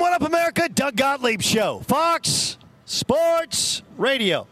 What 0.00 0.14
up, 0.14 0.26
America? 0.26 0.66
Doug 0.66 0.96
Gottlieb 0.96 1.42
Show. 1.42 1.80
Fox 1.80 2.56
Sports 2.86 3.82
Radio. 3.98 4.46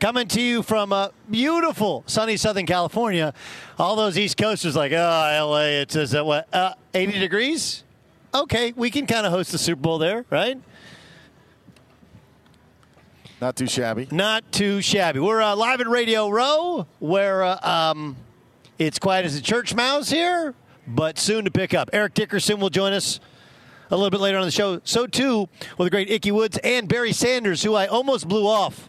Coming 0.00 0.26
to 0.26 0.40
you 0.40 0.60
from 0.64 0.92
uh, 0.92 1.10
beautiful 1.30 2.02
sunny 2.08 2.36
Southern 2.36 2.66
California. 2.66 3.32
All 3.78 3.94
those 3.94 4.18
East 4.18 4.36
Coasters 4.36 4.74
like, 4.74 4.90
oh, 4.90 4.96
LA, 4.96 5.82
it's 5.82 5.94
uh, 5.94 6.24
what, 6.24 6.52
uh, 6.52 6.74
80 6.94 7.20
degrees? 7.20 7.84
Okay, 8.34 8.72
we 8.74 8.90
can 8.90 9.06
kind 9.06 9.24
of 9.24 9.30
host 9.30 9.52
the 9.52 9.58
Super 9.58 9.80
Bowl 9.80 9.98
there, 9.98 10.24
right? 10.30 10.60
Not 13.40 13.54
too 13.54 13.68
shabby. 13.68 14.08
Not 14.10 14.50
too 14.50 14.82
shabby. 14.82 15.20
We're 15.20 15.40
uh, 15.40 15.54
live 15.54 15.80
at 15.80 15.86
Radio 15.86 16.28
Row, 16.28 16.88
where 16.98 17.44
uh, 17.44 17.60
um, 17.62 18.16
it's 18.80 18.98
quiet 18.98 19.26
as 19.26 19.36
a 19.36 19.42
church 19.42 19.76
mouse 19.76 20.10
here, 20.10 20.56
but 20.88 21.20
soon 21.20 21.44
to 21.44 21.52
pick 21.52 21.72
up. 21.72 21.88
Eric 21.92 22.14
Dickerson 22.14 22.58
will 22.58 22.70
join 22.70 22.92
us 22.92 23.20
a 23.90 23.96
little 23.96 24.10
bit 24.10 24.20
later 24.20 24.38
on 24.38 24.44
the 24.44 24.50
show. 24.50 24.80
So 24.84 25.06
too 25.06 25.48
with 25.76 25.86
the 25.86 25.90
great 25.90 26.10
Ickey 26.10 26.30
Woods 26.32 26.58
and 26.62 26.88
Barry 26.88 27.12
Sanders, 27.12 27.62
who 27.62 27.74
I 27.74 27.86
almost 27.86 28.28
blew 28.28 28.46
off. 28.46 28.88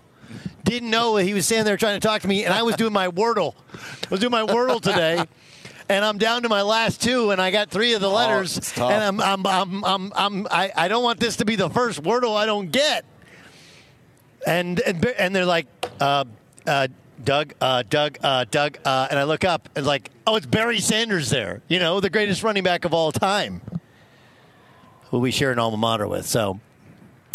Didn't 0.64 0.90
know 0.90 1.16
he 1.16 1.34
was 1.34 1.46
standing 1.46 1.66
there 1.66 1.78
trying 1.78 2.00
to 2.00 2.06
talk 2.06 2.22
to 2.22 2.28
me, 2.28 2.44
and 2.46 2.54
I 2.54 2.62
was 2.62 2.76
doing 2.76 2.94
my 2.94 3.08
Wordle. 3.08 3.56
I 3.74 4.08
was 4.10 4.20
doing 4.20 4.32
my 4.32 4.44
Wordle 4.44 4.82
today. 4.82 5.24
And 5.92 6.06
I'm 6.06 6.20
down 6.20 6.44
to 6.44 6.50
my 6.50 6.62
last 6.62 7.02
two, 7.02 7.32
and 7.32 7.42
I 7.42 7.50
got 7.50 7.72
three 7.72 7.94
of 7.94 8.02
the 8.02 8.10
letters. 8.10 8.56
it's 8.56 8.72
tough. 8.72 8.92
and 8.92 9.04
I'm, 9.04 9.20
I'm, 9.20 9.48
I'm, 9.48 9.84
I'm, 9.84 10.14
I'm, 10.16 10.48
I, 10.52 10.72
I 10.76 10.88
don't 10.88 11.02
want 11.02 11.20
this 11.20 11.38
to 11.38 11.46
be 11.46 11.56
the 11.56 11.68
first 11.68 12.04
Wordle 12.04 12.38
I 12.38 12.46
don't 12.46 12.72
get 12.72 13.06
and 14.46 14.80
and, 14.82 15.06
and 15.06 15.36
they're 15.36 15.46
like, 15.46 15.68
uh, 16.00 16.26
uh, 16.66 16.88
Doug, 17.24 17.54
uh, 17.60 17.84
Doug, 17.90 18.18
uh, 18.24 18.46
Doug, 18.50 18.78
uh, 18.86 19.08
and 19.10 19.20
I 19.20 19.24
look 19.24 19.44
up 19.44 19.68
and 19.76 19.86
like, 19.86 20.10
oh, 20.26 20.36
it's 20.36 20.46
Barry 20.46 20.80
Sanders 20.80 21.30
there. 21.30 21.62
You 21.68 21.80
know, 21.80 22.00
the 22.00 22.10
greatest 22.10 22.44
running 22.44 22.64
back 22.64 22.86
of 22.86 22.94
all 22.94 23.12
time, 23.12 23.62
who 25.10 25.20
we 25.20 25.32
share 25.32 25.52
an 25.52 25.60
alma 25.60 25.78
mater 25.78 26.08
with. 26.08 26.26
So. 26.26 26.60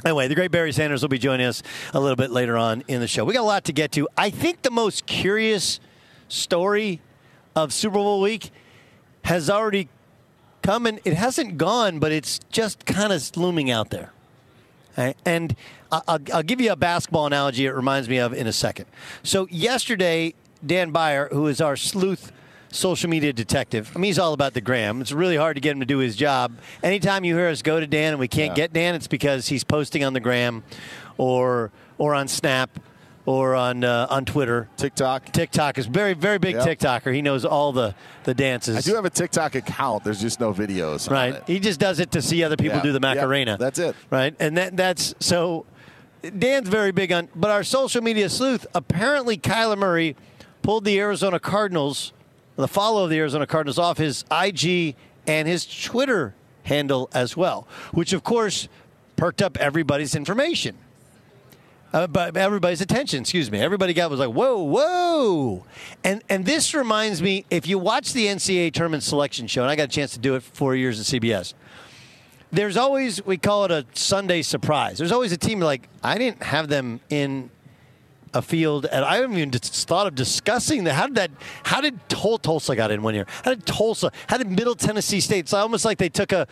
Anyway, 0.04 0.28
the 0.28 0.34
great 0.34 0.50
Barry 0.50 0.70
Sanders 0.70 1.00
will 1.00 1.08
be 1.08 1.18
joining 1.18 1.46
us 1.46 1.62
a 1.94 2.00
little 2.00 2.16
bit 2.16 2.30
later 2.30 2.58
on 2.58 2.84
in 2.88 3.00
the 3.00 3.08
show. 3.08 3.24
We 3.24 3.32
got 3.32 3.40
a 3.40 3.44
lot 3.44 3.64
to 3.64 3.72
get 3.72 3.90
to. 3.92 4.06
I 4.18 4.28
think 4.28 4.60
the 4.60 4.70
most 4.70 5.06
curious 5.06 5.80
story 6.28 7.00
of 7.56 7.72
Super 7.72 7.94
Bowl 7.94 8.20
week 8.20 8.50
has 9.24 9.48
already 9.48 9.88
come, 10.62 10.84
and 10.84 11.00
it 11.04 11.14
hasn't 11.14 11.56
gone, 11.56 12.00
but 12.00 12.12
it's 12.12 12.40
just 12.50 12.84
kind 12.84 13.14
of 13.14 13.36
looming 13.36 13.70
out 13.70 13.90
there. 13.90 14.12
And 15.24 15.56
I'll, 15.90 16.20
I'll 16.32 16.42
give 16.42 16.60
you 16.60 16.72
a 16.72 16.76
basketball 16.76 17.26
analogy 17.26 17.66
it 17.66 17.72
reminds 17.72 18.08
me 18.08 18.18
of 18.18 18.32
in 18.32 18.46
a 18.46 18.52
second. 18.52 18.86
So, 19.22 19.48
yesterday, 19.50 20.34
Dan 20.64 20.92
Byer, 20.92 21.30
who 21.32 21.46
is 21.46 21.60
our 21.60 21.76
sleuth 21.76 22.30
social 22.74 23.08
media 23.08 23.32
detective, 23.32 23.92
I 23.94 23.98
mean, 23.98 24.08
he's 24.08 24.18
all 24.18 24.32
about 24.32 24.52
the 24.54 24.60
gram. 24.60 25.00
It's 25.00 25.12
really 25.12 25.36
hard 25.36 25.56
to 25.56 25.60
get 25.60 25.72
him 25.72 25.80
to 25.80 25.86
do 25.86 25.98
his 25.98 26.16
job. 26.16 26.58
Anytime 26.82 27.24
you 27.24 27.36
hear 27.36 27.48
us 27.48 27.62
go 27.62 27.78
to 27.80 27.86
Dan 27.86 28.12
and 28.14 28.20
we 28.20 28.28
can't 28.28 28.54
get 28.54 28.72
Dan, 28.72 28.94
it's 28.94 29.06
because 29.08 29.48
he's 29.48 29.64
posting 29.64 30.04
on 30.04 30.12
the 30.12 30.20
gram 30.20 30.62
or, 31.16 31.70
or 31.98 32.14
on 32.14 32.28
Snap 32.28 32.78
or 33.26 33.54
on, 33.54 33.84
uh, 33.84 34.06
on 34.10 34.24
Twitter. 34.24 34.68
TikTok. 34.76 35.32
TikTok 35.32 35.78
is 35.78 35.86
very, 35.86 36.12
very 36.14 36.38
big 36.38 36.56
Yep. 36.56 36.78
TikToker. 36.78 37.14
He 37.14 37.22
knows 37.22 37.44
all 37.44 37.72
the, 37.72 37.94
the 38.24 38.34
dances. 38.34 38.76
I 38.76 38.80
do 38.80 38.94
have 38.96 39.04
a 39.06 39.10
TikTok 39.10 39.54
account. 39.54 40.04
There's 40.04 40.20
just 40.20 40.40
no 40.40 40.52
videos. 40.52 41.08
on 41.08 41.14
Right. 41.14 41.42
He 41.46 41.58
just 41.60 41.80
does 41.80 42.00
it 42.00 42.10
to 42.12 42.20
see 42.20 42.44
other 42.44 42.56
people 42.56 42.76
Yeah. 42.78 42.82
do 42.82 42.92
the 42.92 43.00
Yeah. 43.02 43.14
Macarena. 43.14 43.56
That's 43.58 43.78
it. 43.78 43.96
Right. 44.10 44.34
And 44.38 44.56
that 44.58 44.76
that's 44.76 45.14
so 45.20 45.64
Dan's 46.38 46.68
very 46.68 46.90
big 46.92 47.12
on 47.12 47.28
but 47.34 47.50
our 47.50 47.64
social 47.64 48.02
media 48.02 48.28
sleuth, 48.28 48.66
apparently 48.74 49.38
Kyler 49.38 49.78
Murray 49.78 50.16
pulled 50.62 50.84
the 50.84 50.98
Arizona 50.98 51.38
Cardinals, 51.38 52.12
the 52.56 52.68
follow 52.68 53.04
of 53.04 53.10
the 53.10 53.18
Arizona 53.18 53.46
Cardinals 53.46 53.78
off 53.78 53.98
his 53.98 54.24
IG 54.30 54.96
and 55.26 55.48
his 55.48 55.66
Twitter 55.66 56.34
handle 56.64 57.10
as 57.12 57.36
well, 57.36 57.66
which 57.92 58.12
of 58.12 58.24
course 58.24 58.68
perked 59.16 59.42
up 59.42 59.56
everybody's 59.58 60.14
information. 60.14 60.76
Uh, 61.92 62.08
but 62.08 62.36
everybody's 62.36 62.80
attention, 62.80 63.20
excuse 63.20 63.52
me. 63.52 63.60
Everybody 63.60 63.94
got 63.94 64.10
was 64.10 64.18
like, 64.18 64.30
whoa, 64.32 64.60
whoa. 64.64 65.64
And 66.02 66.22
and 66.28 66.44
this 66.44 66.74
reminds 66.74 67.22
me, 67.22 67.44
if 67.50 67.68
you 67.68 67.78
watch 67.78 68.12
the 68.12 68.26
NCAA 68.26 68.72
tournament 68.72 69.04
selection 69.04 69.46
show, 69.46 69.62
and 69.62 69.70
I 69.70 69.76
got 69.76 69.84
a 69.84 69.88
chance 69.88 70.12
to 70.14 70.18
do 70.18 70.34
it 70.34 70.42
for 70.42 70.54
four 70.56 70.74
years 70.74 70.98
at 70.98 71.06
CBS, 71.06 71.54
there's 72.50 72.76
always, 72.76 73.24
we 73.24 73.36
call 73.36 73.64
it 73.64 73.70
a 73.70 73.84
Sunday 73.94 74.42
surprise. 74.42 74.98
There's 74.98 75.12
always 75.12 75.32
a 75.32 75.36
team 75.36 75.60
like, 75.60 75.88
I 76.02 76.18
didn't 76.18 76.42
have 76.42 76.68
them 76.68 77.00
in 77.10 77.50
a 78.34 78.42
field, 78.42 78.86
and 78.86 79.04
I 79.04 79.16
haven't 79.16 79.38
even 79.38 79.50
thought 79.52 80.06
of 80.06 80.14
discussing 80.14 80.84
that. 80.84 80.94
How 80.94 81.06
did 81.06 81.14
that? 81.14 81.30
How 81.64 81.80
did 81.80 82.08
Tul- 82.08 82.38
Tulsa 82.38 82.76
got 82.76 82.90
in 82.90 83.02
one 83.02 83.14
year? 83.14 83.26
How 83.44 83.54
did 83.54 83.64
Tulsa? 83.64 84.10
How 84.26 84.36
did 84.36 84.50
Middle 84.50 84.74
Tennessee 84.74 85.20
State? 85.20 85.40
It's 85.40 85.52
almost 85.52 85.84
like 85.84 85.98
they 85.98 86.08
took 86.08 86.32
a. 86.32 86.46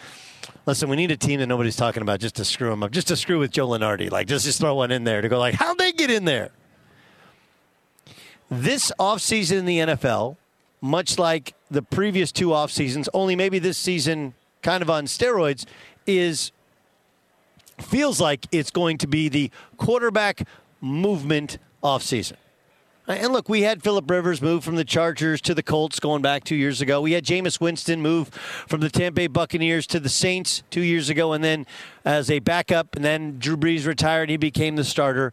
Listen, 0.65 0.88
we 0.88 0.97
need 0.97 1.10
a 1.10 1.16
team 1.16 1.41
that 1.41 1.47
nobody's 1.47 1.76
talking 1.76 2.03
about 2.03 2.20
just 2.20 2.37
to 2.37 2.44
screw 2.44 2.70
them 2.70 2.82
up, 2.82 2.93
just 2.93 3.09
to 3.09 3.16
screw 3.16 3.41
with 3.41 3.50
Joe 3.50 3.69
Lunardi. 3.69 4.10
Like, 4.10 4.28
just 4.28 4.44
just 4.44 4.60
throw 4.60 4.75
one 4.76 4.93
in 4.93 5.04
there 5.04 5.20
to 5.20 5.28
go 5.28 5.38
like, 5.38 5.54
how'd 5.54 5.76
they 5.78 5.93
get 5.93 6.10
in 6.10 6.25
there? 6.25 6.50
This 8.49 8.93
offseason 8.99 9.59
in 9.59 9.64
the 9.64 9.78
NFL, 9.78 10.37
much 10.81 11.19
like 11.19 11.54
the 11.70 11.82
previous 11.82 12.31
two 12.31 12.53
off 12.53 12.70
seasons, 12.70 13.09
only 13.12 13.34
maybe 13.34 13.59
this 13.59 13.78
season 13.78 14.34
kind 14.62 14.82
of 14.82 14.91
on 14.91 15.06
steroids, 15.06 15.64
is 16.06 16.53
feels 17.81 18.20
like 18.20 18.47
it's 18.53 18.70
going 18.70 18.99
to 18.99 19.06
be 19.09 19.28
the 19.28 19.50
quarterback 19.76 20.47
movement 20.81 21.59
offseason. 21.82 22.37
And 23.09 23.32
look, 23.32 23.48
we 23.48 23.62
had 23.62 23.82
Philip 23.82 24.09
Rivers 24.09 24.41
move 24.41 24.62
from 24.62 24.76
the 24.76 24.84
Chargers 24.84 25.41
to 25.43 25.54
the 25.54 25.62
Colts 25.62 25.98
going 25.98 26.22
back 26.22 26.44
two 26.44 26.54
years 26.54 26.81
ago. 26.81 27.00
We 27.00 27.12
had 27.12 27.25
Jameis 27.25 27.60
Winston 27.60 28.00
move 28.00 28.28
from 28.28 28.81
the 28.81 28.88
Tampa 28.88 29.16
Bay 29.16 29.26
Buccaneers 29.26 29.88
to 29.88 29.98
the 29.98 30.09
Saints 30.09 30.62
two 30.70 30.82
years 30.82 31.10
ago, 31.10 31.32
and 31.32 31.43
then 31.43 31.66
as 32.04 32.31
a 32.31 32.38
backup, 32.38 32.94
and 32.94 33.04
then 33.04 33.38
Drew 33.41 33.56
Brees 33.56 33.87
retired, 33.87 34.31
he 34.31 34.37
became 34.37 34.76
the 34.76 34.84
starter. 34.84 35.32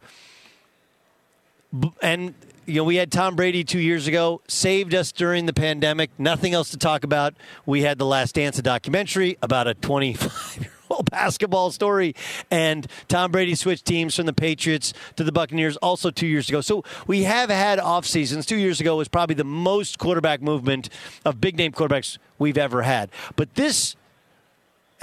And 2.02 2.34
you 2.66 2.76
know, 2.76 2.84
we 2.84 2.96
had 2.96 3.10
Tom 3.12 3.36
Brady 3.36 3.64
two 3.64 3.78
years 3.78 4.06
ago, 4.06 4.42
saved 4.48 4.94
us 4.94 5.12
during 5.12 5.46
the 5.46 5.52
pandemic. 5.52 6.10
Nothing 6.18 6.54
else 6.54 6.70
to 6.70 6.76
talk 6.76 7.04
about. 7.04 7.34
We 7.66 7.82
had 7.82 7.98
the 7.98 8.06
Last 8.06 8.34
Dance, 8.34 8.58
a 8.58 8.62
documentary 8.62 9.38
about 9.42 9.68
a 9.68 9.74
25 9.74 10.56
year 10.60 10.69
old 10.69 10.69
basketball 11.10 11.70
story, 11.70 12.14
and 12.50 12.86
Tom 13.08 13.30
Brady 13.30 13.54
switched 13.54 13.84
teams 13.84 14.14
from 14.16 14.26
the 14.26 14.32
Patriots 14.32 14.92
to 15.16 15.24
the 15.24 15.32
Buccaneers 15.32 15.76
also 15.78 16.10
two 16.10 16.26
years 16.26 16.48
ago. 16.48 16.60
So 16.60 16.84
we 17.06 17.24
have 17.24 17.50
had 17.50 17.78
off 17.78 18.06
seasons. 18.06 18.46
Two 18.46 18.56
years 18.56 18.80
ago 18.80 18.96
was 18.96 19.08
probably 19.08 19.34
the 19.34 19.44
most 19.44 19.98
quarterback 19.98 20.40
movement 20.40 20.88
of 21.24 21.40
big 21.40 21.56
name 21.56 21.72
quarterbacks 21.72 22.18
we've 22.38 22.58
ever 22.58 22.82
had. 22.82 23.10
But 23.36 23.54
this 23.54 23.96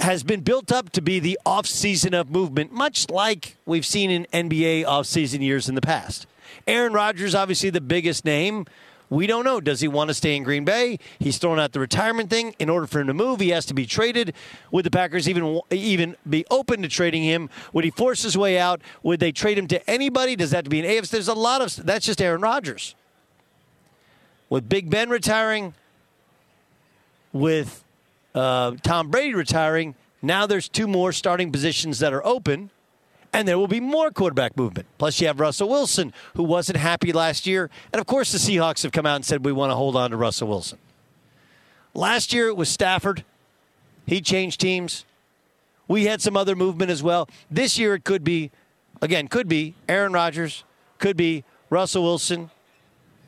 has 0.00 0.22
been 0.22 0.40
built 0.40 0.70
up 0.70 0.90
to 0.90 1.02
be 1.02 1.18
the 1.18 1.38
off-season 1.44 2.14
of 2.14 2.30
movement, 2.30 2.72
much 2.72 3.10
like 3.10 3.56
we've 3.66 3.86
seen 3.86 4.10
in 4.10 4.26
NBA 4.32 4.86
off-season 4.86 5.42
years 5.42 5.68
in 5.68 5.74
the 5.74 5.80
past. 5.80 6.26
Aaron 6.66 6.92
Rodgers, 6.92 7.34
obviously 7.34 7.70
the 7.70 7.80
biggest 7.80 8.24
name. 8.24 8.66
We 9.10 9.26
don't 9.26 9.44
know. 9.44 9.60
Does 9.60 9.80
he 9.80 9.88
want 9.88 10.08
to 10.08 10.14
stay 10.14 10.36
in 10.36 10.42
Green 10.42 10.64
Bay? 10.64 10.98
He's 11.18 11.38
thrown 11.38 11.58
out 11.58 11.72
the 11.72 11.80
retirement 11.80 12.28
thing. 12.28 12.54
In 12.58 12.68
order 12.68 12.86
for 12.86 13.00
him 13.00 13.06
to 13.06 13.14
move, 13.14 13.40
he 13.40 13.50
has 13.50 13.64
to 13.66 13.74
be 13.74 13.86
traded. 13.86 14.34
Would 14.70 14.84
the 14.84 14.90
Packers 14.90 15.28
even 15.28 15.60
even 15.70 16.16
be 16.28 16.44
open 16.50 16.82
to 16.82 16.88
trading 16.88 17.22
him? 17.22 17.48
Would 17.72 17.84
he 17.84 17.90
force 17.90 18.22
his 18.22 18.36
way 18.36 18.58
out? 18.58 18.82
Would 19.02 19.20
they 19.20 19.32
trade 19.32 19.56
him 19.56 19.66
to 19.68 19.90
anybody? 19.90 20.36
Does 20.36 20.50
that 20.50 20.58
have 20.58 20.64
to 20.64 20.70
be 20.70 20.80
an 20.80 20.86
AFC? 20.86 21.10
There's 21.10 21.28
a 21.28 21.34
lot 21.34 21.62
of 21.62 21.74
that's 21.86 22.04
just 22.04 22.20
Aaron 22.20 22.42
Rodgers. 22.42 22.94
With 24.50 24.68
Big 24.68 24.90
Ben 24.90 25.08
retiring, 25.10 25.74
with 27.32 27.84
uh, 28.34 28.72
Tom 28.82 29.10
Brady 29.10 29.34
retiring, 29.34 29.94
now 30.20 30.46
there's 30.46 30.68
two 30.68 30.86
more 30.86 31.12
starting 31.12 31.52
positions 31.52 31.98
that 32.00 32.12
are 32.12 32.24
open, 32.26 32.70
and 33.32 33.46
there 33.46 33.58
will 33.58 33.68
be 33.68 33.80
more 33.80 34.10
quarterback 34.10 34.56
movement. 34.56 34.86
Plus, 34.98 35.20
you 35.20 35.26
have 35.26 35.40
Russell 35.40 35.68
Wilson, 35.68 36.12
who 36.34 36.42
wasn't 36.42 36.78
happy 36.78 37.12
last 37.12 37.46
year. 37.46 37.70
And 37.92 38.00
of 38.00 38.06
course, 38.06 38.32
the 38.32 38.38
Seahawks 38.38 38.82
have 38.82 38.92
come 38.92 39.06
out 39.06 39.16
and 39.16 39.24
said, 39.24 39.44
we 39.44 39.52
want 39.52 39.70
to 39.70 39.76
hold 39.76 39.96
on 39.96 40.10
to 40.10 40.16
Russell 40.16 40.48
Wilson. 40.48 40.78
Last 41.94 42.32
year, 42.32 42.48
it 42.48 42.56
was 42.56 42.68
Stafford. 42.68 43.24
He 44.06 44.20
changed 44.20 44.60
teams. 44.60 45.04
We 45.86 46.04
had 46.04 46.20
some 46.22 46.36
other 46.36 46.54
movement 46.54 46.90
as 46.90 47.02
well. 47.02 47.28
This 47.50 47.78
year, 47.78 47.94
it 47.94 48.04
could 48.04 48.24
be, 48.24 48.50
again, 49.00 49.28
could 49.28 49.48
be 49.48 49.74
Aaron 49.88 50.12
Rodgers, 50.12 50.64
could 50.98 51.16
be 51.16 51.44
Russell 51.70 52.02
Wilson, 52.02 52.50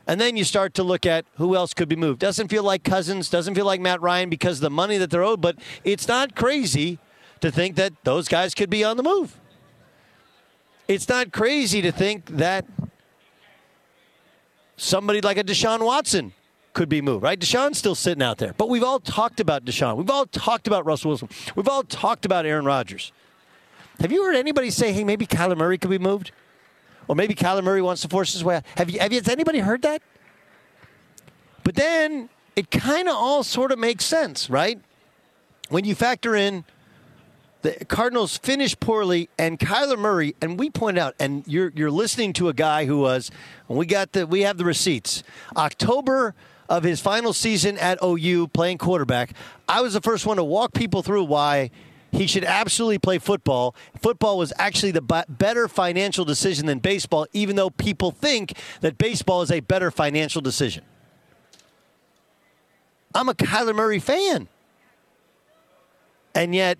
and 0.06 0.20
then 0.20 0.36
you 0.36 0.44
start 0.44 0.74
to 0.74 0.82
look 0.82 1.06
at 1.06 1.24
who 1.36 1.54
else 1.54 1.72
could 1.72 1.88
be 1.88 1.96
moved. 1.96 2.18
Doesn't 2.18 2.48
feel 2.48 2.62
like 2.62 2.82
Cousins, 2.82 3.30
doesn't 3.30 3.54
feel 3.54 3.64
like 3.64 3.80
Matt 3.80 4.00
Ryan 4.00 4.28
because 4.28 4.58
of 4.58 4.62
the 4.62 4.70
money 4.70 4.98
that 4.98 5.10
they're 5.10 5.22
owed, 5.22 5.40
but 5.40 5.56
it's 5.84 6.08
not 6.08 6.34
crazy 6.34 6.98
to 7.40 7.50
think 7.50 7.76
that 7.76 7.92
those 8.04 8.28
guys 8.28 8.54
could 8.54 8.70
be 8.70 8.82
on 8.84 8.96
the 8.96 9.02
move. 9.02 9.39
It's 10.90 11.08
not 11.08 11.32
crazy 11.32 11.80
to 11.82 11.92
think 11.92 12.26
that 12.36 12.66
somebody 14.76 15.20
like 15.20 15.38
a 15.38 15.44
Deshaun 15.44 15.84
Watson 15.84 16.32
could 16.72 16.88
be 16.88 17.00
moved, 17.00 17.22
right? 17.22 17.38
Deshaun's 17.38 17.78
still 17.78 17.94
sitting 17.94 18.22
out 18.22 18.38
there. 18.38 18.54
But 18.56 18.68
we've 18.68 18.82
all 18.82 18.98
talked 18.98 19.38
about 19.38 19.64
Deshaun. 19.64 19.96
We've 19.96 20.10
all 20.10 20.26
talked 20.26 20.66
about 20.66 20.84
Russell 20.84 21.10
Wilson. 21.10 21.28
We've 21.54 21.68
all 21.68 21.84
talked 21.84 22.24
about 22.24 22.44
Aaron 22.44 22.64
Rodgers. 22.64 23.12
Have 24.00 24.10
you 24.10 24.24
heard 24.24 24.34
anybody 24.34 24.70
say, 24.70 24.92
hey, 24.92 25.04
maybe 25.04 25.26
Kyler 25.26 25.56
Murray 25.56 25.78
could 25.78 25.90
be 25.90 25.98
moved? 25.98 26.32
Or 27.06 27.14
maybe 27.14 27.34
Kyler 27.34 27.62
Murray 27.62 27.82
wants 27.82 28.02
to 28.02 28.08
force 28.08 28.32
his 28.32 28.42
way 28.42 28.56
out? 28.56 28.64
Have 28.76 28.90
you, 28.90 28.98
have 28.98 29.12
you, 29.12 29.20
has 29.20 29.28
anybody 29.28 29.60
heard 29.60 29.82
that? 29.82 30.02
But 31.62 31.76
then 31.76 32.30
it 32.56 32.70
kind 32.70 33.08
of 33.08 33.14
all 33.14 33.44
sort 33.44 33.70
of 33.70 33.78
makes 33.78 34.04
sense, 34.04 34.50
right? 34.50 34.80
When 35.68 35.84
you 35.84 35.94
factor 35.94 36.34
in 36.34 36.64
the 37.62 37.84
Cardinals 37.86 38.38
finished 38.38 38.80
poorly, 38.80 39.28
and 39.38 39.58
Kyler 39.58 39.98
Murray, 39.98 40.34
and 40.40 40.58
we 40.58 40.70
point 40.70 40.98
out, 40.98 41.14
and 41.18 41.44
you're 41.46 41.72
you're 41.74 41.90
listening 41.90 42.32
to 42.34 42.48
a 42.48 42.54
guy 42.54 42.86
who 42.86 43.00
was, 43.00 43.30
we 43.68 43.86
got 43.86 44.12
the 44.12 44.26
we 44.26 44.42
have 44.42 44.56
the 44.56 44.64
receipts. 44.64 45.22
October 45.56 46.34
of 46.68 46.84
his 46.84 47.00
final 47.00 47.32
season 47.32 47.76
at 47.78 47.98
OU 48.02 48.48
playing 48.48 48.78
quarterback, 48.78 49.34
I 49.68 49.80
was 49.80 49.94
the 49.94 50.00
first 50.00 50.24
one 50.24 50.36
to 50.36 50.44
walk 50.44 50.72
people 50.72 51.02
through 51.02 51.24
why 51.24 51.70
he 52.12 52.26
should 52.26 52.44
absolutely 52.44 52.98
play 52.98 53.18
football. 53.18 53.74
Football 54.00 54.38
was 54.38 54.52
actually 54.58 54.92
the 54.92 55.24
better 55.28 55.68
financial 55.68 56.24
decision 56.24 56.66
than 56.66 56.78
baseball, 56.78 57.26
even 57.32 57.56
though 57.56 57.70
people 57.70 58.10
think 58.10 58.54
that 58.80 58.98
baseball 58.98 59.42
is 59.42 59.50
a 59.50 59.60
better 59.60 59.90
financial 59.90 60.40
decision. 60.40 60.84
I'm 63.14 63.28
a 63.28 63.34
Kyler 63.34 63.74
Murray 63.74 63.98
fan. 63.98 64.48
And 66.34 66.54
yet, 66.54 66.78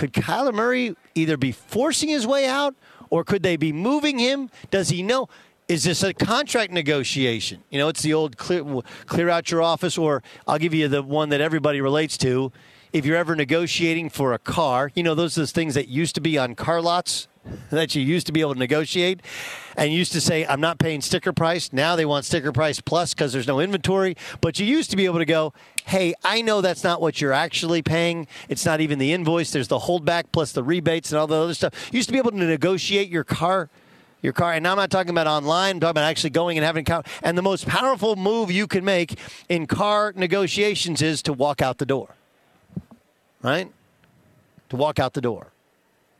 could 0.00 0.14
Kyler 0.14 0.54
Murray 0.54 0.96
either 1.14 1.36
be 1.36 1.52
forcing 1.52 2.08
his 2.08 2.26
way 2.26 2.46
out 2.46 2.74
or 3.10 3.22
could 3.22 3.42
they 3.42 3.58
be 3.58 3.70
moving 3.70 4.18
him? 4.18 4.48
Does 4.70 4.88
he 4.88 5.02
know? 5.02 5.28
Is 5.68 5.84
this 5.84 6.02
a 6.02 6.14
contract 6.14 6.72
negotiation? 6.72 7.62
You 7.68 7.80
know, 7.80 7.88
it's 7.88 8.00
the 8.00 8.14
old 8.14 8.38
clear, 8.38 8.64
clear 9.04 9.28
out 9.28 9.50
your 9.50 9.60
office, 9.60 9.98
or 9.98 10.22
I'll 10.48 10.56
give 10.56 10.72
you 10.72 10.88
the 10.88 11.02
one 11.02 11.28
that 11.28 11.42
everybody 11.42 11.82
relates 11.82 12.16
to. 12.18 12.50
If 12.94 13.04
you're 13.04 13.18
ever 13.18 13.36
negotiating 13.36 14.08
for 14.08 14.32
a 14.32 14.38
car, 14.38 14.90
you 14.94 15.02
know, 15.02 15.14
those 15.14 15.36
are 15.36 15.42
those 15.42 15.52
things 15.52 15.74
that 15.74 15.88
used 15.88 16.14
to 16.14 16.22
be 16.22 16.38
on 16.38 16.54
car 16.54 16.80
lots 16.80 17.28
that 17.70 17.94
you 17.94 18.02
used 18.02 18.26
to 18.26 18.32
be 18.32 18.40
able 18.40 18.52
to 18.52 18.58
negotiate 18.58 19.20
and 19.76 19.92
used 19.92 20.12
to 20.12 20.20
say, 20.20 20.46
I'm 20.46 20.60
not 20.60 20.78
paying 20.78 21.00
sticker 21.00 21.32
price. 21.32 21.72
Now 21.72 21.96
they 21.96 22.04
want 22.04 22.24
sticker 22.24 22.52
price 22.52 22.80
plus 22.80 23.14
because 23.14 23.32
there's 23.32 23.46
no 23.46 23.60
inventory. 23.60 24.16
But 24.40 24.58
you 24.58 24.66
used 24.66 24.90
to 24.90 24.96
be 24.96 25.06
able 25.06 25.18
to 25.18 25.24
go, 25.24 25.52
hey, 25.84 26.14
I 26.22 26.42
know 26.42 26.60
that's 26.60 26.84
not 26.84 27.00
what 27.00 27.20
you're 27.20 27.32
actually 27.32 27.82
paying. 27.82 28.26
It's 28.48 28.66
not 28.66 28.80
even 28.80 28.98
the 28.98 29.12
invoice. 29.12 29.52
There's 29.52 29.68
the 29.68 29.78
holdback 29.78 30.24
plus 30.32 30.52
the 30.52 30.62
rebates 30.62 31.12
and 31.12 31.18
all 31.18 31.26
the 31.26 31.36
other 31.36 31.54
stuff. 31.54 31.72
You 31.92 31.96
used 31.96 32.08
to 32.08 32.12
be 32.12 32.18
able 32.18 32.32
to 32.32 32.36
negotiate 32.36 33.08
your 33.08 33.24
car. 33.24 33.70
Your 34.22 34.34
car, 34.34 34.52
and 34.52 34.62
now 34.62 34.72
I'm 34.72 34.76
not 34.76 34.90
talking 34.90 35.08
about 35.08 35.26
online. 35.26 35.76
I'm 35.76 35.80
talking 35.80 35.92
about 35.92 36.04
actually 36.04 36.28
going 36.28 36.58
and 36.58 36.64
having. 36.64 36.82
A 36.82 36.84
counter. 36.84 37.10
And 37.22 37.38
the 37.38 37.42
most 37.42 37.66
powerful 37.66 38.16
move 38.16 38.50
you 38.50 38.66
can 38.66 38.84
make 38.84 39.18
in 39.48 39.66
car 39.66 40.12
negotiations 40.14 41.00
is 41.00 41.22
to 41.22 41.32
walk 41.32 41.62
out 41.62 41.78
the 41.78 41.86
door. 41.86 42.16
Right? 43.40 43.72
To 44.68 44.76
walk 44.76 44.98
out 44.98 45.14
the 45.14 45.22
door. 45.22 45.52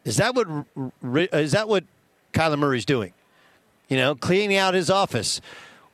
Is 0.04 0.16
that 0.16 0.34
what 0.34 0.48
is 1.32 1.52
that 1.52 1.68
what 1.68 1.84
Kyler 2.32 2.58
Murray's 2.58 2.84
doing? 2.84 3.12
You 3.88 3.96
know, 3.96 4.14
cleaning 4.14 4.56
out 4.56 4.74
his 4.74 4.88
office, 4.88 5.40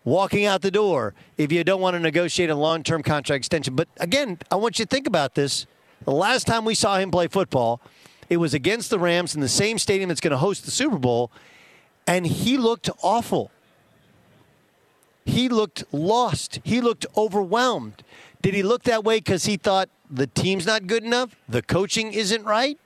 walking 0.05 0.45
out 0.45 0.63
the 0.63 0.71
door 0.71 1.15
if 1.37 1.51
you 1.51 1.65
don't 1.65 1.81
want 1.81 1.95
to 1.95 2.01
negotiate 2.01 2.51
a 2.51 2.55
long-term 2.55 3.03
contract 3.03 3.39
extension. 3.39 3.75
But 3.75 3.89
again, 3.99 4.39
I 4.51 4.57
want 4.57 4.79
you 4.79 4.85
to 4.85 4.89
think 4.89 5.07
about 5.07 5.35
this. 5.35 5.67
The 6.05 6.13
last 6.13 6.47
time 6.47 6.65
we 6.65 6.75
saw 6.75 6.99
him 6.99 7.11
play 7.11 7.27
football, 7.27 7.81
it 8.29 8.37
was 8.37 8.55
against 8.55 8.91
the 8.91 8.99
Rams 8.99 9.35
in 9.35 9.41
the 9.41 9.49
same 9.49 9.79
stadium 9.79 10.09
that's 10.09 10.21
going 10.21 10.33
to 10.33 10.39
host 10.39 10.65
the 10.65 10.71
Super 10.71 10.99
Bowl, 10.99 11.31
and 12.07 12.27
he 12.27 12.59
looked 12.59 12.91
awful. 13.03 13.51
He 15.25 15.49
looked 15.49 15.85
lost. 15.93 16.61
He 16.63 16.81
looked 16.81 17.07
overwhelmed. 17.17 18.05
Did 18.43 18.55
he 18.55 18.63
look 18.63 18.85
that 18.85 19.03
way 19.03 19.19
because 19.19 19.47
he 19.47 19.57
thought 19.57 19.89
the 20.09 20.29
team's 20.29 20.67
not 20.67 20.87
good 20.87 21.03
enough? 21.03 21.35
The 21.49 21.63
coaching 21.63 22.13
isn't 22.13 22.45
right? 22.45 22.79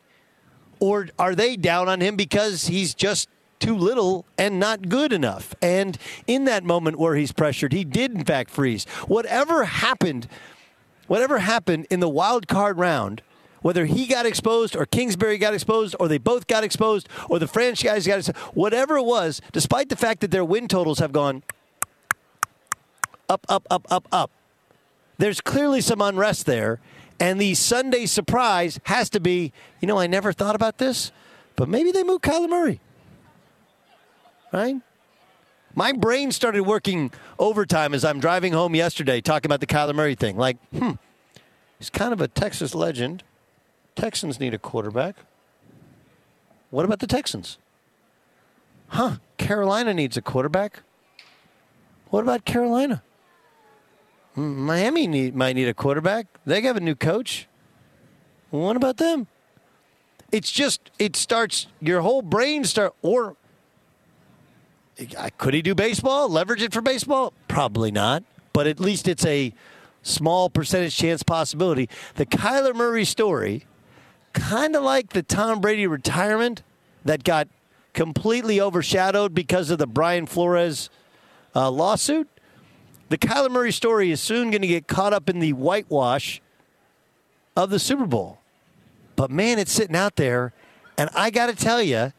Or 0.80 1.08
are 1.18 1.34
they 1.34 1.56
down 1.56 1.88
on 1.88 2.00
him 2.00 2.16
because 2.16 2.66
he's 2.66 2.94
just 2.94 3.28
too 3.58 3.76
little 3.76 4.24
and 4.38 4.58
not 4.58 4.88
good 4.88 5.12
enough? 5.12 5.54
And 5.62 5.96
in 6.26 6.46
that 6.46 6.64
moment 6.64 6.98
where 6.98 7.14
he's 7.14 7.32
pressured, 7.32 7.72
he 7.72 7.84
did 7.84 8.12
in 8.12 8.24
fact 8.24 8.50
freeze. 8.50 8.84
Whatever 9.06 9.64
happened, 9.64 10.26
whatever 11.06 11.38
happened 11.38 11.86
in 11.90 12.00
the 12.00 12.08
wild 12.08 12.48
card 12.48 12.78
round, 12.78 13.22
whether 13.62 13.84
he 13.84 14.06
got 14.06 14.24
exposed 14.26 14.74
or 14.74 14.86
Kingsbury 14.86 15.38
got 15.38 15.52
exposed 15.52 15.94
or 16.00 16.08
they 16.08 16.18
both 16.18 16.46
got 16.46 16.64
exposed 16.64 17.08
or 17.28 17.38
the 17.38 17.46
franchise 17.46 18.06
got 18.06 18.18
exposed, 18.18 18.38
whatever 18.54 18.96
it 18.96 19.04
was, 19.04 19.40
despite 19.52 19.90
the 19.90 19.96
fact 19.96 20.20
that 20.20 20.30
their 20.30 20.44
win 20.44 20.66
totals 20.66 20.98
have 20.98 21.12
gone 21.12 21.42
up, 23.28 23.44
up, 23.48 23.66
up, 23.70 23.86
up, 23.90 24.08
up, 24.10 24.30
there's 25.18 25.42
clearly 25.42 25.82
some 25.82 26.00
unrest 26.00 26.46
there. 26.46 26.80
And 27.20 27.38
the 27.38 27.54
Sunday 27.54 28.06
surprise 28.06 28.80
has 28.84 29.10
to 29.10 29.20
be, 29.20 29.52
you 29.80 29.86
know, 29.86 29.98
I 29.98 30.06
never 30.06 30.32
thought 30.32 30.54
about 30.54 30.78
this, 30.78 31.12
but 31.54 31.68
maybe 31.68 31.92
they 31.92 32.02
moved 32.02 32.24
Kyler 32.24 32.48
Murray. 32.48 32.80
Right? 34.52 34.76
My 35.74 35.92
brain 35.92 36.32
started 36.32 36.62
working 36.62 37.12
overtime 37.38 37.94
as 37.94 38.04
I'm 38.04 38.18
driving 38.18 38.54
home 38.54 38.74
yesterday 38.74 39.20
talking 39.20 39.48
about 39.48 39.60
the 39.60 39.66
Kyler 39.66 39.94
Murray 39.94 40.14
thing. 40.14 40.36
Like, 40.36 40.56
hmm, 40.70 40.92
he's 41.78 41.90
kind 41.90 42.14
of 42.14 42.22
a 42.22 42.26
Texas 42.26 42.74
legend. 42.74 43.22
Texans 43.94 44.40
need 44.40 44.54
a 44.54 44.58
quarterback. 44.58 45.16
What 46.70 46.84
about 46.84 47.00
the 47.00 47.06
Texans? 47.06 47.58
Huh, 48.88 49.16
Carolina 49.36 49.92
needs 49.92 50.16
a 50.16 50.22
quarterback. 50.22 50.82
What 52.08 52.22
about 52.22 52.44
Carolina? 52.44 53.02
Miami 54.36 55.06
need, 55.06 55.34
might 55.34 55.54
need 55.54 55.68
a 55.68 55.74
quarterback. 55.74 56.26
They 56.46 56.60
have 56.62 56.76
a 56.76 56.80
new 56.80 56.94
coach. 56.94 57.48
What 58.50 58.76
about 58.76 58.96
them? 58.96 59.26
It's 60.32 60.50
just 60.50 60.90
it 60.98 61.16
starts 61.16 61.66
your 61.80 62.02
whole 62.02 62.22
brain 62.22 62.64
start 62.64 62.94
or 63.02 63.36
could 65.38 65.54
he 65.54 65.62
do 65.62 65.74
baseball? 65.74 66.28
Leverage 66.28 66.62
it 66.62 66.72
for 66.72 66.82
baseball? 66.82 67.32
Probably 67.48 67.90
not. 67.90 68.22
But 68.52 68.66
at 68.66 68.80
least 68.80 69.08
it's 69.08 69.24
a 69.24 69.52
small 70.02 70.50
percentage 70.50 70.96
chance 70.96 71.22
possibility. 71.22 71.88
The 72.16 72.26
Kyler 72.26 72.74
Murray 72.74 73.04
story, 73.04 73.64
kind 74.32 74.76
of 74.76 74.82
like 74.82 75.12
the 75.12 75.22
Tom 75.22 75.60
Brady 75.60 75.86
retirement 75.86 76.62
that 77.04 77.24
got 77.24 77.48
completely 77.92 78.60
overshadowed 78.60 79.34
because 79.34 79.70
of 79.70 79.78
the 79.78 79.86
Brian 79.86 80.26
Flores 80.26 80.90
uh, 81.54 81.70
lawsuit 81.70 82.28
the 83.10 83.18
Kyler 83.18 83.50
Murray 83.50 83.72
story 83.72 84.12
is 84.12 84.20
soon 84.20 84.50
going 84.50 84.62
to 84.62 84.68
get 84.68 84.86
caught 84.86 85.12
up 85.12 85.28
in 85.28 85.40
the 85.40 85.52
whitewash 85.52 86.40
of 87.56 87.68
the 87.68 87.80
Super 87.80 88.06
Bowl. 88.06 88.38
But 89.16 89.32
man, 89.32 89.58
it's 89.58 89.72
sitting 89.72 89.96
out 89.96 90.14
there. 90.14 90.52
And 90.96 91.10
I 91.12 91.30
got 91.30 91.46
to 91.46 91.56
tell 91.56 91.82
you, 91.82 92.12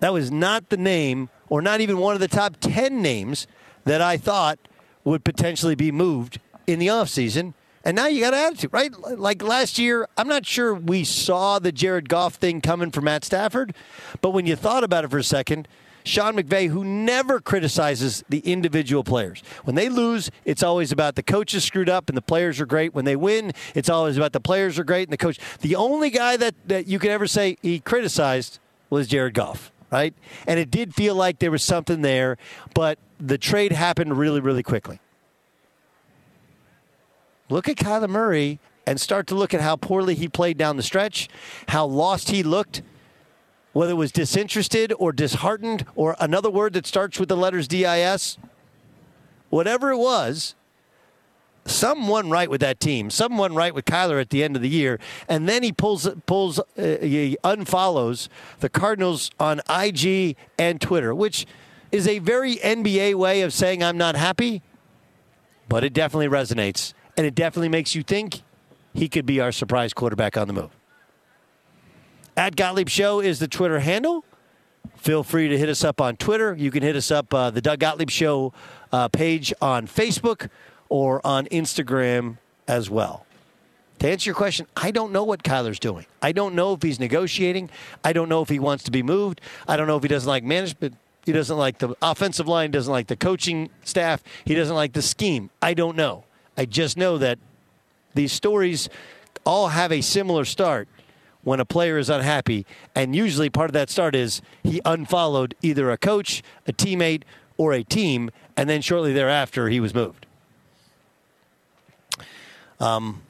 that 0.00 0.12
was 0.12 0.30
not 0.30 0.68
the 0.68 0.76
name, 0.76 1.30
or 1.48 1.62
not 1.62 1.80
even 1.80 1.96
one 1.96 2.14
of 2.14 2.20
the 2.20 2.28
top 2.28 2.56
10 2.60 3.00
names 3.00 3.46
that 3.84 4.02
I 4.02 4.18
thought 4.18 4.58
would 5.02 5.24
potentially 5.24 5.74
be 5.74 5.90
moved 5.90 6.40
in 6.66 6.78
the 6.78 6.88
offseason. 6.88 7.54
And 7.82 7.96
now 7.96 8.06
you 8.06 8.20
got 8.20 8.32
to 8.32 8.36
add 8.36 8.46
attitude, 8.48 8.72
right? 8.74 8.92
Like 9.18 9.42
last 9.42 9.78
year, 9.78 10.08
I'm 10.18 10.28
not 10.28 10.44
sure 10.44 10.74
we 10.74 11.04
saw 11.04 11.58
the 11.58 11.72
Jared 11.72 12.10
Goff 12.10 12.34
thing 12.34 12.60
coming 12.60 12.90
from 12.90 13.04
Matt 13.04 13.24
Stafford, 13.24 13.74
but 14.20 14.30
when 14.30 14.44
you 14.44 14.56
thought 14.56 14.84
about 14.84 15.04
it 15.04 15.10
for 15.10 15.18
a 15.18 15.24
second, 15.24 15.68
Sean 16.06 16.36
McVay, 16.36 16.68
who 16.68 16.84
never 16.84 17.40
criticizes 17.40 18.22
the 18.28 18.38
individual 18.38 19.02
players. 19.02 19.42
When 19.64 19.74
they 19.74 19.88
lose, 19.88 20.30
it's 20.44 20.62
always 20.62 20.92
about 20.92 21.16
the 21.16 21.22
coaches 21.22 21.64
screwed 21.64 21.88
up 21.88 22.08
and 22.08 22.16
the 22.16 22.22
players 22.22 22.60
are 22.60 22.66
great. 22.66 22.94
When 22.94 23.04
they 23.04 23.16
win, 23.16 23.52
it's 23.74 23.88
always 23.88 24.16
about 24.16 24.32
the 24.32 24.40
players 24.40 24.78
are 24.78 24.84
great 24.84 25.08
and 25.08 25.12
the 25.12 25.16
coach. 25.16 25.40
The 25.60 25.74
only 25.74 26.10
guy 26.10 26.36
that, 26.36 26.54
that 26.66 26.86
you 26.86 27.00
could 27.00 27.10
ever 27.10 27.26
say 27.26 27.58
he 27.60 27.80
criticized 27.80 28.60
was 28.88 29.08
Jared 29.08 29.34
Goff, 29.34 29.72
right? 29.90 30.14
And 30.46 30.60
it 30.60 30.70
did 30.70 30.94
feel 30.94 31.16
like 31.16 31.40
there 31.40 31.50
was 31.50 31.64
something 31.64 32.02
there, 32.02 32.38
but 32.72 33.00
the 33.18 33.36
trade 33.36 33.72
happened 33.72 34.16
really, 34.16 34.40
really 34.40 34.62
quickly. 34.62 35.00
Look 37.48 37.68
at 37.68 37.76
Kyler 37.76 38.08
Murray 38.08 38.60
and 38.86 39.00
start 39.00 39.26
to 39.26 39.34
look 39.34 39.52
at 39.52 39.60
how 39.60 39.74
poorly 39.74 40.14
he 40.14 40.28
played 40.28 40.56
down 40.56 40.76
the 40.76 40.84
stretch, 40.84 41.28
how 41.66 41.84
lost 41.84 42.30
he 42.30 42.44
looked 42.44 42.82
whether 43.76 43.92
it 43.92 43.96
was 43.96 44.10
disinterested 44.10 44.90
or 44.98 45.12
disheartened 45.12 45.84
or 45.94 46.16
another 46.18 46.48
word 46.48 46.72
that 46.72 46.86
starts 46.86 47.20
with 47.20 47.28
the 47.28 47.36
letters 47.36 47.68
DIS, 47.68 48.38
whatever 49.50 49.90
it 49.90 49.98
was, 49.98 50.54
someone 51.66 52.30
right 52.30 52.48
with 52.48 52.62
that 52.62 52.80
team, 52.80 53.10
someone 53.10 53.54
right 53.54 53.74
with 53.74 53.84
Kyler 53.84 54.18
at 54.18 54.30
the 54.30 54.42
end 54.42 54.56
of 54.56 54.62
the 54.62 54.68
year, 54.70 54.98
and 55.28 55.46
then 55.46 55.62
he 55.62 55.72
pulls 55.72 56.08
pulls 56.24 56.58
uh, 56.58 56.62
he 57.02 57.36
unfollows 57.44 58.28
the 58.60 58.70
Cardinals 58.70 59.30
on 59.38 59.60
IG 59.68 60.36
and 60.58 60.80
Twitter, 60.80 61.14
which 61.14 61.44
is 61.92 62.08
a 62.08 62.18
very 62.20 62.56
NBA 62.56 63.14
way 63.16 63.42
of 63.42 63.52
saying 63.52 63.84
I'm 63.84 63.98
not 63.98 64.16
happy, 64.16 64.62
but 65.68 65.84
it 65.84 65.92
definitely 65.92 66.28
resonates 66.28 66.94
and 67.14 67.26
it 67.26 67.34
definitely 67.34 67.68
makes 67.68 67.94
you 67.94 68.02
think 68.02 68.40
he 68.94 69.06
could 69.06 69.26
be 69.26 69.38
our 69.38 69.52
surprise 69.52 69.92
quarterback 69.92 70.38
on 70.38 70.46
the 70.46 70.54
move. 70.54 70.70
At 72.36 72.54
Gottlieb 72.54 72.90
Show 72.90 73.20
is 73.20 73.38
the 73.38 73.48
Twitter 73.48 73.80
handle. 73.80 74.22
feel 74.96 75.22
free 75.22 75.48
to 75.48 75.56
hit 75.56 75.70
us 75.70 75.82
up 75.82 76.02
on 76.02 76.16
Twitter. 76.16 76.54
You 76.54 76.70
can 76.70 76.82
hit 76.82 76.94
us 76.94 77.10
up 77.10 77.32
uh, 77.32 77.48
the 77.48 77.62
Doug 77.62 77.78
Gottlieb 77.78 78.10
Show 78.10 78.52
uh, 78.92 79.08
page 79.08 79.54
on 79.62 79.86
Facebook 79.86 80.50
or 80.90 81.26
on 81.26 81.46
Instagram 81.46 82.36
as 82.68 82.90
well. 82.90 83.24
To 84.00 84.10
answer 84.10 84.28
your 84.28 84.34
question, 84.34 84.66
I 84.76 84.90
don't 84.90 85.12
know 85.12 85.24
what 85.24 85.44
Kyler's 85.44 85.78
doing. 85.78 86.04
I 86.20 86.32
don't 86.32 86.54
know 86.54 86.74
if 86.74 86.82
he's 86.82 87.00
negotiating. 87.00 87.70
I 88.04 88.12
don't 88.12 88.28
know 88.28 88.42
if 88.42 88.50
he 88.50 88.58
wants 88.58 88.84
to 88.84 88.90
be 88.90 89.02
moved. 89.02 89.40
I 89.66 89.78
don't 89.78 89.86
know 89.86 89.96
if 89.96 90.02
he 90.02 90.08
doesn't 90.08 90.28
like 90.28 90.44
management. 90.44 90.94
He 91.24 91.32
doesn't 91.32 91.56
like 91.56 91.78
the 91.78 91.96
offensive 92.02 92.46
line, 92.46 92.70
doesn't 92.70 92.92
like 92.92 93.06
the 93.06 93.16
coaching 93.16 93.70
staff. 93.82 94.22
He 94.44 94.54
doesn't 94.54 94.76
like 94.76 94.92
the 94.92 95.00
scheme. 95.00 95.48
I 95.62 95.72
don't 95.72 95.96
know. 95.96 96.24
I 96.54 96.66
just 96.66 96.98
know 96.98 97.16
that 97.16 97.38
these 98.14 98.32
stories 98.32 98.90
all 99.46 99.68
have 99.68 99.90
a 99.90 100.02
similar 100.02 100.44
start 100.44 100.86
when 101.46 101.60
a 101.60 101.64
player 101.64 101.96
is 101.96 102.10
unhappy. 102.10 102.66
And 102.92 103.14
usually 103.14 103.48
part 103.48 103.70
of 103.70 103.72
that 103.74 103.88
start 103.88 104.16
is 104.16 104.42
he 104.64 104.80
unfollowed 104.84 105.54
either 105.62 105.92
a 105.92 105.96
coach, 105.96 106.42
a 106.66 106.72
teammate, 106.72 107.22
or 107.56 107.72
a 107.72 107.84
team, 107.84 108.32
and 108.56 108.68
then 108.68 108.82
shortly 108.82 109.12
thereafter 109.12 109.68
he 109.68 109.78
was 109.78 109.94
moved. 109.94 110.26
Um, 112.80 113.22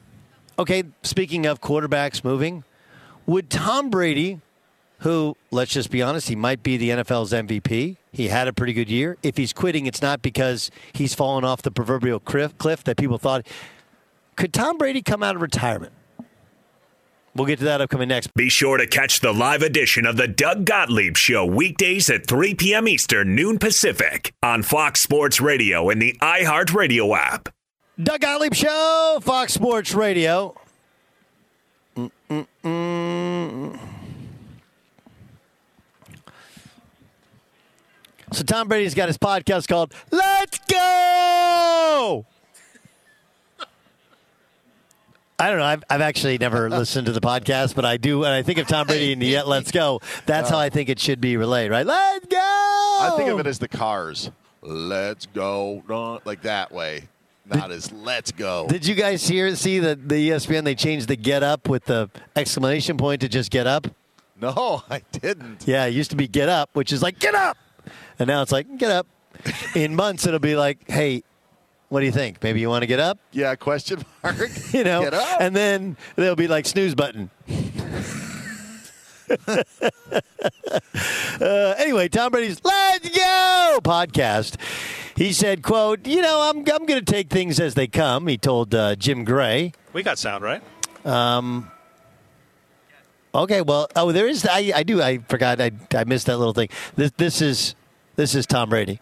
okay, 0.59 0.85
speaking 1.03 1.45
of 1.45 1.61
quarterbacks 1.61 2.25
moving, 2.25 2.65
would 3.27 3.51
Tom 3.51 3.91
Brady, 3.91 4.41
who, 5.01 5.37
let's 5.51 5.73
just 5.73 5.91
be 5.91 6.01
honest, 6.01 6.31
he 6.31 6.37
might 6.37 6.63
be 6.63 6.79
the 6.79 6.89
NFL's 6.89 7.33
MVP, 7.35 7.99
he 8.13 8.29
had 8.29 8.49
a 8.49 8.53
pretty 8.55 8.73
good 8.73 8.89
year. 8.89 9.19
If 9.23 9.37
he's 9.37 9.53
quitting, 9.53 9.85
it's 9.85 10.01
not 10.01 10.23
because 10.23 10.71
he's 10.95 11.15
fallen 11.15 11.45
off 11.45 11.61
the 11.61 11.71
proverbial 11.71 12.21
cliff, 12.21 12.57
cliff 12.57 12.83
that 12.85 12.97
people 12.97 13.19
thought. 13.19 13.47
Could 14.37 14.55
Tom 14.55 14.79
Brady 14.79 15.03
come 15.03 15.23
out 15.23 15.37
of 15.37 15.43
retirement? 15.43 15.93
We'll 17.37 17.47
get 17.47 17.59
to 17.59 17.67
that 17.67 17.81
upcoming 17.83 18.09
next. 18.09 18.33
Be 18.35 18.49
sure 18.49 18.79
to 18.79 18.87
catch 18.87 19.21
the 19.21 19.33
live 19.33 19.63
edition 19.63 20.07
of 20.07 20.17
the 20.17 20.27
Doug 20.27 20.65
Gottlieb 20.65 21.17
Show 21.17 21.45
weekdays 21.45 22.09
at 22.09 22.27
3 22.27 22.55
p.m. 22.55 22.89
Eastern, 22.89 23.35
noon 23.35 23.59
Pacific 23.59 24.33
on 24.43 24.63
Fox 24.63 25.01
Sports 25.01 25.41
Radio 25.41 25.91
and 25.91 26.01
the 26.01 26.17
iHeartRadio 26.23 27.17
app. 27.17 27.51
Doug 28.03 28.21
Gottlieb 28.23 28.55
Show, 28.55 29.19
Fox 29.23 29.53
Sports 29.53 29.95
Radio. 29.95 30.55
Mm-mm-mm. 31.97 33.79
So 38.33 38.43
Tom 38.43 38.69
Brady's 38.69 38.95
got 38.95 39.09
his 39.09 39.19
podcast 39.19 39.69
called 39.69 39.95
Let's 40.11 40.59
Go. 40.71 42.27
I 45.39 45.51
don't 45.51 45.59
know. 45.59 45.65
I've, 45.65 45.85
I've 45.91 46.01
actually 46.01 46.39
never 46.39 46.71
listened 46.71 47.07
to 47.07 47.13
the 47.13 47.21
podcast, 47.21 47.75
but 47.75 47.85
I 47.85 47.97
do. 47.99 48.25
And 48.25 48.33
I 48.33 48.43
think 48.43 48.59
of 48.59 48.67
Tom 48.67 48.87
Brady 48.87 49.13
and 49.13 49.23
yet 49.23 49.47
Let's 49.47 49.71
Go. 49.71 50.01
That's 50.25 50.49
how 50.49 50.57
uh. 50.57 50.63
I 50.63 50.71
think 50.71 50.89
it 50.89 50.99
should 50.99 51.21
be 51.21 51.37
relayed, 51.37 51.71
right? 51.71 51.87
Let's 51.87 52.27
go. 52.27 52.37
I 52.39 53.15
think 53.17 53.29
of 53.31 53.39
it 53.41 53.47
as 53.47 53.59
the 53.59 53.69
cars. 53.69 54.31
Let's 54.63 55.27
go, 55.27 55.85
no, 55.89 56.21
like 56.25 56.43
that 56.43 56.73
way, 56.73 57.05
not 57.45 57.71
as 57.71 57.93
let's 57.93 58.33
go. 58.33 58.67
Did 58.67 58.85
you 58.85 58.97
guys 58.97 59.29
hear 59.29 59.55
see 59.55 59.79
that 59.79 60.09
the 60.09 60.31
ESPN 60.31 60.65
they 60.65 60.75
changed 60.75 61.07
the 61.07 61.15
get 61.15 61.45
up 61.45 61.69
with 61.69 61.85
the 61.85 62.11
exclamation 62.35 62.97
point 62.97 63.21
to 63.21 63.29
just 63.29 63.51
get 63.53 63.67
up? 63.69 63.87
no, 64.41 64.83
I 64.91 65.03
didn't. 65.13 65.67
Yeah, 65.67 65.85
it 65.85 65.91
used 65.95 66.11
to 66.11 66.17
be 66.17 66.27
get 66.27 66.49
up, 66.49 66.71
which 66.73 66.93
is 66.93 67.03
like 67.03 67.19
get 67.19 67.35
up. 67.35 67.57
And 68.19 68.27
now 68.27 68.43
it's 68.43 68.53
like 68.53 68.77
get 68.79 68.91
up. 68.91 69.07
In 69.77 69.95
months 69.95 70.27
it'll 70.27 70.41
be 70.41 70.57
like, 70.57 70.91
"Hey, 70.91 71.23
what 71.89 72.01
do 72.01 72.07
you 72.07 72.13
think? 72.13 72.43
Maybe 72.43 72.61
you 72.61 72.69
want 72.69 72.83
to 72.83 72.87
get 72.87 73.01
up?" 73.01 73.19
Yeah, 73.33 73.55
question 73.55 74.05
mark. 74.23 74.37
You 74.73 74.85
know. 74.85 75.03
Get 75.03 75.15
up. 75.15 75.41
And 75.41 75.55
then 75.55 75.97
there'll 76.17 76.37
be 76.37 76.49
like 76.49 76.67
snooze 76.67 76.95
button. 76.95 77.31
uh, 79.49 79.63
anyway, 81.79 82.09
Tom 82.09 82.31
Brady's 82.31 82.61
"Let's 82.65 83.09
Go" 83.09 83.79
podcast. 83.83 84.57
He 85.17 85.33
said, 85.33 85.63
"quote 85.63 86.07
You 86.07 86.23
know, 86.23 86.43
I'm 86.43 86.59
I'm 86.59 86.87
going 86.87 87.05
to 87.05 87.13
take 87.13 87.31
things 87.31 87.61
as 87.61 87.75
they 87.75 87.87
come." 87.87 88.27
He 88.27 88.39
told 88.39 88.75
uh, 88.75 88.97
Jim 88.97 89.25
Gray. 89.25 89.73
We 89.93 90.03
got 90.03 90.19
sound, 90.19 90.45
right? 90.45 90.63
Um, 91.05 91.71
Okay, 93.37 93.61
well, 93.61 93.87
oh, 93.95 94.13
there 94.13 94.27
is. 94.27 94.47
I, 94.47 94.73
I 94.75 94.83
do. 94.83 95.03
I 95.03 95.19
forgot. 95.19 95.61
I, 95.61 95.71
I 95.95 96.05
missed 96.05 96.27
that 96.27 96.39
little 96.39 96.55
thing. 96.55 96.71
This 96.95 97.11
this 97.19 97.43
is 97.43 97.75
this 98.17 98.35
is 98.35 98.47
Tom 98.47 98.71
Brady. 98.71 99.01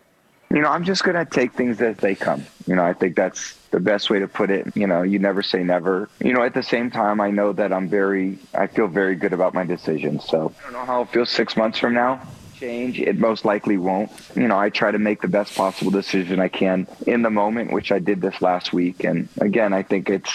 You 0.55 0.61
know, 0.61 0.69
I'm 0.69 0.85
just 0.85 1.03
going 1.03 1.17
to 1.17 1.25
take 1.25 1.55
things 1.55 1.81
as 1.81 1.97
they 1.97 2.15
come. 2.15 2.47
You 2.69 2.77
know, 2.77 2.85
I 2.85 2.93
think 2.93 3.17
that's 3.17 3.55
the 3.73 3.81
best 3.81 4.09
way 4.09 4.21
to 4.21 4.29
put 4.29 4.51
it. 4.51 4.77
You 4.77 4.87
know, 4.87 5.03
you 5.03 5.19
never 5.19 5.43
say 5.43 5.65
never. 5.65 6.09
You 6.21 6.33
know, 6.33 6.45
at 6.45 6.55
the 6.55 6.63
same 6.63 6.93
time, 6.93 7.21
I 7.21 7.33
know 7.33 7.53
that 7.53 7.73
I'm 7.73 7.89
very, 7.89 8.39
I 8.55 8.69
feel 8.69 8.87
very 8.87 9.17
good 9.17 9.33
about 9.33 9.53
my 9.53 9.65
decision. 9.65 10.21
So 10.21 10.55
I 10.61 10.63
don't 10.63 10.73
know 10.75 10.85
how 10.85 11.03
it 11.03 11.09
feels 11.09 11.29
six 11.29 11.57
months 11.57 11.81
from 11.81 11.93
now. 11.93 12.23
Change, 12.55 13.01
it 13.01 13.19
most 13.19 13.45
likely 13.45 13.77
won't. 13.79 14.13
You 14.37 14.47
know, 14.47 14.57
I 14.57 14.71
try 14.71 14.93
to 14.93 14.99
make 14.99 15.23
the 15.23 15.29
best 15.29 15.57
possible 15.57 15.91
decision 15.91 16.39
I 16.39 16.47
can 16.47 16.87
in 17.05 17.23
the 17.23 17.31
moment, 17.31 17.73
which 17.73 17.91
I 17.91 17.99
did 17.99 18.21
this 18.21 18.41
last 18.41 18.73
week. 18.73 19.03
And 19.03 19.29
again, 19.41 19.73
I 19.73 19.83
think 19.83 20.09
it's 20.09 20.31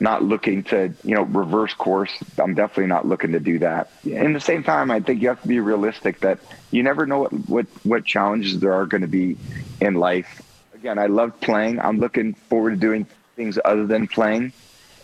not 0.00 0.22
looking 0.24 0.62
to, 0.64 0.92
you 1.04 1.14
know, 1.14 1.22
reverse 1.22 1.74
course. 1.74 2.10
I'm 2.38 2.54
definitely 2.54 2.86
not 2.86 3.06
looking 3.06 3.32
to 3.32 3.40
do 3.40 3.58
that. 3.60 3.90
In 4.04 4.32
the 4.32 4.40
same 4.40 4.62
time, 4.64 4.90
I 4.90 5.00
think 5.00 5.20
you 5.20 5.28
have 5.28 5.42
to 5.42 5.48
be 5.48 5.60
realistic 5.60 6.20
that 6.20 6.38
you 6.70 6.82
never 6.82 7.06
know 7.06 7.20
what, 7.20 7.32
what, 7.48 7.66
what 7.82 8.04
challenges 8.04 8.58
there 8.60 8.72
are 8.72 8.86
going 8.86 9.02
to 9.02 9.06
be 9.08 9.36
in 9.80 9.94
life. 9.94 10.42
Again, 10.74 10.98
I 10.98 11.06
love 11.06 11.38
playing. 11.40 11.78
I'm 11.78 11.98
looking 11.98 12.32
forward 12.34 12.70
to 12.70 12.76
doing 12.76 13.06
things 13.36 13.58
other 13.64 13.86
than 13.86 14.08
playing. 14.08 14.52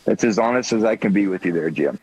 That's 0.07 0.25
as 0.25 0.39
honest 0.39 0.73
as 0.73 0.83
I 0.85 0.97
can 0.97 1.13
be 1.13 1.27
with 1.27 1.45
you 1.45 1.53
there, 1.53 1.71
Jim. 1.71 1.99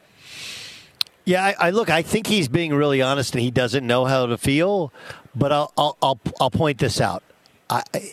Yeah, 1.25 1.43
I, 1.43 1.55
I 1.57 1.69
look. 1.69 1.89
I 1.89 2.01
think 2.01 2.27
he's 2.27 2.49
being 2.49 2.73
really 2.73 3.01
honest, 3.01 3.33
and 3.33 3.41
he 3.41 3.49
doesn't 3.49 3.87
know 3.87 4.03
how 4.05 4.25
to 4.25 4.37
feel. 4.37 4.91
But 5.33 5.53
I'll 5.53 5.71
I'll 5.77 5.97
I'll, 6.01 6.19
I'll 6.41 6.51
point 6.51 6.79
this 6.79 6.99
out. 6.99 7.23
I, 7.69 7.81
I- 7.93 8.11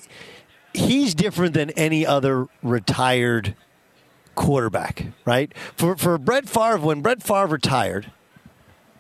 he's 0.72 1.14
different 1.16 1.52
than 1.54 1.70
any 1.70 2.06
other 2.06 2.46
retired 2.62 3.56
quarterback, 4.34 5.06
right? 5.24 5.52
For 5.76 5.96
for 5.96 6.18
Brett 6.18 6.48
Favre, 6.48 6.78
when 6.78 7.02
Brett 7.02 7.22
Favre 7.22 7.46
retired, 7.46 8.10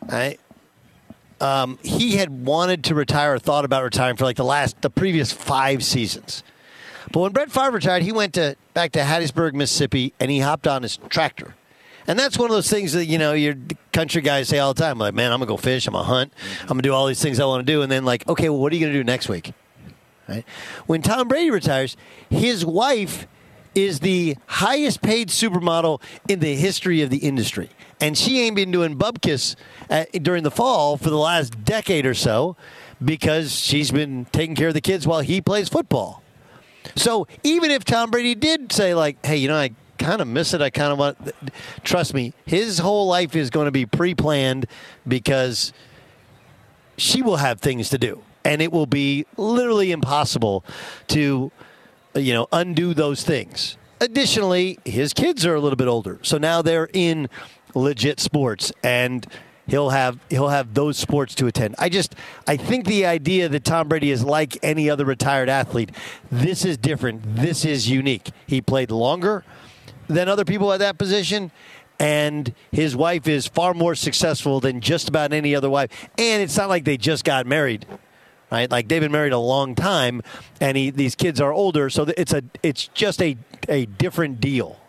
right, 0.06 0.38
um, 1.40 1.78
he 1.82 2.16
had 2.16 2.44
wanted 2.44 2.84
to 2.84 2.94
retire 2.94 3.34
or 3.34 3.38
thought 3.38 3.64
about 3.64 3.82
retiring 3.82 4.16
for 4.16 4.24
like 4.24 4.36
the 4.36 4.44
last 4.44 4.80
the 4.82 4.90
previous 4.90 5.32
five 5.32 5.84
seasons. 5.84 6.42
But 7.12 7.20
when 7.20 7.32
Brett 7.32 7.50
Favre 7.50 7.70
retired, 7.72 8.02
he 8.02 8.12
went 8.12 8.34
to 8.34 8.56
back 8.74 8.92
to 8.92 9.00
Hattiesburg, 9.00 9.54
Mississippi, 9.54 10.14
and 10.20 10.30
he 10.30 10.40
hopped 10.40 10.66
on 10.66 10.82
his 10.82 10.98
tractor. 11.08 11.54
And 12.06 12.18
that's 12.18 12.38
one 12.38 12.50
of 12.50 12.56
those 12.56 12.68
things 12.68 12.92
that 12.92 13.06
you 13.06 13.18
know 13.18 13.32
your 13.32 13.54
country 13.92 14.22
guys 14.22 14.48
say 14.48 14.58
all 14.58 14.74
the 14.74 14.82
time. 14.82 14.98
Like, 14.98 15.14
man, 15.14 15.32
I'm 15.32 15.38
gonna 15.38 15.48
go 15.48 15.56
fish. 15.56 15.86
I'm 15.86 15.92
gonna 15.92 16.04
hunt. 16.04 16.32
I'm 16.62 16.68
gonna 16.68 16.82
do 16.82 16.92
all 16.92 17.06
these 17.06 17.22
things 17.22 17.40
I 17.40 17.44
want 17.44 17.66
to 17.66 17.72
do. 17.72 17.82
And 17.82 17.90
then 17.90 18.04
like, 18.04 18.28
okay, 18.28 18.48
well, 18.48 18.58
what 18.58 18.72
are 18.72 18.76
you 18.76 18.80
gonna 18.80 18.92
do 18.92 19.04
next 19.04 19.28
week? 19.28 19.52
Right? 20.28 20.44
When 20.86 21.02
Tom 21.02 21.28
Brady 21.28 21.50
retires, 21.50 21.96
his 22.28 22.64
wife 22.64 23.26
is 23.74 24.00
the 24.00 24.36
highest 24.46 25.02
paid 25.02 25.28
supermodel 25.28 26.00
in 26.28 26.40
the 26.40 26.54
history 26.54 27.02
of 27.02 27.10
the 27.10 27.18
industry, 27.18 27.70
and 28.00 28.16
she 28.16 28.40
ain't 28.40 28.56
been 28.56 28.70
doing 28.70 28.96
bubkiss 28.96 29.56
uh, 29.88 30.04
during 30.22 30.42
the 30.42 30.50
fall 30.50 30.96
for 30.96 31.10
the 31.10 31.18
last 31.18 31.64
decade 31.64 32.06
or 32.06 32.14
so 32.14 32.56
because 33.04 33.52
she's 33.52 33.90
been 33.90 34.26
taking 34.26 34.54
care 34.54 34.68
of 34.68 34.74
the 34.74 34.80
kids 34.80 35.06
while 35.06 35.20
he 35.20 35.40
plays 35.40 35.68
football. 35.68 36.22
So 36.96 37.26
even 37.42 37.70
if 37.70 37.84
Tom 37.84 38.10
Brady 38.10 38.34
did 38.34 38.72
say 38.72 38.94
like, 38.94 39.24
"Hey, 39.24 39.36
you 39.36 39.48
know, 39.48 39.56
I 39.56 39.70
kind 39.98 40.20
of 40.20 40.28
miss 40.28 40.54
it. 40.54 40.62
I 40.62 40.70
kind 40.70 40.92
of 40.92 40.98
want," 40.98 41.18
trust 41.84 42.14
me, 42.14 42.32
his 42.46 42.78
whole 42.78 43.06
life 43.06 43.36
is 43.36 43.50
going 43.50 43.66
to 43.66 43.70
be 43.70 43.86
pre-planned 43.86 44.66
because 45.06 45.72
she 46.96 47.22
will 47.22 47.36
have 47.36 47.60
things 47.60 47.90
to 47.90 47.98
do, 47.98 48.22
and 48.44 48.60
it 48.60 48.72
will 48.72 48.86
be 48.86 49.26
literally 49.36 49.92
impossible 49.92 50.64
to, 51.08 51.50
you 52.14 52.32
know, 52.32 52.48
undo 52.52 52.94
those 52.94 53.24
things. 53.24 53.76
Additionally, 54.00 54.78
his 54.84 55.12
kids 55.12 55.44
are 55.44 55.54
a 55.54 55.60
little 55.60 55.76
bit 55.76 55.88
older, 55.88 56.18
so 56.22 56.38
now 56.38 56.62
they're 56.62 56.88
in 56.92 57.28
legit 57.74 58.18
sports 58.18 58.72
and 58.82 59.26
he'll 59.66 59.90
have 59.90 60.18
he'll 60.28 60.48
have 60.48 60.74
those 60.74 60.96
sports 60.98 61.34
to 61.36 61.46
attend. 61.46 61.74
I 61.78 61.88
just 61.88 62.14
I 62.46 62.56
think 62.56 62.86
the 62.86 63.06
idea 63.06 63.48
that 63.48 63.64
Tom 63.64 63.88
Brady 63.88 64.10
is 64.10 64.24
like 64.24 64.58
any 64.62 64.90
other 64.90 65.04
retired 65.04 65.48
athlete, 65.48 65.90
this 66.30 66.64
is 66.64 66.76
different. 66.76 67.36
This 67.36 67.64
is 67.64 67.88
unique. 67.88 68.30
He 68.46 68.60
played 68.60 68.90
longer 68.90 69.44
than 70.08 70.28
other 70.28 70.44
people 70.44 70.72
at 70.72 70.78
that 70.80 70.98
position. 70.98 71.50
And 71.98 72.54
his 72.72 72.96
wife 72.96 73.28
is 73.28 73.46
far 73.46 73.74
more 73.74 73.94
successful 73.94 74.58
than 74.58 74.80
just 74.80 75.08
about 75.08 75.34
any 75.34 75.54
other 75.54 75.68
wife. 75.68 76.08
And 76.16 76.42
it's 76.42 76.56
not 76.56 76.70
like 76.70 76.84
they 76.84 76.96
just 76.96 77.24
got 77.24 77.46
married, 77.46 77.84
right? 78.50 78.70
Like 78.70 78.88
they've 78.88 79.00
been 79.00 79.12
married 79.12 79.32
a 79.32 79.38
long 79.38 79.74
time, 79.74 80.22
and 80.60 80.76
he, 80.76 80.90
these 80.90 81.14
kids 81.14 81.40
are 81.40 81.52
older, 81.52 81.90
so 81.90 82.06
it's 82.16 82.32
a 82.32 82.42
it's 82.62 82.88
just 82.88 83.22
a 83.22 83.36
a 83.68 83.86
different 83.86 84.40
deal. 84.40 84.79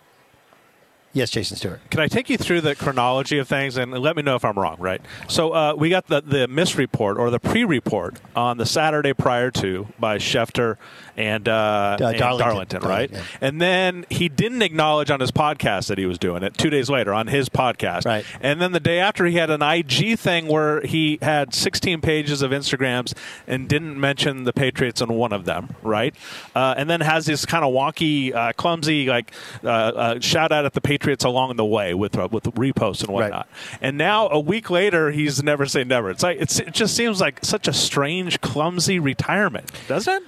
Yes, 1.13 1.29
Jason 1.29 1.57
Stewart. 1.57 1.81
Can 1.89 1.99
I 1.99 2.07
take 2.07 2.29
you 2.29 2.37
through 2.37 2.61
the 2.61 2.73
chronology 2.73 3.37
of 3.37 3.47
things 3.47 3.75
and 3.75 3.91
let 3.91 4.15
me 4.15 4.21
know 4.21 4.35
if 4.35 4.45
I'm 4.45 4.57
wrong, 4.57 4.77
right? 4.79 5.01
So 5.27 5.53
uh, 5.53 5.73
we 5.77 5.89
got 5.89 6.07
the, 6.07 6.21
the 6.21 6.47
misreport 6.47 7.17
or 7.17 7.29
the 7.29 7.39
pre 7.39 7.65
report 7.65 8.21
on 8.33 8.57
the 8.57 8.65
Saturday 8.65 9.13
prior 9.13 9.51
to 9.51 9.87
by 9.99 10.19
Schefter 10.19 10.77
and, 11.17 11.49
uh, 11.49 11.97
and 11.99 12.17
Darlington. 12.17 12.37
Darlington, 12.37 12.81
right? 12.83 13.11
Yeah. 13.11 13.23
And 13.41 13.61
then 13.61 14.05
he 14.09 14.29
didn't 14.29 14.61
acknowledge 14.61 15.11
on 15.11 15.19
his 15.19 15.31
podcast 15.31 15.87
that 15.87 15.97
he 15.97 16.05
was 16.05 16.17
doing 16.17 16.43
it 16.43 16.57
two 16.57 16.69
days 16.69 16.89
later 16.89 17.13
on 17.13 17.27
his 17.27 17.49
podcast. 17.49 18.05
Right. 18.05 18.25
And 18.39 18.61
then 18.61 18.71
the 18.71 18.79
day 18.79 18.99
after, 18.99 19.25
he 19.25 19.35
had 19.35 19.49
an 19.49 19.61
IG 19.61 20.17
thing 20.17 20.47
where 20.47 20.79
he 20.81 21.19
had 21.21 21.53
16 21.53 21.99
pages 21.99 22.41
of 22.41 22.51
Instagrams 22.51 23.13
and 23.47 23.67
didn't 23.67 23.99
mention 23.99 24.45
the 24.45 24.53
Patriots 24.53 25.01
on 25.01 25.09
one 25.13 25.33
of 25.33 25.43
them, 25.43 25.75
right? 25.83 26.15
Uh, 26.55 26.73
and 26.77 26.89
then 26.89 27.01
has 27.01 27.25
this 27.25 27.45
kind 27.45 27.65
of 27.65 27.73
wonky, 27.73 28.33
uh, 28.33 28.53
clumsy, 28.53 29.07
like 29.07 29.33
uh, 29.65 29.67
uh, 29.67 30.19
shout 30.21 30.53
out 30.53 30.63
at 30.63 30.71
the 30.71 30.79
Patriots 30.79 31.00
along 31.23 31.55
the 31.55 31.65
way 31.65 31.93
with 31.93 32.17
uh, 32.17 32.27
with 32.31 32.43
reposts 32.43 33.03
and 33.03 33.13
whatnot. 33.13 33.47
And 33.81 33.97
now 33.97 34.29
a 34.29 34.39
week 34.39 34.69
later, 34.69 35.11
he's 35.11 35.41
never 35.43 35.65
say 35.65 35.83
never. 35.83 36.09
It's 36.09 36.23
like 36.23 36.39
it's, 36.39 36.59
it 36.59 36.73
just 36.73 36.95
seems 36.95 37.19
like 37.19 37.43
such 37.43 37.67
a 37.67 37.73
strange, 37.73 38.41
clumsy 38.41 38.99
retirement, 38.99 39.71
doesn't 39.87 40.13
it? 40.13 40.23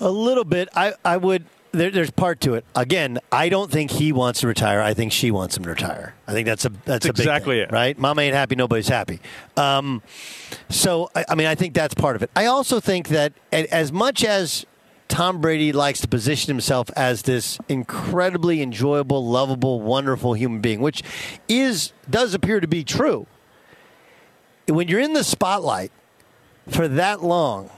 A 0.00 0.10
little 0.10 0.44
bit. 0.44 0.68
I, 0.74 0.94
I 1.04 1.16
would. 1.16 1.44
There, 1.72 1.90
there's 1.90 2.10
part 2.10 2.40
to 2.42 2.54
it. 2.54 2.64
Again, 2.74 3.18
I 3.30 3.50
don't 3.50 3.70
think 3.70 3.90
he 3.90 4.10
wants 4.10 4.40
to 4.40 4.46
retire. 4.46 4.80
I 4.80 4.94
think 4.94 5.12
she 5.12 5.30
wants 5.30 5.56
him 5.56 5.64
to 5.64 5.70
retire. 5.70 6.14
I 6.26 6.32
think 6.32 6.46
that's 6.46 6.64
a 6.64 6.70
that's, 6.86 7.04
a 7.04 7.12
big 7.12 7.20
exactly 7.20 7.56
thing, 7.56 7.64
it. 7.64 7.72
right? 7.72 7.98
Mama 7.98 8.22
ain't 8.22 8.34
happy, 8.34 8.56
nobody's 8.56 8.88
happy. 8.88 9.20
Um, 9.56 10.02
so 10.70 11.10
I, 11.14 11.26
I 11.30 11.34
mean, 11.34 11.46
I 11.46 11.54
think 11.54 11.74
that's 11.74 11.94
part 11.94 12.16
of 12.16 12.22
it. 12.22 12.30
I 12.34 12.46
also 12.46 12.80
think 12.80 13.08
that 13.08 13.34
as 13.52 13.92
much 13.92 14.24
as 14.24 14.64
Tom 15.08 15.40
Brady 15.40 15.72
likes 15.72 16.00
to 16.00 16.08
position 16.08 16.48
himself 16.48 16.90
as 16.96 17.22
this 17.22 17.58
incredibly 17.68 18.60
enjoyable, 18.60 19.26
lovable, 19.26 19.80
wonderful 19.80 20.34
human 20.34 20.60
being, 20.60 20.80
which 20.80 21.02
is 21.48 21.92
does 22.10 22.34
appear 22.34 22.60
to 22.60 22.66
be 22.66 22.84
true. 22.84 23.26
When 24.68 24.88
you're 24.88 25.00
in 25.00 25.12
the 25.12 25.24
spotlight 25.24 25.92
for 26.68 26.88
that 26.88 27.22
long 27.22 27.70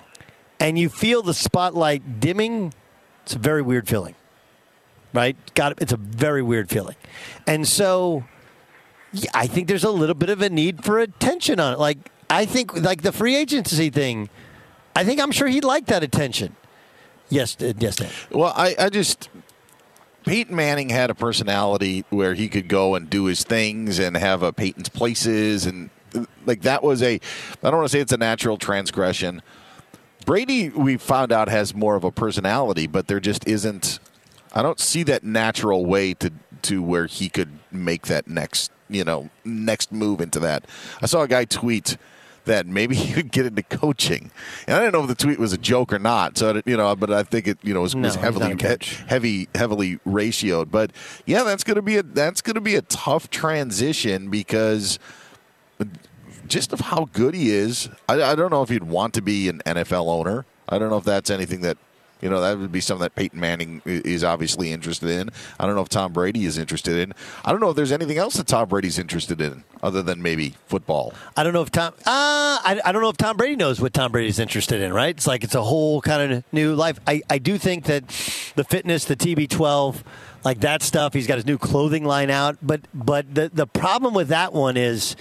and 0.58 0.78
you 0.78 0.88
feel 0.88 1.22
the 1.22 1.34
spotlight 1.34 2.20
dimming, 2.20 2.72
it's 3.24 3.34
a 3.34 3.38
very 3.38 3.60
weird 3.62 3.86
feeling. 3.88 4.14
Right? 5.12 5.36
Got 5.54 5.72
it. 5.72 5.78
It's 5.82 5.92
a 5.92 5.96
very 5.96 6.42
weird 6.42 6.70
feeling. 6.70 6.96
And 7.46 7.68
so 7.68 8.24
I 9.34 9.46
think 9.46 9.68
there's 9.68 9.84
a 9.84 9.90
little 9.90 10.14
bit 10.14 10.30
of 10.30 10.40
a 10.42 10.48
need 10.48 10.84
for 10.84 10.98
attention 10.98 11.60
on 11.60 11.74
it. 11.74 11.78
Like 11.78 12.10
I 12.30 12.46
think 12.46 12.74
like 12.74 13.02
the 13.02 13.12
free 13.12 13.36
agency 13.36 13.90
thing, 13.90 14.30
I 14.96 15.04
think 15.04 15.20
I'm 15.20 15.32
sure 15.32 15.48
he'd 15.48 15.64
like 15.64 15.86
that 15.86 16.02
attention. 16.02 16.56
Yes, 17.28 17.56
uh, 17.60 17.72
yes, 17.78 17.96
Dan. 17.96 18.10
Well, 18.30 18.52
I, 18.56 18.74
I 18.78 18.88
just 18.88 19.28
Peyton 20.24 20.54
Manning 20.54 20.90
had 20.90 21.10
a 21.10 21.14
personality 21.14 22.04
where 22.10 22.34
he 22.34 22.48
could 22.48 22.68
go 22.68 22.94
and 22.94 23.08
do 23.08 23.24
his 23.24 23.44
things 23.44 23.98
and 23.98 24.16
have 24.16 24.42
a 24.42 24.52
Peyton's 24.52 24.88
places 24.88 25.66
and 25.66 25.90
like 26.46 26.62
that 26.62 26.82
was 26.82 27.02
a 27.02 27.14
I 27.14 27.20
don't 27.70 27.76
want 27.76 27.86
to 27.86 27.92
say 27.92 28.00
it's 28.00 28.12
a 28.12 28.18
natural 28.18 28.56
transgression. 28.56 29.42
Brady 30.24 30.68
we 30.70 30.96
found 30.96 31.32
out 31.32 31.48
has 31.48 31.74
more 31.74 31.96
of 31.96 32.04
a 32.04 32.10
personality, 32.10 32.86
but 32.86 33.06
there 33.08 33.20
just 33.20 33.46
isn't 33.46 34.00
I 34.52 34.62
don't 34.62 34.80
see 34.80 35.02
that 35.04 35.24
natural 35.24 35.84
way 35.86 36.14
to 36.14 36.32
to 36.62 36.82
where 36.82 37.06
he 37.06 37.28
could 37.28 37.58
make 37.70 38.06
that 38.06 38.26
next, 38.26 38.70
you 38.88 39.04
know, 39.04 39.30
next 39.44 39.92
move 39.92 40.20
into 40.20 40.40
that. 40.40 40.66
I 41.00 41.06
saw 41.06 41.22
a 41.22 41.28
guy 41.28 41.44
tweet 41.44 41.96
that 42.44 42.66
maybe 42.66 42.94
he 42.96 43.12
could 43.12 43.30
get 43.30 43.46
into 43.46 43.62
coaching. 43.62 44.30
And 44.66 44.76
I 44.76 44.80
didn't 44.80 44.94
know 44.94 45.02
if 45.02 45.08
the 45.08 45.14
tweet 45.14 45.38
was 45.38 45.52
a 45.52 45.58
joke 45.58 45.92
or 45.92 45.98
not. 45.98 46.38
So 46.38 46.60
you 46.64 46.76
know, 46.76 46.94
but 46.96 47.10
I 47.10 47.22
think 47.22 47.46
it 47.46 47.58
you 47.62 47.74
know 47.74 47.82
was, 47.82 47.94
No, 47.94 48.02
was 48.02 48.16
heavily 48.16 48.56
heavy 49.06 49.48
heavily 49.54 49.98
ratioed. 50.06 50.70
But 50.70 50.92
yeah, 51.26 51.42
that's 51.42 51.64
going 51.64 51.76
to 51.76 51.82
be 51.82 51.96
a 51.96 52.02
that's 52.02 52.40
to 52.42 52.60
be 52.60 52.74
a 52.74 52.82
tough 52.82 53.30
transition 53.30 54.30
because 54.30 54.98
just 56.46 56.72
of 56.72 56.80
how 56.80 57.08
good 57.12 57.34
he 57.34 57.50
is. 57.50 57.88
I, 58.08 58.22
I 58.22 58.34
don't 58.34 58.50
know 58.50 58.62
if 58.62 58.68
he'd 58.68 58.84
want 58.84 59.14
to 59.14 59.22
be 59.22 59.48
an 59.48 59.60
NFL 59.66 60.06
owner. 60.08 60.46
I 60.68 60.78
don't 60.78 60.90
know 60.90 60.98
if 60.98 61.04
that's 61.04 61.30
anything 61.30 61.60
that. 61.62 61.78
You 62.20 62.28
know, 62.28 62.40
that 62.40 62.58
would 62.58 62.72
be 62.72 62.80
something 62.80 63.02
that 63.02 63.14
Peyton 63.14 63.38
Manning 63.38 63.80
is 63.84 64.24
obviously 64.24 64.72
interested 64.72 65.10
in. 65.10 65.30
I 65.58 65.66
don't 65.66 65.74
know 65.74 65.82
if 65.82 65.88
Tom 65.88 66.12
Brady 66.12 66.44
is 66.44 66.58
interested 66.58 66.96
in. 66.96 67.14
I 67.44 67.52
don't 67.52 67.60
know 67.60 67.70
if 67.70 67.76
there's 67.76 67.92
anything 67.92 68.18
else 68.18 68.34
that 68.34 68.46
Tom 68.46 68.68
Brady's 68.68 68.98
interested 68.98 69.40
in 69.40 69.64
other 69.82 70.02
than 70.02 70.20
maybe 70.20 70.54
football. 70.66 71.12
I 71.36 71.44
don't 71.44 71.52
know 71.52 71.62
if 71.62 71.70
Tom. 71.70 71.94
Uh, 71.98 72.02
I, 72.06 72.80
I 72.84 72.92
don't 72.92 73.02
know 73.02 73.08
if 73.08 73.16
Tom 73.16 73.36
Brady 73.36 73.56
knows 73.56 73.80
what 73.80 73.92
Tom 73.92 74.12
Brady's 74.12 74.38
interested 74.38 74.80
in. 74.80 74.92
Right? 74.92 75.16
It's 75.16 75.26
like 75.26 75.44
it's 75.44 75.54
a 75.54 75.62
whole 75.62 76.00
kind 76.00 76.32
of 76.32 76.44
new 76.52 76.74
life. 76.74 76.98
I, 77.06 77.22
I 77.30 77.38
do 77.38 77.58
think 77.58 77.84
that 77.84 78.08
the 78.56 78.64
fitness, 78.64 79.04
the 79.04 79.16
TB12, 79.16 80.02
like 80.44 80.60
that 80.60 80.82
stuff. 80.82 81.14
He's 81.14 81.26
got 81.26 81.36
his 81.36 81.46
new 81.46 81.58
clothing 81.58 82.04
line 82.04 82.30
out. 82.30 82.58
But 82.62 82.82
but 82.92 83.34
the 83.34 83.50
the 83.52 83.66
problem 83.66 84.14
with 84.14 84.28
that 84.28 84.52
one 84.52 84.76
is, 84.76 85.16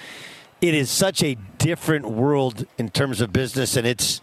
it 0.62 0.74
is 0.74 0.90
such 0.90 1.24
a 1.24 1.36
different 1.58 2.10
world 2.10 2.66
in 2.78 2.90
terms 2.90 3.22
of 3.22 3.32
business, 3.32 3.76
and 3.76 3.86
it's 3.86 4.22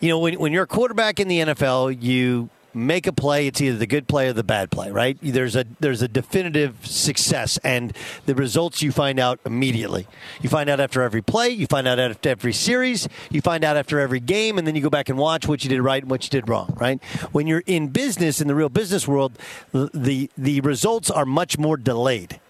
you 0.00 0.08
know, 0.08 0.18
when, 0.18 0.38
when 0.38 0.52
you're 0.52 0.64
a 0.64 0.68
quarterback 0.68 1.20
in 1.20 1.28
the 1.28 1.38
NFL, 1.40 2.02
you 2.02 2.50
make 2.74 3.06
a 3.06 3.12
play. 3.12 3.46
It's 3.46 3.60
either 3.60 3.76
the 3.76 3.86
good 3.86 4.08
play 4.08 4.28
or 4.28 4.32
the 4.32 4.44
bad 4.44 4.70
play, 4.70 4.90
right? 4.90 5.18
There's 5.20 5.56
a 5.56 5.64
there's 5.80 6.02
a 6.02 6.08
definitive 6.08 6.86
success, 6.86 7.58
and 7.58 7.94
the 8.26 8.34
results 8.34 8.82
you 8.82 8.92
find 8.92 9.18
out 9.18 9.40
immediately. 9.44 10.06
You 10.40 10.48
find 10.48 10.68
out 10.68 10.80
after 10.80 11.02
every 11.02 11.22
play. 11.22 11.50
You 11.50 11.66
find 11.66 11.86
out 11.88 11.98
after 11.98 12.30
every 12.30 12.52
series. 12.52 13.08
You 13.30 13.40
find 13.40 13.64
out 13.64 13.76
after 13.76 13.98
every 14.00 14.20
game, 14.20 14.58
and 14.58 14.66
then 14.66 14.76
you 14.76 14.82
go 14.82 14.90
back 14.90 15.08
and 15.08 15.18
watch 15.18 15.46
what 15.46 15.64
you 15.64 15.70
did 15.70 15.80
right 15.80 16.02
and 16.02 16.10
what 16.10 16.24
you 16.24 16.30
did 16.30 16.48
wrong, 16.48 16.74
right? 16.78 17.02
When 17.32 17.46
you're 17.46 17.64
in 17.66 17.88
business, 17.88 18.40
in 18.40 18.48
the 18.48 18.54
real 18.54 18.68
business 18.68 19.08
world, 19.08 19.38
the 19.72 20.30
the, 20.36 20.60
results 20.60 21.10
are 21.10 21.24
much 21.24 21.56
more 21.56 21.76
delayed 21.76 22.40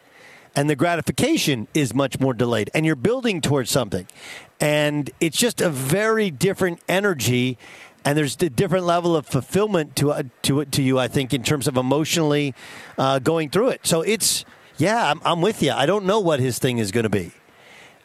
and 0.57 0.69
the 0.69 0.75
gratification 0.75 1.69
is 1.75 1.95
much 1.95 2.19
more 2.19 2.35
delayed 2.35 2.71
and 2.75 2.85
you're 2.87 2.97
building 2.97 3.41
towards 3.41 3.71
something 3.71 4.09
and 4.61 5.11
it's 5.21 5.37
just 5.37 5.61
a 5.61 5.71
very 5.71 6.31
different 6.31 6.81
energy 6.89 7.59
and 8.05 8.17
there's 8.17 8.37
a 8.41 8.51
different 8.51 8.87
level 8.87 9.17
of 9.17 9.27
fulfillment 9.27 9.97
to 9.97 10.11
uh, 10.11 10.23
to 10.43 10.61
it 10.61 10.73
to 10.73 10.83
you 10.83 10.99
I 10.99 11.09
think 11.09 11.33
in 11.33 11.43
terms 11.43 11.69
of 11.69 11.77
emotionally 11.77 12.55
uh, 12.97 13.19
going 13.19 13.51
through 13.51 13.71
it 13.71 13.87
so 13.87 14.03
it's 14.03 14.45
yeah 14.77 15.11
I'm, 15.11 15.21
I'm 15.25 15.41
with 15.41 15.63
you 15.63 15.73
I 15.73 15.87
don't 15.87 16.05
know 16.05 16.21
what 16.21 16.41
his 16.41 16.59
thing 16.59 16.79
is 16.79 16.91
going 16.91 17.05
to 17.05 17.11
be 17.11 17.33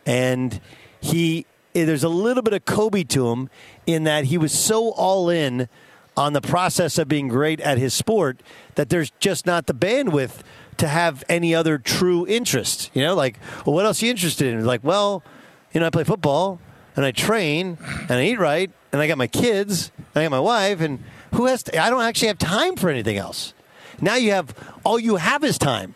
and 0.05 0.59
he 1.01 1.45
there's 1.73 2.03
a 2.03 2.09
little 2.09 2.43
bit 2.43 2.53
of 2.53 2.65
Kobe 2.65 3.03
to 3.05 3.29
him 3.29 3.49
in 3.85 4.03
that 4.03 4.25
he 4.25 4.37
was 4.37 4.51
so 4.51 4.91
all 4.91 5.29
in 5.29 5.67
on 6.15 6.33
the 6.33 6.41
process 6.41 6.97
of 6.97 7.07
being 7.07 7.27
great 7.27 7.59
at 7.61 7.77
his 7.77 7.93
sport 7.93 8.41
that 8.75 8.89
there's 8.89 9.11
just 9.19 9.45
not 9.45 9.65
the 9.65 9.73
bandwidth 9.73 10.41
to 10.77 10.87
have 10.87 11.23
any 11.27 11.55
other 11.55 11.77
true 11.77 12.27
interest. 12.27 12.91
You 12.93 13.01
know, 13.01 13.15
like, 13.15 13.39
well, 13.65 13.73
what 13.73 13.85
else 13.85 14.01
are 14.01 14.05
you 14.05 14.11
interested 14.11 14.53
in? 14.53 14.65
Like, 14.65 14.83
well, 14.83 15.23
you 15.73 15.79
know, 15.79 15.87
I 15.87 15.89
play 15.89 16.03
football 16.03 16.59
and 16.95 17.05
I 17.05 17.11
train 17.11 17.77
and 17.81 18.11
I 18.11 18.23
eat 18.23 18.39
right 18.39 18.71
and 18.91 19.01
I 19.01 19.07
got 19.07 19.17
my 19.17 19.27
kids 19.27 19.91
and 19.97 20.21
I 20.21 20.23
got 20.25 20.31
my 20.31 20.39
wife 20.39 20.81
and 20.81 21.03
who 21.33 21.47
has? 21.47 21.63
To, 21.63 21.77
I 21.77 21.89
don't 21.89 22.03
actually 22.03 22.27
have 22.29 22.37
time 22.37 22.75
for 22.75 22.89
anything 22.89 23.17
else. 23.17 23.53
Now 23.99 24.15
you 24.15 24.31
have 24.31 24.53
all 24.83 24.99
you 24.99 25.15
have 25.15 25.43
is 25.43 25.57
time. 25.57 25.95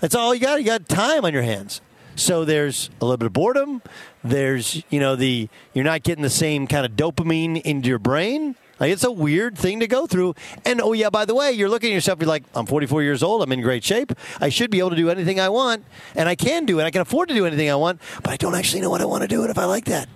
That's 0.00 0.14
all 0.14 0.34
you 0.34 0.40
got. 0.40 0.58
You 0.58 0.66
got 0.66 0.88
time 0.88 1.24
on 1.24 1.32
your 1.32 1.42
hands. 1.42 1.80
So 2.16 2.44
there's 2.44 2.90
a 3.00 3.04
little 3.04 3.16
bit 3.16 3.26
of 3.26 3.32
boredom. 3.32 3.82
There's 4.22 4.82
you 4.88 5.00
know 5.00 5.16
the 5.16 5.48
you're 5.72 5.84
not 5.84 6.02
getting 6.02 6.22
the 6.22 6.30
same 6.30 6.66
kind 6.66 6.86
of 6.86 6.92
dopamine 6.92 7.60
into 7.62 7.88
your 7.88 7.98
brain. 7.98 8.56
Like 8.80 8.92
it's 8.92 9.04
a 9.04 9.10
weird 9.10 9.56
thing 9.56 9.80
to 9.80 9.86
go 9.86 10.06
through. 10.06 10.34
And 10.64 10.80
oh 10.80 10.92
yeah, 10.92 11.10
by 11.10 11.24
the 11.24 11.34
way, 11.34 11.52
you're 11.52 11.68
looking 11.68 11.90
at 11.90 11.94
yourself. 11.94 12.20
You're 12.20 12.28
like, 12.28 12.44
I'm 12.54 12.66
44 12.66 13.02
years 13.02 13.22
old. 13.22 13.42
I'm 13.42 13.52
in 13.52 13.60
great 13.60 13.84
shape. 13.84 14.12
I 14.40 14.48
should 14.48 14.70
be 14.70 14.78
able 14.78 14.90
to 14.90 14.96
do 14.96 15.10
anything 15.10 15.40
I 15.40 15.48
want, 15.48 15.84
and 16.14 16.28
I 16.28 16.34
can 16.34 16.66
do 16.66 16.80
it. 16.80 16.84
I 16.84 16.90
can 16.90 17.00
afford 17.00 17.28
to 17.28 17.34
do 17.34 17.46
anything 17.46 17.70
I 17.70 17.76
want, 17.76 18.00
but 18.22 18.32
I 18.32 18.36
don't 18.36 18.54
actually 18.54 18.80
know 18.80 18.90
what 18.90 19.00
I 19.00 19.04
want 19.04 19.22
to 19.22 19.28
do 19.28 19.42
and 19.42 19.50
if 19.50 19.58
I 19.58 19.64
like 19.64 19.86
that. 19.86 20.08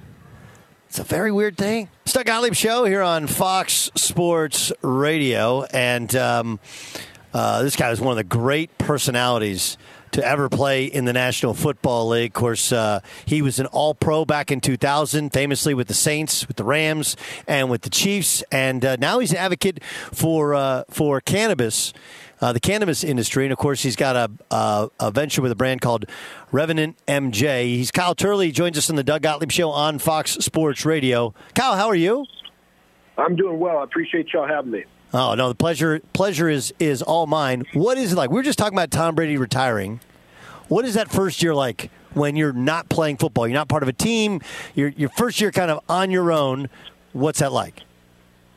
It's 0.88 0.98
a 0.98 1.04
very 1.04 1.30
weird 1.30 1.58
thing. 1.58 1.90
Doug 2.06 2.24
Gottlieb 2.24 2.54
show 2.54 2.84
here 2.84 3.02
on 3.02 3.26
Fox 3.26 3.90
Sports 3.94 4.72
Radio, 4.80 5.64
and 5.64 6.14
um, 6.16 6.58
uh, 7.34 7.62
this 7.62 7.76
guy 7.76 7.90
is 7.90 8.00
one 8.00 8.10
of 8.10 8.16
the 8.16 8.24
great 8.24 8.76
personalities 8.78 9.76
to 10.12 10.26
ever 10.26 10.48
play 10.48 10.84
in 10.84 11.04
the 11.04 11.12
National 11.12 11.54
Football 11.54 12.08
League. 12.08 12.30
Of 12.30 12.34
course, 12.34 12.72
uh, 12.72 13.00
he 13.24 13.42
was 13.42 13.58
an 13.58 13.66
All 13.66 13.94
Pro 13.94 14.24
back 14.24 14.50
in 14.50 14.60
2000, 14.60 15.30
famously 15.32 15.74
with 15.74 15.88
the 15.88 15.94
Saints, 15.94 16.46
with 16.46 16.56
the 16.56 16.64
Rams, 16.64 17.16
and 17.46 17.70
with 17.70 17.82
the 17.82 17.90
Chiefs, 17.90 18.42
and 18.50 18.84
uh, 18.84 18.96
now 18.96 19.18
he's 19.18 19.30
an 19.32 19.38
advocate 19.38 19.82
for 20.12 20.54
uh, 20.54 20.84
for 20.90 21.20
cannabis. 21.20 21.92
Uh, 22.40 22.52
the 22.52 22.60
cannabis 22.60 23.02
industry, 23.02 23.44
and 23.44 23.52
of 23.52 23.58
course, 23.58 23.82
he's 23.82 23.96
got 23.96 24.14
a, 24.14 24.30
a, 24.54 24.88
a 25.00 25.10
venture 25.10 25.42
with 25.42 25.50
a 25.50 25.56
brand 25.56 25.80
called 25.80 26.04
Revenant 26.52 26.96
MJ. 27.08 27.64
He's 27.64 27.90
Kyle 27.90 28.14
Turley. 28.14 28.46
He 28.46 28.52
joins 28.52 28.78
us 28.78 28.88
on 28.88 28.94
the 28.94 29.02
Doug 29.02 29.22
Gottlieb 29.22 29.50
Show 29.50 29.70
on 29.70 29.98
Fox 29.98 30.34
Sports 30.34 30.84
Radio. 30.86 31.34
Kyle, 31.56 31.74
how 31.74 31.88
are 31.88 31.96
you? 31.96 32.26
I'm 33.16 33.34
doing 33.34 33.58
well. 33.58 33.78
I 33.78 33.82
appreciate 33.82 34.32
y'all 34.32 34.46
having 34.46 34.70
me. 34.70 34.84
Oh 35.12 35.34
no, 35.34 35.48
the 35.48 35.54
pleasure 35.54 36.00
pleasure 36.12 36.48
is 36.48 36.72
is 36.78 37.02
all 37.02 37.26
mine. 37.26 37.64
What 37.72 37.96
is 37.96 38.12
it 38.12 38.16
like? 38.16 38.30
We 38.30 38.36
were 38.36 38.42
just 38.42 38.58
talking 38.58 38.76
about 38.76 38.90
Tom 38.90 39.14
Brady 39.14 39.36
retiring. 39.36 40.00
What 40.68 40.84
is 40.84 40.94
that 40.94 41.10
first 41.10 41.42
year 41.42 41.54
like 41.54 41.90
when 42.12 42.36
you're 42.36 42.52
not 42.52 42.88
playing 42.90 43.16
football? 43.16 43.46
You're 43.46 43.54
not 43.54 43.68
part 43.68 43.82
of 43.82 43.88
a 43.88 43.94
team. 43.94 44.40
You're 44.74 44.90
your 44.90 45.08
first 45.10 45.40
year 45.40 45.50
kind 45.50 45.70
of 45.70 45.80
on 45.88 46.10
your 46.10 46.30
own. 46.30 46.68
What's 47.12 47.38
that 47.38 47.52
like? 47.52 47.82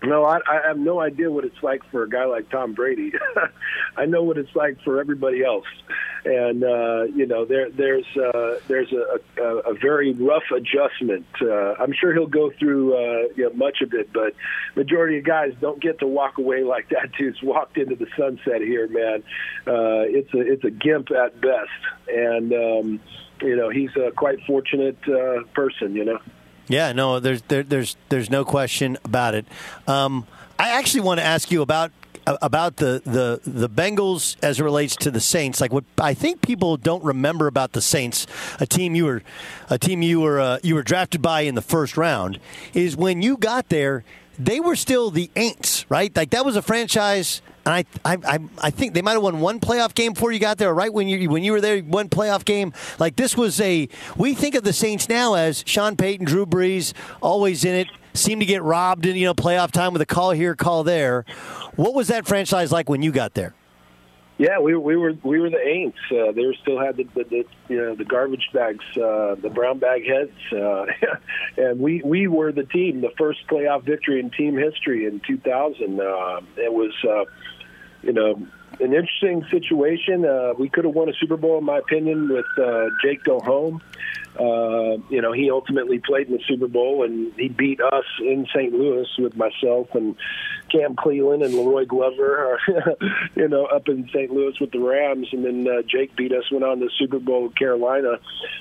No, 0.04 0.26
I, 0.26 0.40
I 0.48 0.68
have 0.68 0.80
no 0.80 1.00
idea 1.00 1.30
what 1.30 1.46
it's 1.46 1.62
like 1.62 1.84
for 1.92 2.04
a 2.04 2.10
guy 2.10 2.26
like 2.26 2.50
Tom 2.50 2.74
Brady. 2.74 3.14
I 3.98 4.06
know 4.06 4.24
what 4.24 4.38
it's 4.38 4.56
like 4.56 4.82
for 4.84 5.00
everybody 5.00 5.44
else, 5.44 5.68
and 6.26 6.64
uh, 6.64 7.04
you 7.04 7.28
know 7.28 7.46
there 7.46 7.70
there's 7.70 8.06
uh, 8.18 8.60
there's 8.68 8.92
a, 8.92 9.20
a, 9.40 9.58
a 9.60 9.74
very 9.76 10.14
rough 10.14 10.50
adjustment. 10.56 11.28
Uh, 11.40 11.74
I'm 11.74 11.94
sure 11.94 12.14
he'll 12.14 12.26
go 12.26 12.52
through 12.58 12.96
uh, 12.96 13.28
you 13.36 13.44
know, 13.44 13.54
much 13.54 13.82
of 13.82 13.94
it, 13.94 14.12
but 14.12 14.34
majority 14.76 15.20
of 15.20 15.24
guys 15.24 15.54
don't 15.62 15.80
get 15.80 16.00
to 16.00 16.08
walk 16.08 16.40
away 16.40 16.64
like 16.64 16.90
that. 16.90 17.12
Dude's 17.20 17.44
walked 17.44 17.78
into 17.78 17.96
the 17.96 18.08
sunset 18.18 18.62
here, 18.62 18.88
man. 18.88 19.24
Uh, 19.68 20.10
it's 20.10 20.34
a 20.34 20.40
it's 20.40 20.64
a 20.64 20.72
gimp 20.72 21.12
at 21.12 21.40
best, 21.40 21.70
and 22.08 22.52
um, 22.54 23.00
you 23.40 23.56
know 23.56 23.70
he's 23.70 23.96
a 23.98 24.10
quite 24.12 24.40
fortunate 24.48 24.98
uh, 25.08 25.44
person. 25.54 25.96
You 25.96 26.06
know. 26.06 26.20
Yeah, 26.72 26.94
no, 26.94 27.20
there's 27.20 27.42
there, 27.44 27.64
there's 27.64 27.98
there's 28.08 28.30
no 28.30 28.46
question 28.46 28.98
about 29.04 29.36
it. 29.36 29.46
Um, 29.88 30.26
I 30.58 30.70
actually 30.70 31.02
want 31.02 31.20
to 31.20 31.26
ask 31.26 31.52
you 31.52 31.62
about 31.62 31.92
about 32.26 32.78
the, 32.78 33.02
the 33.04 33.42
the 33.46 33.68
Bengals 33.68 34.38
as 34.42 34.60
it 34.60 34.64
relates 34.64 34.96
to 34.98 35.12
the 35.12 35.20
Saints. 35.20 35.60
Like 35.60 35.74
what 35.74 35.84
I 35.98 36.14
think 36.14 36.42
people 36.42 36.78
don't 36.78 37.04
remember 37.04 37.48
about 37.48 37.74
the 37.74 37.82
Saints, 37.82 38.26
a 38.60 38.66
team 38.66 38.96
you 38.96 39.06
were 39.06 39.24
a 39.70 39.78
team 39.78 40.02
you 40.02 40.22
were 40.22 40.40
uh, 40.40 40.60
you 40.64 40.76
were 40.76 40.84
drafted 40.84 41.22
by 41.22 41.42
in 41.42 41.56
the 41.56 41.62
first 41.62 41.98
round, 41.98 42.40
is 42.74 42.96
when 42.96 43.22
you 43.22 43.36
got 43.36 43.68
there, 43.68 44.06
they 44.40 44.62
were 44.62 44.78
still 44.78 45.12
the 45.12 45.30
Aints, 45.36 45.86
right? 45.90 46.16
Like 46.16 46.30
that 46.30 46.46
was 46.46 46.56
a 46.56 46.62
franchise. 46.62 47.42
And 47.66 47.86
I, 48.04 48.18
I, 48.26 48.40
I 48.60 48.70
think 48.72 48.94
they 48.94 49.02
might 49.02 49.14
have 49.14 49.22
won 49.22 49.40
one 49.40 49.60
playoff 49.60 49.94
game 49.94 50.14
before 50.14 50.32
you 50.32 50.40
got 50.40 50.58
there. 50.58 50.74
Right 50.74 50.92
when 50.92 51.08
you 51.08 51.30
when 51.30 51.44
you 51.44 51.52
were 51.52 51.62
there, 51.62 51.80
one 51.82 52.10
playoff 52.10 52.44
game. 52.44 52.74
Like 53.00 53.16
this 53.16 53.38
was 53.38 53.60
a. 53.62 53.88
We 54.18 54.34
think 54.34 54.56
of 54.56 54.64
the 54.64 54.74
Saints 54.74 55.08
now 55.08 55.36
as 55.36 55.64
Sean 55.68 55.96
Payton, 55.96 56.26
Drew 56.26 56.46
Brees, 56.46 56.94
always 57.22 57.64
in 57.64 57.76
it. 57.76 57.88
Seem 58.14 58.40
to 58.40 58.46
get 58.46 58.62
robbed 58.64 59.06
in 59.06 59.16
you 59.16 59.26
know 59.26 59.34
playoff 59.34 59.72
time 59.72 59.94
with 59.94 60.02
a 60.02 60.06
call 60.06 60.32
here, 60.32 60.56
call 60.56 60.84
there. 60.84 61.24
What 61.76 61.94
was 61.94 62.08
that 62.08 62.28
franchise 62.28 62.72
like 62.72 62.90
when 62.90 63.02
you 63.02 63.12
got 63.12 63.36
there? 63.36 63.54
Yeah, 64.38 64.60
we, 64.60 64.76
we 64.76 64.96
were 64.96 65.14
we 65.24 65.40
were 65.40 65.50
the 65.50 65.58
Aints. 65.58 65.94
Uh, 66.10 66.32
they 66.32 66.46
were 66.46 66.56
still 66.62 66.80
had 66.80 66.98
the, 66.98 67.04
the, 67.14 67.24
the 67.26 67.44
you 67.70 67.78
know 67.78 67.96
the 67.96 68.06
garbage 68.06 68.50
bags, 68.54 68.84
uh, 68.98 69.36
the 69.36 69.52
brown 69.54 69.78
bag 69.78 70.04
heads, 70.08 70.32
uh, 70.52 70.86
and 71.58 71.80
we 71.80 72.02
we 72.04 72.28
were 72.28 72.52
the 72.52 72.64
team, 72.64 73.02
the 73.02 73.12
first 73.18 73.46
playoff 73.48 73.84
victory 73.84 74.20
in 74.20 74.32
team 74.32 74.58
history 74.58 75.06
in 75.06 75.22
2000. 75.28 76.00
Uh, 76.00 76.42
it 76.58 76.74
was 76.74 76.92
uh, 77.08 77.26
you 78.02 78.14
know 78.14 78.48
an 78.80 78.94
interesting 78.94 79.46
situation. 79.52 80.26
Uh, 80.26 80.54
we 80.58 80.70
could 80.70 80.86
have 80.86 80.96
won 80.96 81.10
a 81.10 81.14
Super 81.14 81.38
Bowl, 81.38 81.60
in 81.60 81.66
my 81.66 81.78
opinion, 81.78 82.30
with 82.30 82.46
uh, 82.58 82.88
Jake 83.04 83.24
Delhomme. 83.24 83.82
Uh, 84.40 84.98
you 85.10 85.22
know, 85.22 85.34
he 85.34 85.52
ultimately 85.52 86.00
played 86.00 86.28
in 86.28 86.34
the 86.34 86.44
Super 86.48 86.68
Bowl, 86.68 87.04
and 87.04 87.34
he 87.36 87.50
beat 87.50 87.82
us 87.82 88.06
in 88.20 88.48
St. 88.56 88.74
Louis 88.74 89.08
with 89.20 89.36
myself 89.36 89.94
and 89.94 90.16
Cam 90.72 90.96
Cleeland 90.96 91.44
and 91.44 91.54
La'Roi 91.54 91.88
Glover, 91.88 92.60
you 93.36 93.48
know, 93.48 93.66
up 93.66 93.88
in 93.88 94.08
St. 94.10 94.32
Louis 94.32 94.60
with 94.60 94.72
the 94.72 94.80
Rams, 94.80 95.28
and 95.32 95.44
then 95.44 95.68
uh, 95.68 95.82
Jake 95.82 96.16
beat 96.16 96.32
us, 96.32 96.50
went 96.52 96.64
on 96.64 96.80
the 96.80 96.90
Super 96.98 97.20
Bowl 97.20 97.44
with 97.44 97.56
Carolina. 97.56 98.20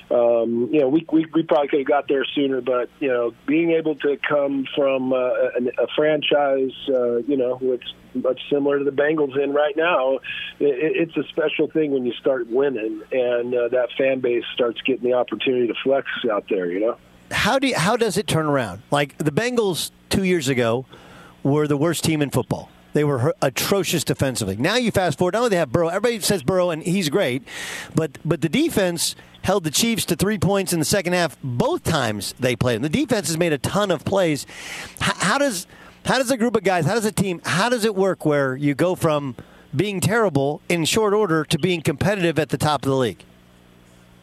Um, 0.09 0.69
you 0.71 0.81
know, 0.81 0.89
we, 0.89 1.05
we 1.11 1.25
we 1.33 1.43
probably 1.43 1.69
could 1.69 1.79
have 1.79 1.87
got 1.87 2.07
there 2.07 2.25
sooner, 2.35 2.61
but 2.61 2.89
you 2.99 3.07
know, 3.07 3.33
being 3.45 3.71
able 3.71 3.95
to 3.95 4.17
come 4.27 4.65
from 4.75 5.13
uh, 5.13 5.17
a, 5.17 5.83
a 5.83 5.87
franchise, 5.95 6.73
uh, 6.89 7.17
you 7.17 7.37
know, 7.37 7.57
with 7.61 7.81
much 8.13 8.41
similar 8.49 8.79
to 8.79 8.83
the 8.83 8.91
Bengals 8.91 9.41
in 9.41 9.53
right 9.53 9.75
now, 9.77 10.15
it, 10.59 11.07
it's 11.09 11.15
a 11.15 11.23
special 11.29 11.67
thing 11.67 11.91
when 11.91 12.05
you 12.05 12.13
start 12.13 12.47
winning, 12.47 13.01
and 13.11 13.55
uh, 13.55 13.69
that 13.69 13.89
fan 13.97 14.19
base 14.19 14.43
starts 14.53 14.81
getting 14.81 15.09
the 15.09 15.13
opportunity 15.13 15.67
to 15.67 15.75
flex 15.83 16.07
out 16.31 16.45
there. 16.49 16.69
You 16.71 16.79
know. 16.81 16.97
How 17.31 17.59
do 17.59 17.67
you, 17.67 17.77
how 17.77 17.95
does 17.95 18.17
it 18.17 18.27
turn 18.27 18.45
around? 18.45 18.81
Like 18.91 19.17
the 19.17 19.31
Bengals 19.31 19.91
two 20.09 20.23
years 20.23 20.49
ago 20.49 20.85
were 21.43 21.67
the 21.67 21.77
worst 21.77 22.03
team 22.03 22.21
in 22.21 22.29
football. 22.29 22.69
They 22.93 23.03
were 23.03 23.33
atrocious 23.41 24.03
defensively. 24.03 24.57
Now 24.57 24.75
you 24.75 24.91
fast 24.91 25.17
forward. 25.17 25.33
Not 25.33 25.39
only 25.39 25.49
they 25.51 25.55
have 25.55 25.71
Burrow, 25.71 25.87
everybody 25.87 26.19
says 26.19 26.43
Burrow, 26.43 26.71
and 26.71 26.83
he's 26.83 27.09
great, 27.09 27.43
but 27.95 28.17
but 28.25 28.41
the 28.41 28.49
defense 28.49 29.15
held 29.43 29.63
the 29.63 29.71
Chiefs 29.71 30.05
to 30.05 30.15
three 30.15 30.37
points 30.37 30.73
in 30.73 30.79
the 30.79 30.85
second 30.85 31.13
half 31.13 31.37
both 31.41 31.83
times 31.83 32.35
they 32.39 32.55
played. 32.55 32.75
And 32.75 32.83
the 32.83 32.89
defense 32.89 33.27
has 33.27 33.37
made 33.37 33.53
a 33.53 33.57
ton 33.57 33.91
of 33.91 34.03
plays. 34.03 34.45
How, 34.99 35.13
how 35.15 35.37
does 35.37 35.67
how 36.05 36.17
does 36.17 36.31
a 36.31 36.37
group 36.37 36.55
of 36.55 36.63
guys, 36.63 36.85
how 36.85 36.95
does 36.95 37.05
a 37.05 37.11
team, 37.11 37.41
how 37.45 37.69
does 37.69 37.85
it 37.85 37.95
work 37.95 38.25
where 38.25 38.55
you 38.55 38.73
go 38.75 38.95
from 38.95 39.35
being 39.75 40.01
terrible 40.01 40.61
in 40.67 40.83
short 40.85 41.13
order 41.13 41.45
to 41.45 41.59
being 41.59 41.81
competitive 41.81 42.39
at 42.39 42.49
the 42.49 42.57
top 42.57 42.83
of 42.83 42.89
the 42.89 42.95
league? 42.95 43.23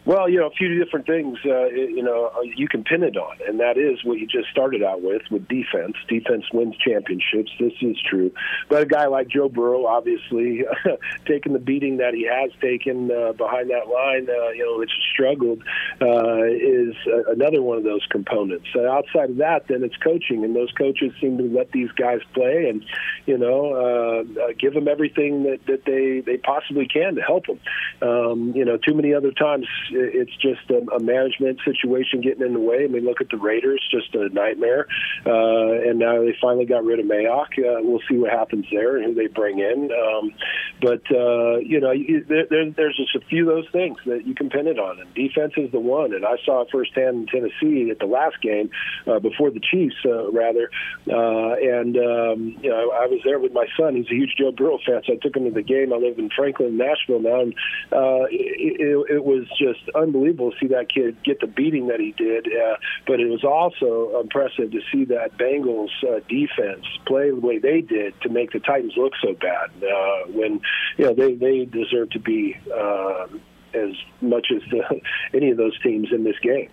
Well, 0.09 0.27
you 0.27 0.39
know, 0.41 0.47
a 0.47 0.51
few 0.51 0.83
different 0.83 1.05
things, 1.05 1.37
uh, 1.45 1.67
you 1.67 2.03
know, 2.03 2.33
uh, 2.35 2.41
you 2.41 2.67
can 2.67 2.83
pin 2.83 3.03
it 3.03 3.19
on, 3.19 3.37
and 3.47 3.61
that 3.61 3.77
is 3.77 4.03
what 4.05 4.19
you 4.19 4.27
just 4.27 4.49
started 4.49 4.83
out 4.83 5.03
with, 5.03 5.21
with 5.31 5.47
defense. 5.49 5.97
Defense 6.09 6.47
wins 6.51 6.79
championships. 6.79 7.53
This 7.61 7.75
is 7.83 7.99
true. 8.09 8.33
But 8.71 8.81
a 8.81 8.87
guy 8.87 9.07
like 9.09 9.29
Joe 9.29 9.51
Burrow, 9.51 9.85
obviously, 9.85 10.65
taking 11.27 11.53
the 11.53 11.59
beating 11.59 11.99
that 11.99 12.15
he 12.15 12.27
has 12.27 12.51
taken 12.59 13.11
uh, 13.11 13.33
behind 13.33 13.69
that 13.69 13.89
line, 13.89 14.29
uh, 14.31 14.49
you 14.53 14.65
know, 14.65 14.79
which 14.79 14.93
struggled, 15.13 15.63
uh, 16.01 16.43
is 16.45 16.97
another 17.27 17.61
one 17.61 17.77
of 17.77 17.85
those 17.85 18.07
components. 18.09 18.69
Outside 18.75 19.29
of 19.29 19.37
that, 19.37 19.69
then 19.69 19.85
it's 19.85 19.99
coaching, 19.99 20.43
and 20.43 20.57
those 20.57 20.73
coaches 20.73 21.13
seem 21.21 21.37
to 21.37 21.45
let 21.45 21.71
these 21.73 21.93
guys 21.93 22.21
play 22.33 22.71
and, 22.71 22.83
you 23.27 23.37
know, 23.37 23.75
uh, 23.75 24.53
give 24.59 24.73
them 24.73 24.89
everything 24.89 25.43
that, 25.43 25.67
that 25.67 25.85
they, 25.85 26.21
they 26.21 26.39
possibly 26.39 26.89
can 26.89 27.17
to 27.17 27.21
help 27.21 27.45
them. 27.45 27.61
Um, 28.01 28.53
you 28.57 28.65
know, 28.65 28.79
too 28.79 28.95
many 28.95 29.13
other 29.13 29.33
times, 29.33 29.67
it's 29.99 30.37
just 30.37 30.71
a, 30.71 30.79
a 30.95 31.01
management 31.01 31.59
situation 31.65 32.21
getting 32.21 32.47
in 32.47 32.55
the 32.55 32.61
way. 32.61 32.85
I 32.85 32.87
mean, 32.87 33.05
look 33.05 33.21
at 33.21 33.29
the 33.31 33.37
Raiders, 33.37 33.87
just 33.91 34.15
a 34.15 34.29
nightmare. 34.31 34.87
Uh, 35.27 35.89
and 35.89 35.99
now 35.99 36.21
they 36.21 36.37
finally 36.41 36.67
got 36.67 36.85
rid 36.85 37.01
of 37.01 37.07
Mayock. 37.07 37.59
Uh, 37.59 37.81
we'll 37.83 38.03
see 38.09 38.17
what 38.17 38.31
happens 38.31 38.67
there 38.71 38.97
and 38.97 39.07
who 39.07 39.15
they 39.15 39.27
bring 39.27 39.59
in. 39.59 39.91
Um, 39.93 40.33
but 40.81 41.03
uh, 41.11 41.59
you 41.59 41.81
know, 41.81 41.93
there, 42.29 42.71
there's 42.71 42.97
just 42.97 43.17
a 43.17 43.27
few 43.29 43.49
of 43.49 43.57
those 43.57 43.73
things 43.73 43.99
that 44.07 44.27
you 44.27 44.35
can 44.35 44.51
pin 44.51 44.67
it 44.67 44.79
on, 44.79 45.01
and 45.01 45.13
defense 45.15 45.55
is 45.57 45.71
the 45.73 45.81
one. 45.81 46.15
And 46.15 46.25
I 46.25 46.37
saw 46.45 46.63
it 46.63 46.69
firsthand 46.71 47.17
in 47.17 47.27
Tennessee 47.27 47.91
at 47.91 47.99
the 47.99 48.07
last 48.07 48.41
game 48.41 48.71
uh, 49.07 49.19
before 49.19 49.51
the 49.51 49.61
Chiefs, 49.61 49.97
uh, 50.05 50.31
rather. 50.31 50.71
Uh, 51.11 51.55
and 51.61 51.97
um, 51.97 52.57
you 52.63 52.71
know, 52.71 52.91
I 52.93 53.07
was 53.07 53.21
there 53.25 53.39
with 53.39 53.53
my 53.53 53.67
son. 53.79 53.97
He's 53.97 54.07
a 54.07 54.15
huge 54.15 54.35
Joe 54.39 54.53
Burrow 54.53 54.79
fan, 54.87 55.03
so 55.07 55.15
I 55.15 55.17
took 55.17 55.37
him 55.37 55.45
to 55.45 55.51
the 55.51 55.63
game. 55.63 55.93
I 55.93 55.97
live 55.97 56.19
in 56.19 56.31
Franklin, 56.31 56.77
Nashville 56.77 57.21
now, 57.21 57.41
and 57.41 57.55
uh, 57.93 58.27
it, 58.31 58.81
it, 58.81 59.17
it 59.17 59.25
was 59.25 59.47
just 59.59 59.88
unbelievable 59.95 60.53
to 60.53 60.59
see 60.59 60.67
that 60.69 60.93
kid 60.93 61.23
get 61.23 61.41
the 61.41 61.47
beating 61.47 61.89
that 61.89 62.01
he 62.01 62.13
did. 62.13 62.47
Uh, 62.47 62.77
but 63.07 63.21
it 63.21 63.27
was 63.27 63.45
also 63.45 64.21
impressive 64.21 64.71
to 64.71 64.81
see 64.93 65.05
that 65.07 65.37
Bengals 65.39 65.91
uh, 66.03 66.21
defense 66.29 66.85
play 67.07 67.31
the 67.31 67.41
way 67.41 67.59
they 67.59 67.81
did 67.81 68.21
to 68.23 68.29
make 68.29 68.53
the 68.53 68.61
Titans 68.61 68.95
look 68.97 69.13
so 69.23 69.35
bad. 69.35 69.71
Uh, 69.83 70.31
when 70.33 70.61
you 70.97 71.05
know 71.05 71.15
they 71.15 71.35
they 71.35 71.65
deserve 71.65 72.11
to 72.11 72.21
be. 72.21 72.57
Uh, 72.75 73.27
as 73.75 73.91
much 74.23 74.47
as 74.51 74.63
the, 74.71 75.01
any 75.35 75.51
of 75.51 75.59
those 75.59 75.79
teams 75.81 76.09
in 76.11 76.25
this 76.25 76.39
game. 76.43 76.71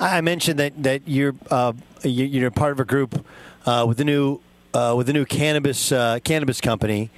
I 0.00 0.22
mentioned 0.22 0.58
that 0.58 0.82
that 0.82 1.02
you're 1.06 1.34
uh, 1.50 1.74
you're 2.02 2.50
part 2.50 2.72
of 2.72 2.80
a 2.80 2.86
group 2.86 3.24
uh, 3.66 3.84
with 3.86 3.98
the 3.98 4.04
new 4.04 4.40
uh, 4.74 4.94
with 4.96 5.06
the 5.06 5.12
new 5.12 5.24
cannabis 5.24 5.92
uh, 5.92 6.18
cannabis 6.24 6.60
company. 6.60 7.10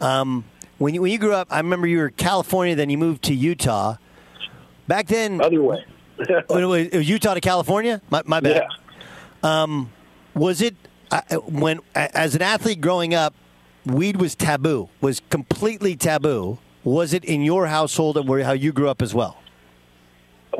Um, 0.00 0.44
when 0.78 0.94
you 0.94 1.02
when 1.02 1.12
you 1.12 1.18
grew 1.18 1.34
up, 1.34 1.48
I 1.50 1.58
remember 1.58 1.86
you 1.86 1.98
were 1.98 2.10
California, 2.10 2.74
then 2.74 2.90
you 2.90 2.98
moved 2.98 3.24
to 3.24 3.34
Utah. 3.34 3.96
Back 4.88 5.06
then, 5.06 5.40
other 5.40 5.62
way. 5.62 5.84
it, 6.18 6.48
was, 6.48 7.08
Utah 7.08 7.34
to 7.34 7.40
California. 7.40 8.00
My, 8.10 8.22
my 8.24 8.40
bad. 8.40 8.66
Yeah. 9.42 9.62
Um, 9.62 9.92
was 10.34 10.60
it 10.62 10.74
uh, 11.10 11.20
when, 11.46 11.80
as 11.94 12.34
an 12.34 12.42
athlete 12.42 12.80
growing 12.80 13.14
up, 13.14 13.34
weed 13.84 14.16
was 14.16 14.34
taboo? 14.34 14.88
Was 15.00 15.20
completely 15.30 15.94
taboo? 15.94 16.58
Was 16.84 17.12
it 17.12 17.24
in 17.24 17.42
your 17.42 17.66
household 17.66 18.16
and 18.16 18.28
where 18.28 18.42
how 18.44 18.52
you 18.52 18.72
grew 18.72 18.88
up 18.88 19.02
as 19.02 19.14
well? 19.14 19.36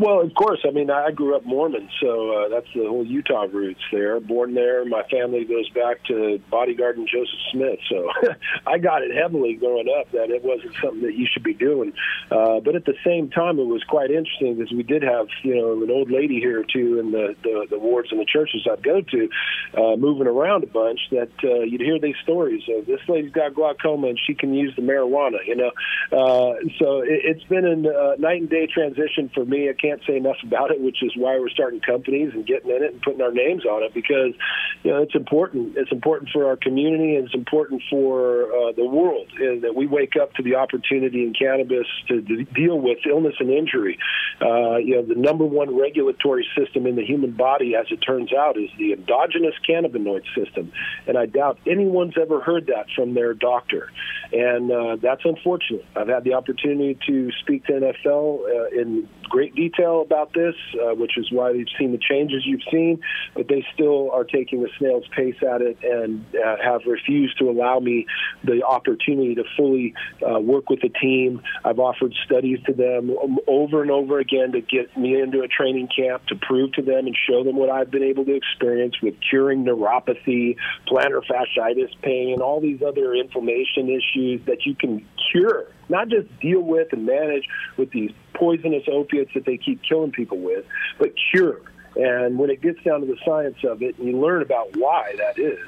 Well, 0.00 0.20
of 0.20 0.32
course. 0.34 0.60
I 0.64 0.70
mean, 0.70 0.90
I 0.90 1.10
grew 1.10 1.34
up 1.34 1.44
Mormon, 1.44 1.88
so 2.00 2.30
uh, 2.30 2.48
that's 2.48 2.68
the 2.72 2.86
whole 2.86 3.04
Utah 3.04 3.46
roots 3.50 3.80
there. 3.90 4.20
Born 4.20 4.54
there. 4.54 4.84
My 4.84 5.02
family 5.10 5.44
goes 5.44 5.68
back 5.70 6.04
to 6.04 6.40
bodyguard 6.48 6.98
and 6.98 7.08
Joseph 7.08 7.40
Smith, 7.50 7.80
so 7.90 8.08
I 8.66 8.78
got 8.78 9.02
it 9.02 9.12
heavily 9.12 9.54
growing 9.54 9.88
up 9.98 10.12
that 10.12 10.30
it 10.30 10.44
wasn't 10.44 10.76
something 10.80 11.02
that 11.02 11.14
you 11.14 11.26
should 11.26 11.42
be 11.42 11.52
doing. 11.52 11.92
Uh, 12.30 12.60
but 12.60 12.76
at 12.76 12.84
the 12.84 12.94
same 13.04 13.28
time, 13.28 13.58
it 13.58 13.66
was 13.66 13.82
quite 13.88 14.12
interesting 14.12 14.54
because 14.54 14.72
we 14.72 14.84
did 14.84 15.02
have, 15.02 15.26
you 15.42 15.56
know, 15.56 15.82
an 15.82 15.90
old 15.90 16.12
lady 16.12 16.38
here 16.38 16.62
too 16.62 17.00
in 17.00 17.10
the 17.10 17.34
the, 17.42 17.66
the 17.68 17.78
wards 17.78 18.12
and 18.12 18.20
the 18.20 18.24
churches 18.24 18.68
I'd 18.70 18.84
go 18.84 19.00
to, 19.00 19.28
uh, 19.76 19.96
moving 19.96 20.28
around 20.28 20.62
a 20.62 20.68
bunch. 20.68 21.00
That 21.10 21.30
uh, 21.42 21.62
you'd 21.66 21.80
hear 21.80 21.98
these 21.98 22.16
stories 22.22 22.62
of 22.68 22.86
this 22.86 23.00
lady's 23.08 23.32
got 23.32 23.52
glaucoma 23.54 24.08
and 24.08 24.18
she 24.28 24.34
can 24.34 24.54
use 24.54 24.76
the 24.76 24.82
marijuana, 24.82 25.38
you 25.44 25.56
know. 25.56 25.72
Uh, 26.12 26.54
so 26.78 27.00
it, 27.00 27.20
it's 27.24 27.44
been 27.44 27.64
a 27.64 27.88
uh, 27.90 28.14
night 28.20 28.42
and 28.42 28.50
day 28.50 28.68
transition 28.72 29.28
for 29.34 29.44
me. 29.44 29.68
I 29.68 29.72
can't 29.72 29.87
can't 29.88 30.02
say 30.06 30.16
enough 30.16 30.36
about 30.42 30.70
it, 30.70 30.80
which 30.80 31.02
is 31.02 31.12
why 31.16 31.38
we're 31.38 31.48
starting 31.48 31.80
companies 31.80 32.32
and 32.34 32.46
getting 32.46 32.70
in 32.70 32.82
it 32.82 32.92
and 32.92 33.02
putting 33.02 33.20
our 33.20 33.32
names 33.32 33.64
on 33.64 33.82
it 33.82 33.94
because 33.94 34.34
you 34.82 34.90
know 34.90 35.02
it's 35.02 35.14
important. 35.14 35.76
It's 35.76 35.92
important 35.92 36.30
for 36.32 36.46
our 36.46 36.56
community 36.56 37.16
and 37.16 37.26
it's 37.26 37.34
important 37.34 37.82
for 37.90 38.44
uh, 38.44 38.72
the 38.72 38.84
world 38.84 39.28
and 39.38 39.62
that 39.62 39.74
we 39.74 39.86
wake 39.86 40.14
up 40.20 40.34
to 40.34 40.42
the 40.42 40.56
opportunity 40.56 41.22
in 41.22 41.32
cannabis 41.34 41.86
to, 42.08 42.22
deal 42.54 42.78
with 42.78 42.98
illness 43.08 43.34
and 43.40 43.50
injury. 43.50 43.98
Uh, 44.40 44.76
you 44.76 44.94
know, 44.94 45.02
the 45.02 45.14
number 45.14 45.44
one 45.44 45.76
regulatory 45.76 46.46
system 46.56 46.86
in 46.86 46.96
the 46.96 47.04
human 47.04 47.32
body, 47.32 47.74
as 47.74 47.86
it 47.90 47.96
turns 47.96 48.32
out, 48.32 48.56
is 48.56 48.70
the 48.78 48.92
endogenous 48.92 49.54
cannabinoid 49.68 50.22
system, 50.36 50.72
and 51.06 51.18
I 51.18 51.26
doubt 51.26 51.58
anyone's 51.66 52.14
ever 52.20 52.40
heard 52.40 52.66
that 52.66 52.86
from 52.94 53.14
their 53.14 53.34
doctor, 53.34 53.90
and 54.32 54.70
uh, 54.70 54.96
that's 55.00 55.22
unfortunate. 55.24 55.84
I've 55.96 56.08
had 56.08 56.24
the 56.24 56.34
opportunity 56.34 56.98
to 57.06 57.30
speak 57.40 57.66
to 57.66 57.72
NFL 57.72 58.40
uh, 58.44 58.80
in 58.80 59.08
great 59.28 59.54
detail 59.54 59.67
about 59.76 60.32
this, 60.32 60.54
uh, 60.74 60.94
which 60.94 61.16
is 61.16 61.30
why 61.30 61.52
they've 61.52 61.66
seen 61.78 61.92
the 61.92 61.98
changes 61.98 62.42
you've 62.44 62.62
seen, 62.70 63.00
but 63.34 63.48
they 63.48 63.64
still 63.74 64.10
are 64.12 64.24
taking 64.24 64.64
a 64.64 64.68
snail's 64.78 65.06
pace 65.14 65.36
at 65.42 65.60
it 65.60 65.78
and 65.82 66.24
uh, 66.34 66.56
have 66.62 66.82
refused 66.86 67.38
to 67.38 67.50
allow 67.50 67.78
me 67.78 68.06
the 68.44 68.64
opportunity 68.64 69.34
to 69.34 69.44
fully 69.56 69.94
uh, 70.26 70.38
work 70.38 70.70
with 70.70 70.80
the 70.80 70.88
team. 70.88 71.42
I've 71.64 71.78
offered 71.78 72.14
studies 72.24 72.58
to 72.66 72.72
them 72.72 73.16
over 73.46 73.82
and 73.82 73.90
over 73.90 74.18
again 74.18 74.52
to 74.52 74.60
get 74.60 74.96
me 74.96 75.20
into 75.20 75.42
a 75.42 75.48
training 75.48 75.88
camp 75.94 76.26
to 76.26 76.36
prove 76.36 76.72
to 76.72 76.82
them 76.82 77.06
and 77.06 77.16
show 77.28 77.44
them 77.44 77.56
what 77.56 77.70
I've 77.70 77.90
been 77.90 78.02
able 78.02 78.24
to 78.24 78.34
experience 78.34 78.96
with 79.02 79.14
curing 79.28 79.64
neuropathy, 79.64 80.56
plantar 80.86 81.22
fasciitis 81.24 82.00
pain, 82.02 82.32
and 82.32 82.42
all 82.42 82.60
these 82.60 82.82
other 82.82 83.14
inflammation 83.14 83.88
issues 83.88 84.44
that 84.46 84.66
you 84.66 84.74
can 84.74 85.06
cure 85.30 85.66
not 85.88 86.08
just 86.08 86.26
deal 86.40 86.60
with 86.60 86.92
and 86.92 87.06
manage 87.06 87.48
with 87.76 87.90
these 87.90 88.10
poisonous 88.34 88.84
opiates 88.90 89.32
that 89.34 89.44
they 89.44 89.56
keep 89.56 89.82
killing 89.82 90.12
people 90.12 90.38
with, 90.38 90.64
but 90.98 91.12
cure. 91.30 91.60
And 91.96 92.38
when 92.38 92.50
it 92.50 92.60
gets 92.60 92.82
down 92.84 93.00
to 93.00 93.06
the 93.06 93.16
science 93.24 93.58
of 93.64 93.82
it 93.82 93.98
and 93.98 94.06
you 94.06 94.18
learn 94.18 94.42
about 94.42 94.76
why 94.76 95.14
that 95.16 95.38
is, 95.38 95.58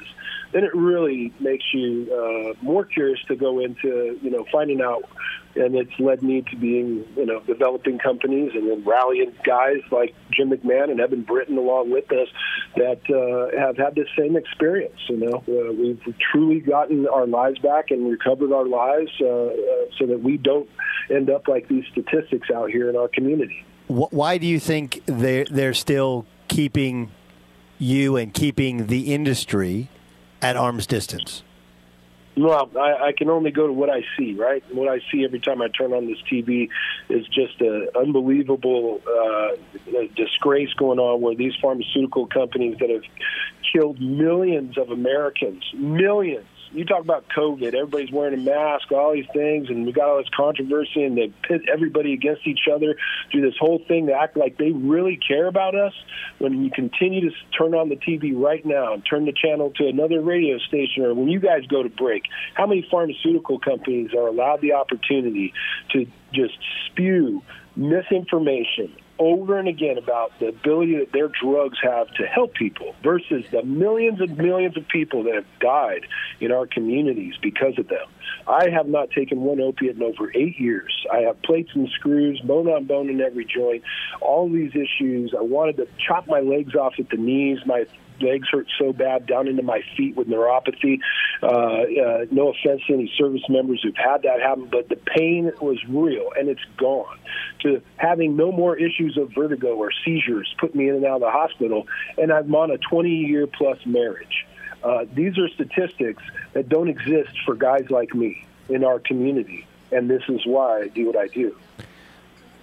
then 0.52 0.64
it 0.64 0.74
really 0.74 1.32
makes 1.40 1.64
you 1.72 2.08
uh, 2.12 2.64
more 2.64 2.84
curious 2.84 3.20
to 3.28 3.36
go 3.36 3.60
into, 3.60 4.18
you 4.22 4.30
know, 4.30 4.44
finding 4.52 4.80
out. 4.80 5.04
And 5.56 5.74
it's 5.74 5.98
led 5.98 6.22
me 6.22 6.42
to 6.42 6.56
being, 6.56 7.04
you 7.16 7.26
know, 7.26 7.40
developing 7.40 7.98
companies 7.98 8.52
and 8.54 8.70
then 8.70 8.84
rallying 8.84 9.32
guys 9.44 9.80
like 9.90 10.14
Jim 10.30 10.50
McMahon 10.50 10.90
and 10.90 11.00
Eben 11.00 11.22
Britton 11.22 11.58
along 11.58 11.90
with 11.90 12.10
us 12.12 12.28
that 12.76 13.00
uh, 13.10 13.58
have 13.58 13.76
had 13.76 13.96
the 13.96 14.06
same 14.16 14.36
experience. 14.36 15.00
You 15.08 15.16
know, 15.16 15.44
uh, 15.48 15.72
we've 15.72 16.00
truly 16.32 16.60
gotten 16.60 17.08
our 17.08 17.26
lives 17.26 17.58
back 17.58 17.90
and 17.90 18.08
recovered 18.08 18.52
our 18.52 18.66
lives 18.66 19.10
uh, 19.20 19.26
uh, 19.26 19.50
so 19.98 20.06
that 20.06 20.20
we 20.22 20.36
don't 20.36 20.68
end 21.10 21.30
up 21.30 21.48
like 21.48 21.68
these 21.68 21.84
statistics 21.90 22.48
out 22.54 22.70
here 22.70 22.88
in 22.88 22.96
our 22.96 23.08
community. 23.08 23.64
Why 23.88 24.38
do 24.38 24.46
you 24.46 24.60
think 24.60 25.02
they're, 25.06 25.46
they're 25.50 25.74
still 25.74 26.26
keeping 26.46 27.10
you 27.78 28.16
and 28.16 28.32
keeping 28.32 28.86
the 28.86 29.12
industry 29.12 29.88
at 30.40 30.56
arm's 30.56 30.86
distance? 30.86 31.42
Well, 32.36 32.70
I, 32.78 33.08
I 33.08 33.12
can 33.16 33.28
only 33.28 33.50
go 33.50 33.66
to 33.66 33.72
what 33.72 33.90
I 33.90 34.02
see, 34.16 34.34
right? 34.34 34.62
And 34.68 34.78
what 34.78 34.88
I 34.88 35.00
see 35.10 35.24
every 35.24 35.40
time 35.40 35.60
I 35.60 35.68
turn 35.68 35.92
on 35.92 36.06
this 36.06 36.18
TV 36.30 36.68
is 37.08 37.26
just 37.26 37.60
an 37.60 37.88
unbelievable 37.96 39.00
uh, 39.06 39.56
disgrace 40.16 40.72
going 40.74 40.98
on 40.98 41.20
where 41.20 41.34
these 41.34 41.54
pharmaceutical 41.60 42.26
companies 42.26 42.76
that 42.78 42.88
have 42.88 43.02
killed 43.72 44.00
millions 44.00 44.78
of 44.78 44.90
Americans, 44.90 45.64
millions, 45.74 46.46
you 46.72 46.84
talk 46.84 47.00
about 47.00 47.26
COVID. 47.36 47.74
Everybody's 47.74 48.12
wearing 48.12 48.34
a 48.34 48.42
mask, 48.42 48.92
all 48.92 49.12
these 49.12 49.26
things, 49.32 49.68
and 49.68 49.84
we 49.84 49.92
got 49.92 50.08
all 50.08 50.18
this 50.18 50.28
controversy, 50.34 51.02
and 51.02 51.16
they 51.16 51.32
pit 51.42 51.62
everybody 51.72 52.12
against 52.12 52.46
each 52.46 52.68
other. 52.72 52.96
Do 53.32 53.40
this 53.40 53.54
whole 53.58 53.82
thing 53.88 54.06
to 54.06 54.12
act 54.12 54.36
like 54.36 54.56
they 54.56 54.70
really 54.70 55.16
care 55.16 55.46
about 55.46 55.74
us. 55.74 55.92
When 56.38 56.64
you 56.64 56.70
continue 56.70 57.28
to 57.28 57.36
turn 57.58 57.74
on 57.74 57.88
the 57.88 57.96
TV 57.96 58.32
right 58.34 58.64
now 58.64 58.94
and 58.94 59.04
turn 59.04 59.24
the 59.24 59.32
channel 59.32 59.72
to 59.76 59.88
another 59.88 60.20
radio 60.20 60.58
station, 60.58 61.04
or 61.04 61.14
when 61.14 61.28
you 61.28 61.40
guys 61.40 61.66
go 61.66 61.82
to 61.82 61.88
break, 61.88 62.24
how 62.54 62.66
many 62.66 62.86
pharmaceutical 62.90 63.58
companies 63.58 64.14
are 64.14 64.28
allowed 64.28 64.60
the 64.60 64.74
opportunity 64.74 65.52
to 65.92 66.06
just 66.32 66.54
spew 66.86 67.42
misinformation 67.76 68.94
over 69.20 69.58
and 69.58 69.68
again 69.68 69.98
about 69.98 70.32
the 70.40 70.48
ability 70.48 70.96
that 70.98 71.12
their 71.12 71.28
drugs 71.28 71.78
have 71.82 72.08
to 72.14 72.26
help 72.26 72.54
people 72.54 72.96
versus 73.02 73.44
the 73.52 73.62
millions 73.62 74.18
and 74.20 74.36
millions 74.38 74.76
of 74.78 74.88
people 74.88 75.22
that 75.24 75.34
have 75.34 75.44
died 75.60 76.06
in 76.40 76.50
our 76.50 76.66
communities 76.66 77.34
because 77.42 77.78
of 77.78 77.86
them. 77.88 78.06
I 78.46 78.70
have 78.70 78.88
not 78.88 79.10
taken 79.10 79.42
one 79.42 79.60
opiate 79.60 79.96
in 79.96 80.02
over 80.02 80.32
eight 80.34 80.58
years. 80.58 81.06
I 81.12 81.18
have 81.18 81.40
plates 81.42 81.70
and 81.74 81.88
screws, 81.90 82.40
bone 82.40 82.68
on 82.68 82.86
bone 82.86 83.10
in 83.10 83.20
every 83.20 83.44
joint, 83.44 83.84
all 84.22 84.48
these 84.48 84.72
issues. 84.74 85.34
I 85.38 85.42
wanted 85.42 85.76
to 85.76 85.86
chop 85.98 86.26
my 86.26 86.40
legs 86.40 86.74
off 86.74 86.94
at 86.98 87.10
the 87.10 87.18
knees. 87.18 87.58
My 87.66 87.84
legs 88.22 88.48
hurt 88.50 88.66
so 88.78 88.92
bad 88.92 89.26
down 89.26 89.48
into 89.48 89.62
my 89.62 89.82
feet 89.96 90.16
with 90.16 90.28
neuropathy. 90.28 91.00
Uh, 91.42 91.46
uh, 91.46 92.26
no 92.30 92.48
offense 92.52 92.82
to 92.86 92.94
any 92.94 93.12
service 93.16 93.42
members 93.48 93.80
who've 93.82 93.96
had 93.96 94.22
that 94.22 94.40
happen, 94.40 94.66
but 94.70 94.88
the 94.88 94.96
pain 94.96 95.50
was 95.60 95.78
real 95.88 96.30
and 96.38 96.48
it's 96.48 96.64
gone. 96.76 97.18
To 97.60 97.82
having 97.96 98.36
no 98.36 98.52
more 98.52 98.76
issues 98.76 99.16
of 99.16 99.32
vertigo 99.34 99.74
or 99.74 99.90
seizures 100.04 100.54
put 100.58 100.74
me 100.74 100.88
in 100.88 100.96
and 100.96 101.04
out 101.04 101.16
of 101.16 101.20
the 101.20 101.30
hospital, 101.30 101.86
and 102.18 102.32
I'm 102.32 102.54
on 102.54 102.70
a 102.70 102.78
20 102.78 103.08
year 103.08 103.46
plus 103.46 103.78
marriage. 103.86 104.46
Uh, 104.82 105.04
these 105.12 105.36
are 105.38 105.48
statistics 105.50 106.22
that 106.54 106.68
don't 106.68 106.88
exist 106.88 107.38
for 107.44 107.54
guys 107.54 107.90
like 107.90 108.14
me 108.14 108.46
in 108.68 108.84
our 108.84 108.98
community, 108.98 109.66
and 109.92 110.08
this 110.08 110.22
is 110.28 110.46
why 110.46 110.82
I 110.82 110.88
do 110.88 111.06
what 111.06 111.16
I 111.16 111.26
do. 111.26 111.54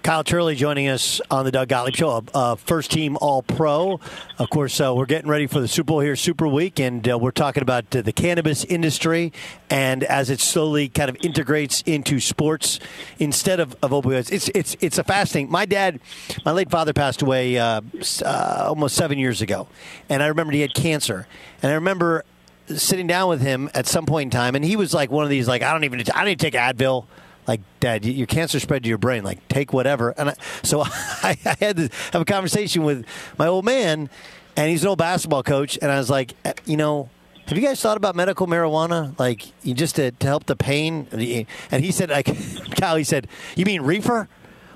Kyle 0.08 0.24
Turley 0.24 0.54
joining 0.54 0.88
us 0.88 1.20
on 1.30 1.44
the 1.44 1.50
Doug 1.50 1.68
Gottlieb 1.68 1.94
Show, 1.94 2.24
uh, 2.32 2.54
first 2.54 2.90
team 2.90 3.18
All 3.20 3.42
Pro. 3.42 4.00
Of 4.38 4.48
course, 4.48 4.80
uh, 4.80 4.94
we're 4.94 5.04
getting 5.04 5.28
ready 5.28 5.46
for 5.46 5.60
the 5.60 5.68
Super 5.68 5.88
Bowl 5.88 6.00
here, 6.00 6.16
Super 6.16 6.48
Week, 6.48 6.80
and 6.80 7.06
uh, 7.06 7.18
we're 7.18 7.30
talking 7.30 7.62
about 7.62 7.90
the 7.90 8.10
cannabis 8.10 8.64
industry 8.64 9.34
and 9.68 10.02
as 10.04 10.30
it 10.30 10.40
slowly 10.40 10.88
kind 10.88 11.10
of 11.10 11.18
integrates 11.22 11.82
into 11.82 12.20
sports 12.20 12.80
instead 13.18 13.60
of, 13.60 13.76
of 13.82 13.90
opioids. 13.90 14.32
It's 14.32 14.48
it's 14.54 14.78
it's 14.80 14.96
a 14.96 15.04
fascinating. 15.04 15.52
My 15.52 15.66
dad, 15.66 16.00
my 16.42 16.52
late 16.52 16.70
father, 16.70 16.94
passed 16.94 17.20
away 17.20 17.58
uh, 17.58 17.82
uh, 18.24 18.64
almost 18.66 18.96
seven 18.96 19.18
years 19.18 19.42
ago, 19.42 19.68
and 20.08 20.22
I 20.22 20.28
remember 20.28 20.54
he 20.54 20.62
had 20.62 20.72
cancer, 20.72 21.26
and 21.62 21.70
I 21.70 21.74
remember 21.74 22.24
sitting 22.68 23.08
down 23.08 23.28
with 23.28 23.42
him 23.42 23.68
at 23.74 23.86
some 23.86 24.06
point 24.06 24.28
in 24.28 24.30
time, 24.30 24.54
and 24.54 24.64
he 24.64 24.74
was 24.74 24.94
like 24.94 25.10
one 25.10 25.24
of 25.24 25.30
these 25.30 25.46
like 25.46 25.60
I 25.60 25.70
don't 25.70 25.84
even 25.84 26.02
I 26.14 26.24
didn't 26.24 26.40
take 26.40 26.54
Advil 26.54 27.04
like 27.48 27.60
dad 27.80 28.04
your 28.04 28.26
cancer 28.26 28.60
spread 28.60 28.82
to 28.82 28.88
your 28.88 28.98
brain 28.98 29.24
like 29.24 29.46
take 29.48 29.72
whatever 29.72 30.10
and 30.10 30.30
I, 30.30 30.34
so 30.62 30.82
I, 30.84 31.36
I, 31.44 31.56
had 31.58 31.76
to 31.78 31.88
have 32.12 32.22
a 32.22 32.24
conversation 32.24 32.84
with 32.84 33.04
my 33.38 33.46
old 33.46 33.64
man 33.64 34.10
and 34.56 34.70
he's 34.70 34.82
an 34.82 34.88
old 34.88 34.98
basketball 34.98 35.42
coach 35.42 35.78
and 35.80 35.90
i 35.90 35.98
was 35.98 36.10
like 36.10 36.34
eh, 36.44 36.52
you 36.66 36.76
know 36.76 37.08
have 37.46 37.56
you 37.56 37.64
guys 37.66 37.80
thought 37.80 37.96
about 37.96 38.14
medical 38.14 38.46
marijuana 38.46 39.18
like 39.18 39.50
you 39.64 39.74
just 39.74 39.96
to, 39.96 40.10
to 40.12 40.26
help 40.26 40.44
the 40.44 40.54
pain 40.54 41.08
and 41.10 41.84
he 41.84 41.90
said 41.90 42.10
like 42.10 42.26
Kyle 42.76 42.96
he 42.96 43.04
said 43.04 43.26
you 43.56 43.64
mean 43.64 43.82
reefer 43.82 44.28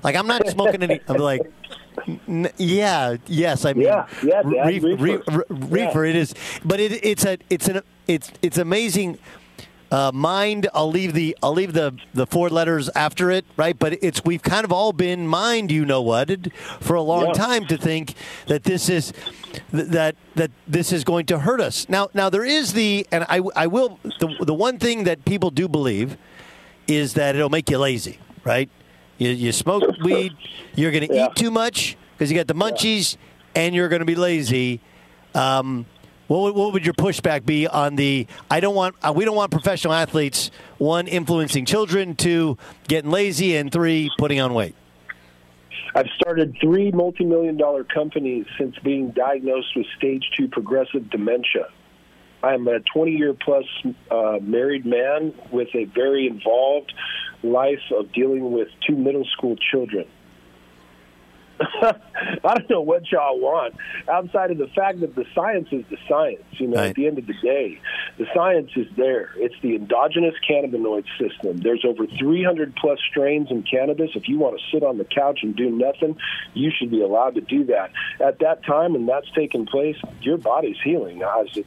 like 0.03 0.15
i'm 0.15 0.27
not 0.27 0.45
smoking 0.47 0.81
any 0.81 0.99
i'm 1.07 1.17
like 1.17 1.41
yeah, 2.57 3.17
yes, 3.27 3.65
I 3.65 3.73
mean, 3.73 3.83
yeah, 3.85 4.07
yeah, 4.23 4.41
reef, 4.65 4.83
reefer. 4.83 5.45
reefer. 5.47 6.05
Yeah. 6.05 6.09
It 6.09 6.15
is, 6.15 6.33
but 6.65 6.79
it, 6.79 7.05
it's 7.05 7.23
a, 7.23 7.37
it's 7.49 7.67
an, 7.67 7.81
it's, 8.07 8.31
it's 8.41 8.57
amazing 8.57 9.19
uh, 9.93 10.11
mind, 10.11 10.67
I'll 10.73 10.89
leave 10.89 11.13
the 11.13 11.37
I'll 11.43 11.53
leave 11.53 11.73
the 11.73 11.95
the 12.15 12.25
four 12.25 12.49
letters 12.49 12.89
after 12.95 13.29
it, 13.29 13.45
right? 13.57 13.77
But 13.77 14.03
it's 14.03 14.25
we've 14.25 14.41
kind 14.41 14.65
of 14.65 14.71
all 14.71 14.91
been 14.91 15.27
mind, 15.27 15.71
you 15.71 15.85
know 15.85 16.01
what, 16.01 16.51
for 16.79 16.95
a 16.95 17.01
long 17.03 17.27
yeah. 17.27 17.33
time 17.33 17.65
to 17.67 17.77
think 17.77 18.15
that 18.47 18.63
this 18.63 18.89
is 18.89 19.13
that 19.71 20.15
that 20.33 20.49
this 20.67 20.91
is 20.91 21.03
going 21.03 21.27
to 21.27 21.37
hurt 21.37 21.61
us. 21.61 21.87
Now, 21.89 22.09
now 22.15 22.31
there 22.31 22.43
is 22.43 22.73
the 22.73 23.05
and 23.11 23.23
I 23.29 23.41
I 23.55 23.67
will 23.67 23.99
the 24.19 24.35
the 24.39 24.53
one 24.55 24.79
thing 24.79 25.03
that 25.03 25.25
people 25.25 25.51
do 25.51 25.67
believe 25.67 26.17
is 26.87 27.13
that 27.13 27.35
it'll 27.35 27.49
make 27.49 27.69
you 27.69 27.77
lazy, 27.77 28.17
right? 28.43 28.71
You, 29.19 29.29
you 29.29 29.51
smoke 29.51 29.83
weed, 30.03 30.35
you're 30.73 30.91
going 30.91 31.07
to 31.07 31.13
yeah. 31.13 31.27
eat 31.27 31.35
too 31.35 31.51
much 31.51 31.97
because 32.13 32.31
you 32.31 32.37
got 32.37 32.47
the 32.47 32.55
munchies, 32.55 33.15
yeah. 33.15 33.61
and 33.61 33.75
you're 33.75 33.89
going 33.89 33.99
to 33.99 34.05
be 34.05 34.15
lazy. 34.15 34.81
Um, 35.35 35.85
what 36.33 36.41
would, 36.41 36.55
what 36.55 36.73
would 36.73 36.85
your 36.85 36.95
pushback 36.95 37.45
be 37.45 37.67
on 37.67 37.95
the? 37.95 38.25
I 38.49 38.59
don't 38.59 38.73
want. 38.73 38.95
Uh, 39.03 39.13
we 39.15 39.23
don't 39.23 39.35
want 39.35 39.51
professional 39.51 39.93
athletes. 39.93 40.49
One, 40.79 41.07
influencing 41.07 41.65
children. 41.65 42.15
Two, 42.15 42.57
getting 42.87 43.11
lazy, 43.11 43.55
and 43.55 43.71
three, 43.71 44.09
putting 44.17 44.39
on 44.39 44.55
weight. 44.55 44.75
I've 45.93 46.07
started 46.15 46.57
three 46.59 46.89
multi-million 46.89 47.57
dollar 47.57 47.83
companies 47.83 48.47
since 48.57 48.75
being 48.79 49.11
diagnosed 49.11 49.75
with 49.75 49.85
stage 49.95 50.23
two 50.35 50.47
progressive 50.47 51.07
dementia. 51.11 51.67
I'm 52.41 52.67
a 52.67 52.79
20 52.79 53.11
year 53.11 53.35
plus 53.35 53.65
uh, 54.09 54.39
married 54.41 54.87
man 54.87 55.35
with 55.51 55.69
a 55.75 55.85
very 55.85 56.25
involved 56.25 56.93
life 57.43 57.91
of 57.95 58.11
dealing 58.11 58.51
with 58.51 58.69
two 58.87 58.95
middle 58.95 59.25
school 59.25 59.55
children. 59.71 60.07
I 61.59 61.93
don't 62.43 62.69
know 62.69 62.81
what 62.81 63.11
y'all 63.11 63.39
want 63.39 63.75
outside 64.09 64.51
of 64.51 64.57
the 64.57 64.67
fact 64.67 65.01
that 65.01 65.15
the 65.15 65.25
science 65.35 65.67
is 65.71 65.83
the 65.89 65.97
science. 66.07 66.43
You 66.53 66.67
know, 66.67 66.77
right. 66.77 66.89
at 66.89 66.95
the 66.95 67.07
end 67.07 67.19
of 67.19 67.27
the 67.27 67.33
day, 67.41 67.79
The 68.17 68.25
science 68.33 68.71
is 68.75 68.87
there. 68.95 69.31
It's 69.37 69.55
the 69.61 69.75
endogenous 69.75 70.35
cannabinoid 70.47 71.05
system. 71.19 71.57
There's 71.57 71.83
over 71.85 72.05
300 72.05 72.75
plus 72.75 72.99
strains 73.09 73.49
in 73.51 73.63
cannabis. 73.63 74.11
If 74.15 74.27
you 74.27 74.37
want 74.39 74.59
to 74.59 74.63
sit 74.71 74.83
on 74.83 74.97
the 74.97 75.05
couch 75.05 75.39
and 75.43 75.55
do 75.55 75.69
nothing, 75.69 76.17
you 76.53 76.71
should 76.75 76.91
be 76.91 77.01
allowed 77.01 77.35
to 77.35 77.41
do 77.41 77.65
that. 77.65 77.91
At 78.19 78.39
that 78.39 78.63
time, 78.63 78.95
and 78.95 79.07
that's 79.07 79.29
taking 79.31 79.65
place, 79.65 79.97
your 80.21 80.37
body's 80.37 80.77
healing, 80.83 81.21
as, 81.23 81.47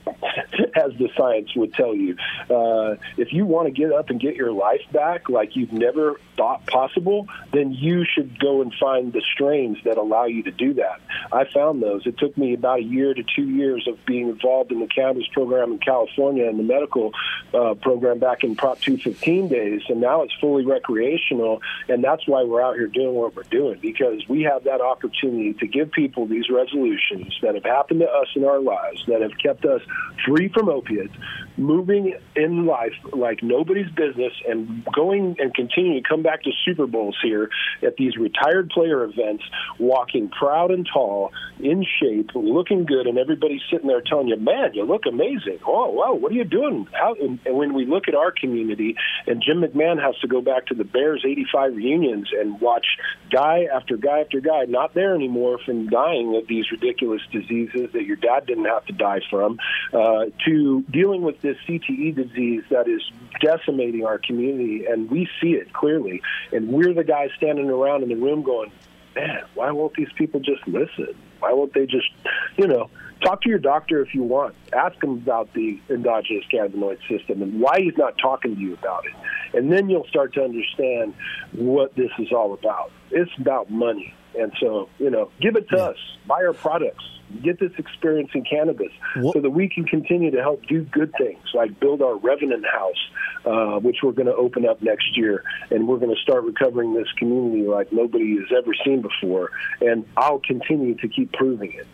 as 0.75 0.93
the 0.99 1.09
science 1.17 1.55
would 1.57 1.75
tell 1.75 1.95
you. 1.95 2.17
Uh, 2.51 2.97
if 3.17 3.33
you 3.33 3.47
want 3.47 3.67
to 3.67 3.73
get 3.73 3.93
up 3.93 4.11
and 4.11 4.21
get 4.21 4.37
your 4.37 4.53
life 4.53 4.83
back 4.93 5.29
like 5.29 5.57
you've 5.57 5.73
never 5.73 6.17
thought 6.37 6.67
possible, 6.67 7.27
then 7.53 7.73
you 7.73 8.05
should 8.05 8.39
go 8.39 8.63
and 8.63 8.73
find 8.75 9.13
the 9.13 9.23
strains 9.33 9.79
that 9.85 9.97
allow 9.97 10.25
you 10.27 10.43
to 10.45 10.51
do 10.51 10.75
that. 10.75 11.01
I 11.33 11.45
found 11.53 11.83
those. 11.83 12.07
It 12.07 12.19
took 12.19 12.37
me 12.37 12.55
about 12.55 12.81
a 12.81 12.83
year 12.83 13.15
to 13.15 13.23
two 13.23 13.49
years 13.49 13.87
of 13.89 14.05
being 14.07 14.29
involved 14.29 14.73
in 14.73 14.81
the 14.81 14.87
cannabis 14.87 15.27
program 15.33 15.73
in 15.73 15.79
California 15.79 16.49
and 16.49 16.59
the 16.59 16.63
medical 16.63 17.13
uh, 17.55 17.75
program 17.75 18.19
back 18.19 18.45
in 18.45 18.57
Prop 18.57 18.81
215 18.81 19.49
days, 19.49 19.83
and 19.89 20.01
now 20.01 20.23
it's 20.23 20.35
fully 20.41 20.65
recreational, 20.65 21.63
and 21.89 22.03
that's 22.03 22.27
why 22.27 22.43
we're 22.43 22.63
out 22.63 22.77
here 22.77 22.87
doing 22.87 23.15
what 23.15 23.35
we're 23.35 23.43
doing 23.45 23.79
because 23.81 24.27
we 24.29 24.43
have 24.43 24.65
that 24.65 24.81
opportunity 24.81 25.55
to 25.55 25.67
give 25.67 25.91
people 25.93 26.27
these 26.27 26.49
resolutions 26.51 27.39
that 27.43 27.55
have 27.55 27.65
happened 27.65 28.01
to 28.01 28.09
us 28.09 28.29
in 28.35 28.45
our 28.45 28.61
lives 28.61 29.05
that 29.07 29.21
have 29.21 29.37
kept 29.39 29.65
us 29.65 29.83
free 30.25 30.49
from 30.49 30.69
opiates, 30.69 31.15
moving 31.57 32.15
in 32.35 32.67
life 32.67 32.93
like 33.13 33.43
nobody's 33.43 33.91
business, 33.91 34.33
and 34.49 34.85
going 34.95 35.37
and 35.39 35.55
continuing 35.55 36.03
to 36.03 36.09
come 36.09 36.23
back 36.23 36.43
to 36.43 36.51
Super 36.65 36.87
Bowls 36.87 37.17
here 37.23 37.51
at 37.83 37.97
these 37.97 38.17
retired 38.17 38.71
player 38.71 39.05
events, 39.05 39.45
walking 39.79 40.29
proud 40.29 40.71
and 40.71 40.87
tall, 40.91 41.33
in 41.59 41.85
shape, 42.01 42.31
looking 42.35 42.85
good, 42.85 43.07
and 43.07 43.19
everybody's 43.19 43.63
sitting 43.71 43.89
there 43.89 44.01
telling 44.01 44.29
you, 44.29 44.37
"Man, 44.37 44.75
you 44.75 44.85
look 44.85 45.07
amazing." 45.07 45.59
Oh, 45.67 45.91
wow, 45.91 46.15
what 46.15 46.33
are 46.33 46.35
you 46.35 46.45
doing? 46.45 46.87
How? 46.93 47.15
And 47.15 47.39
when 47.45 47.75
we 47.75 47.87
look 47.87 48.09
at 48.09 48.15
our 48.15 48.31
community, 48.31 48.97
and 49.27 49.43
Jim 49.43 49.63
McMahon 49.63 50.01
has 50.01 50.17
to 50.19 50.29
go 50.29 50.41
back 50.41 50.67
to 50.67 50.75
the 50.75 50.85
Bears 50.85 51.25
'85 51.25 51.77
reunions 51.77 52.29
and 52.33 52.61
watch 52.61 52.87
guy 53.31 53.67
after 53.73 53.97
guy 53.97 54.21
after 54.21 54.41
guy 54.41 54.65
not 54.67 54.95
there 54.95 55.15
anymore 55.15 55.59
from 55.65 55.89
dying 55.89 56.37
of 56.37 56.47
these 56.47 56.71
ridiculous 56.71 57.23
diseases 57.33 57.91
that 57.93 58.05
your 58.05 58.17
dad 58.17 58.47
didn't 58.47 58.65
have 58.65 58.85
to 58.87 58.93
die 58.93 59.21
from, 59.31 59.59
uh, 59.93 60.27
to 60.45 60.83
dealing 60.91 61.23
with 61.23 61.41
this 61.47 61.57
CTE 61.69 62.15
disease 62.15 62.63
that 62.71 62.89
is 62.89 63.03
decimating 63.41 64.05
our 64.05 64.19
community, 64.19 64.87
and 64.87 65.11
we 65.11 65.29
see 65.41 65.53
it 65.53 65.73
clearly. 65.73 66.23
And 66.53 66.69
we're 66.69 66.95
the 66.95 67.05
guys 67.05 67.31
standing 67.37 67.71
around 67.71 68.03
in 68.03 68.09
the 68.09 68.17
room 68.17 68.43
going, 68.43 68.73
man, 69.15 69.45
why 69.55 69.71
won't 69.71 69.95
these 69.95 70.13
people 70.17 70.41
just 70.41 70.67
listen? 70.67 71.15
Why 71.39 71.53
won't 71.53 71.75
they 71.75 71.87
just, 71.87 72.09
you 72.57 72.67
know, 72.67 72.91
talk 73.23 73.43
to 73.43 73.49
your 73.49 73.59
doctor 73.59 74.03
if 74.03 74.15
you 74.15 74.23
want. 74.23 74.55
Ask 74.73 75.03
him 75.03 75.11
about 75.11 75.53
the 75.55 75.81
endogenous 75.89 76.45
cannabinoid 76.53 76.99
system 77.09 77.43
and 77.43 77.61
why 77.61 77.81
he's 77.81 77.97
not 77.97 78.19
talking 78.19 78.55
to 78.55 78.61
you 78.61 78.75
about 78.75 79.07
it. 79.07 79.15
And 79.57 79.73
then 79.73 79.89
you'll 79.89 80.07
start 80.07 80.35
to 80.35 80.43
understand 80.43 81.15
what 81.53 81.95
this 81.95 82.11
is 82.19 82.33
all 82.33 82.53
about. 82.53 82.91
It's 83.11 83.31
about 83.39 83.71
money. 83.71 84.15
And 84.39 84.53
so, 84.61 84.89
you 84.99 85.11
know, 85.11 85.31
give 85.41 85.57
it 85.57 85.69
to 85.71 85.77
us. 85.79 85.97
Buy 86.27 86.45
our 86.45 86.53
products. 86.53 87.05
Get 87.43 87.59
this 87.59 87.73
experience 87.77 88.31
in 88.35 88.45
cannabis 88.45 88.93
What- 89.17 89.35
so 89.35 89.41
that 89.41 89.51
we 89.51 89.69
can 89.69 89.85
continue 89.85 90.31
to 90.31 90.41
help 90.41 90.65
do 90.67 90.83
good 90.83 91.13
things 91.19 91.41
like 91.55 91.79
build 91.81 92.01
our 92.01 92.17
Revenant 92.17 92.65
House, 92.65 93.11
uh, 93.45 93.81
which 93.81 93.97
we're 94.03 94.13
going 94.13 94.27
to 94.27 94.37
open 94.37 94.65
up 94.67 94.81
next 94.81 95.17
year. 95.17 95.43
And 95.71 95.89
we're 95.89 95.99
going 95.99 96.15
to 96.15 96.21
start 96.23 96.45
recovering 96.45 96.95
this 96.95 97.11
community 97.19 97.67
like 97.67 97.93
nobody 97.93 98.37
has 98.37 98.47
ever 98.57 98.73
seen 98.85 99.03
before. 99.03 99.51
And 99.81 100.05
I'll 100.17 100.39
continue 100.39 100.95
to 100.97 101.09
keep 101.09 101.33
proving 101.33 101.73
it. 101.73 101.87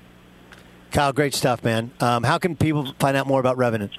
Kyle, 0.91 1.15
great 1.15 1.33
stuff, 1.33 1.65
man. 1.65 1.91
Um, 2.01 2.23
how 2.23 2.37
can 2.37 2.55
people 2.55 2.93
find 2.99 3.17
out 3.17 3.27
more 3.27 3.41
about 3.41 3.57
Revenant? 3.57 3.93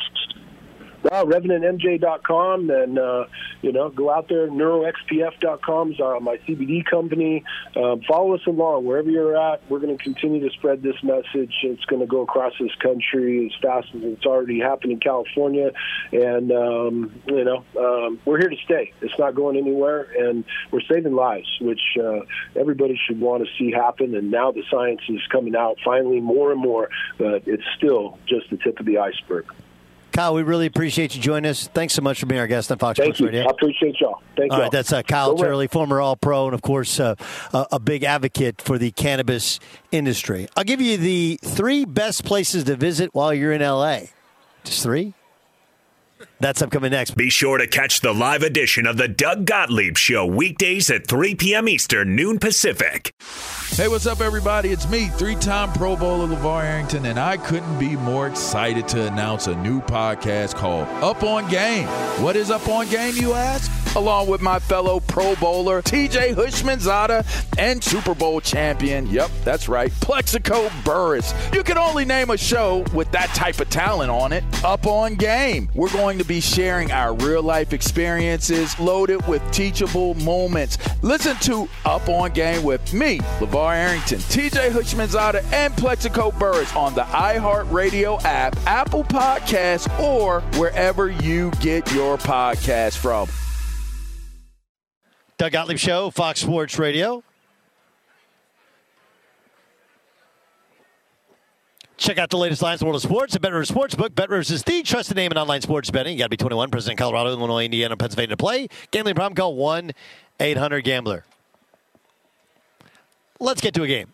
Well, 1.04 1.26
RevenantMJ.com, 1.26 2.70
and 2.70 2.98
uh, 2.98 3.26
you 3.62 3.74
know, 3.74 3.90
go 3.90 4.10
out 4.10 4.30
there. 4.30 4.48
NeuroXPF.com 4.48 5.92
is 5.92 6.00
uh, 6.00 6.20
my 6.22 6.38
CBD 6.38 6.86
company. 6.86 7.44
Um, 7.76 8.02
follow 8.08 8.34
us 8.36 8.42
along 8.48 8.86
wherever 8.86 9.10
you're 9.10 9.36
at. 9.36 9.62
We're 9.70 9.80
going 9.80 9.98
to 9.98 10.02
continue 10.02 10.48
to 10.48 10.54
spread 10.56 10.82
this 10.82 10.96
message. 11.04 11.54
It's 11.64 11.84
going 11.86 12.00
to 12.00 12.08
go 12.08 12.22
across 12.22 12.54
this 12.58 12.74
country 12.76 13.48
as 13.48 13.62
fast 13.62 13.88
as 13.94 14.02
it's 14.04 14.26
already 14.26 14.62
happened 14.62 14.94
in 14.94 15.00
California, 15.02 15.72
and 16.14 16.52
um, 16.54 17.22
you 17.28 17.44
know, 17.44 17.66
um, 17.78 18.20
we're 18.24 18.40
here 18.40 18.50
to 18.50 18.58
stay. 18.64 18.94
It's 19.02 19.20
not 19.20 19.36
going 19.36 19.58
anywhere, 19.58 20.08
and 20.18 20.46
we're 20.72 20.82
saving 20.90 21.16
lives, 21.16 21.50
which 21.60 21.82
uh, 22.02 22.22
everybody 22.56 22.98
should 23.08 23.20
want 23.20 23.46
to 23.46 23.50
see 23.58 23.72
happen. 23.72 24.16
And 24.16 24.32
now 24.32 24.54
the 24.54 24.64
science 24.72 25.02
is 25.10 25.20
coming 25.30 25.56
out 25.56 25.80
finally 25.84 26.22
more 26.22 26.54
and 26.54 26.62
more, 26.62 26.90
but 27.18 27.46
it's 27.46 27.64
still 27.76 28.18
just 28.26 28.50
the 28.50 28.58
tip 28.58 28.80
of 28.80 28.86
the 28.86 29.00
iceberg. 29.00 29.52
Kyle, 30.14 30.36
we 30.36 30.44
really 30.44 30.68
appreciate 30.68 31.16
you 31.16 31.22
joining 31.22 31.50
us. 31.50 31.68
Thanks 31.74 31.96
so 31.96 32.04
much 32.04 32.20
for 32.20 32.28
being 32.28 32.40
our 32.40 32.46
guest 32.46 32.72
on 32.72 32.78
Fox 32.78 33.00
Thank 33.00 33.16
Sports 33.16 33.20
you. 33.20 33.26
Radio. 33.26 33.42
I 33.48 33.50
appreciate 33.50 34.00
y'all. 34.00 34.22
Thank 34.38 34.52
All 34.52 34.60
you. 34.60 34.64
right, 34.64 34.72
that's 34.72 34.94
uh, 34.94 35.02
Kyle 35.02 35.34
Go 35.36 35.44
Turley, 35.44 35.66
former 35.66 36.00
All 36.00 36.16
Pro, 36.16 36.46
and 36.46 36.54
of 36.54 36.62
course, 36.62 37.00
uh, 37.00 37.16
a 37.52 37.80
big 37.80 38.04
advocate 38.04 38.62
for 38.62 38.78
the 38.78 38.92
cannabis 38.92 39.60
industry. 39.92 40.48
I'll 40.56 40.64
give 40.64 40.82
you 40.82 40.98
the 40.98 41.40
three 41.44 41.84
best 41.84 42.26
places 42.26 42.66
to 42.66 42.76
visit 42.76 43.10
while 43.14 43.34
you're 43.34 43.54
in 43.54 43.62
LA. 43.62 44.02
Just 44.64 44.84
three? 44.84 45.16
That's 46.44 46.62
upcoming 46.62 46.92
next. 46.92 47.12
Be 47.16 47.30
sure 47.30 47.58
to 47.58 47.68
catch 47.68 48.02
the 48.02 48.14
live 48.14 48.44
edition 48.44 48.86
of 48.86 48.98
the 48.98 49.08
Doug 49.08 49.46
Gottlieb 49.46 49.96
Show 49.96 50.26
weekdays 50.26 50.90
at 50.92 51.08
3 51.08 51.36
p.m. 51.36 51.70
Eastern, 51.70 52.18
noon 52.18 52.38
Pacific. 52.38 53.14
Hey, 53.70 53.88
what's 53.88 54.06
up, 54.06 54.20
everybody? 54.20 54.70
It's 54.70 54.88
me, 54.90 55.08
three 55.08 55.36
time 55.36 55.72
Pro 55.72 55.96
Bowler 55.96 56.28
LaVar 56.28 56.66
Arrington, 56.66 57.06
and 57.06 57.18
I 57.18 57.38
couldn't 57.38 57.80
be 57.80 57.96
more 57.96 58.28
excited 58.28 58.90
to 58.90 59.08
announce 59.08 59.48
a 59.48 59.56
new 59.56 59.80
podcast 59.82 60.56
called 60.56 60.90
Up 61.02 61.24
on 61.24 61.50
Game. 61.50 61.88
What 62.22 62.36
is 62.36 62.52
Up 62.52 62.68
on 62.68 62.90
Game, 62.90 63.16
you 63.16 63.34
ask? 63.34 63.72
Along 63.96 64.28
with 64.28 64.42
my 64.42 64.60
fellow 64.60 65.00
Pro 65.00 65.36
Bowler, 65.36 65.82
TJ 65.82 66.34
Houshmandzadeh, 66.34 67.60
and 67.60 67.84
Super 67.84 68.16
Bowl 68.16 68.42
champion, 68.42 69.08
yep, 69.08 69.30
that's 69.44 69.70
right, 69.70 69.92
Plaxico 70.02 70.70
Burress. 70.84 71.34
You 71.54 71.64
can 71.64 71.78
only 71.78 72.04
name 72.04 72.32
a 72.32 72.38
show 72.38 72.84
with 72.94 73.12
that 73.12 73.30
type 73.30 73.60
of 73.60 73.70
talent 73.70 74.12
on 74.12 74.34
it. 74.34 74.44
Up 74.64 74.88
on 74.88 75.16
Game. 75.16 75.70
We're 75.76 75.92
going 75.92 76.18
to 76.18 76.26
be 76.26 76.33
sharing 76.40 76.92
our 76.92 77.14
real 77.16 77.44
life 77.44 77.74
experiences 77.74 78.80
loaded 78.80 79.26
with 79.28 79.42
teachable 79.52 80.14
moments. 80.16 80.78
Listen 81.02 81.36
to 81.38 81.68
Up 81.86 82.08
on 82.10 82.32
Game 82.32 82.64
with 82.64 82.94
me, 82.94 83.20
LaVar 83.40 83.76
Arrington, 83.76 84.20
TJ 84.20 84.70
Houshmandzadeh, 84.72 85.52
and 85.54 85.76
Plaxico 85.76 86.32
Burress 86.32 86.76
on 86.76 86.94
the 86.96 87.04
iHeartRadio 87.04 88.24
app, 88.24 88.56
Apple 88.66 89.04
Podcasts, 89.04 89.88
or 90.00 90.42
wherever 90.58 91.10
you 91.10 91.52
get 91.60 91.92
your 91.94 92.18
podcast 92.18 92.98
from. 92.98 93.28
Doug 95.38 95.52
Gottlieb 95.52 95.78
Show, 95.78 96.10
Fox 96.12 96.40
Sports 96.42 96.78
Radio. 96.80 97.24
Check 102.04 102.18
out 102.18 102.30
the 102.30 102.38
latest 102.38 102.62
lines 102.62 102.82
in 102.82 102.86
the 102.86 102.90
world 102.90 102.98
of 102.98 103.02
sports 103.10 103.34
at 103.34 103.42
BetRivers 103.42 103.72
Sportsbook. 103.72 104.10
BetRivers 104.10 104.52
is 104.52 104.62
the 104.64 104.84
trusted 104.84 105.16
name 105.16 105.32
in 105.32 105.38
online 105.38 105.62
sports 105.62 105.90
betting. 105.90 106.12
You 106.12 106.20
got 106.20 106.26
to 106.26 106.30
be 106.32 106.36
21, 106.36 106.70
present 106.70 106.92
in 106.92 106.98
Colorado, 106.98 107.30
Illinois, 107.30 107.64
Indiana, 107.64 107.96
Pennsylvania 107.96 108.36
to 108.36 108.38
play. 108.38 108.68
Gambling 108.92 109.16
problem, 109.16 109.36
call 109.36 109.56
1 109.56 109.92
800 110.38 110.82
Gambler. 110.82 111.24
Let's 113.40 113.62
get 113.62 113.74
to 113.76 113.84
a 113.84 113.88
game. 113.88 114.10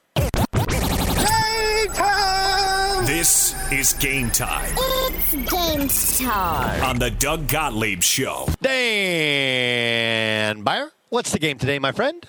This 3.07 3.55
is 3.71 3.93
game 3.93 4.29
time 4.29 4.71
It's 4.77 5.33
game 5.33 5.87
time. 6.29 6.83
on 6.83 6.99
the 6.99 7.09
Doug 7.09 7.47
Gottlieb 7.47 8.03
Show. 8.03 8.47
Dan 8.61 10.61
Beyer, 10.61 10.91
what's 11.09 11.31
the 11.31 11.39
game 11.39 11.57
today, 11.57 11.79
my 11.79 11.91
friend? 11.91 12.27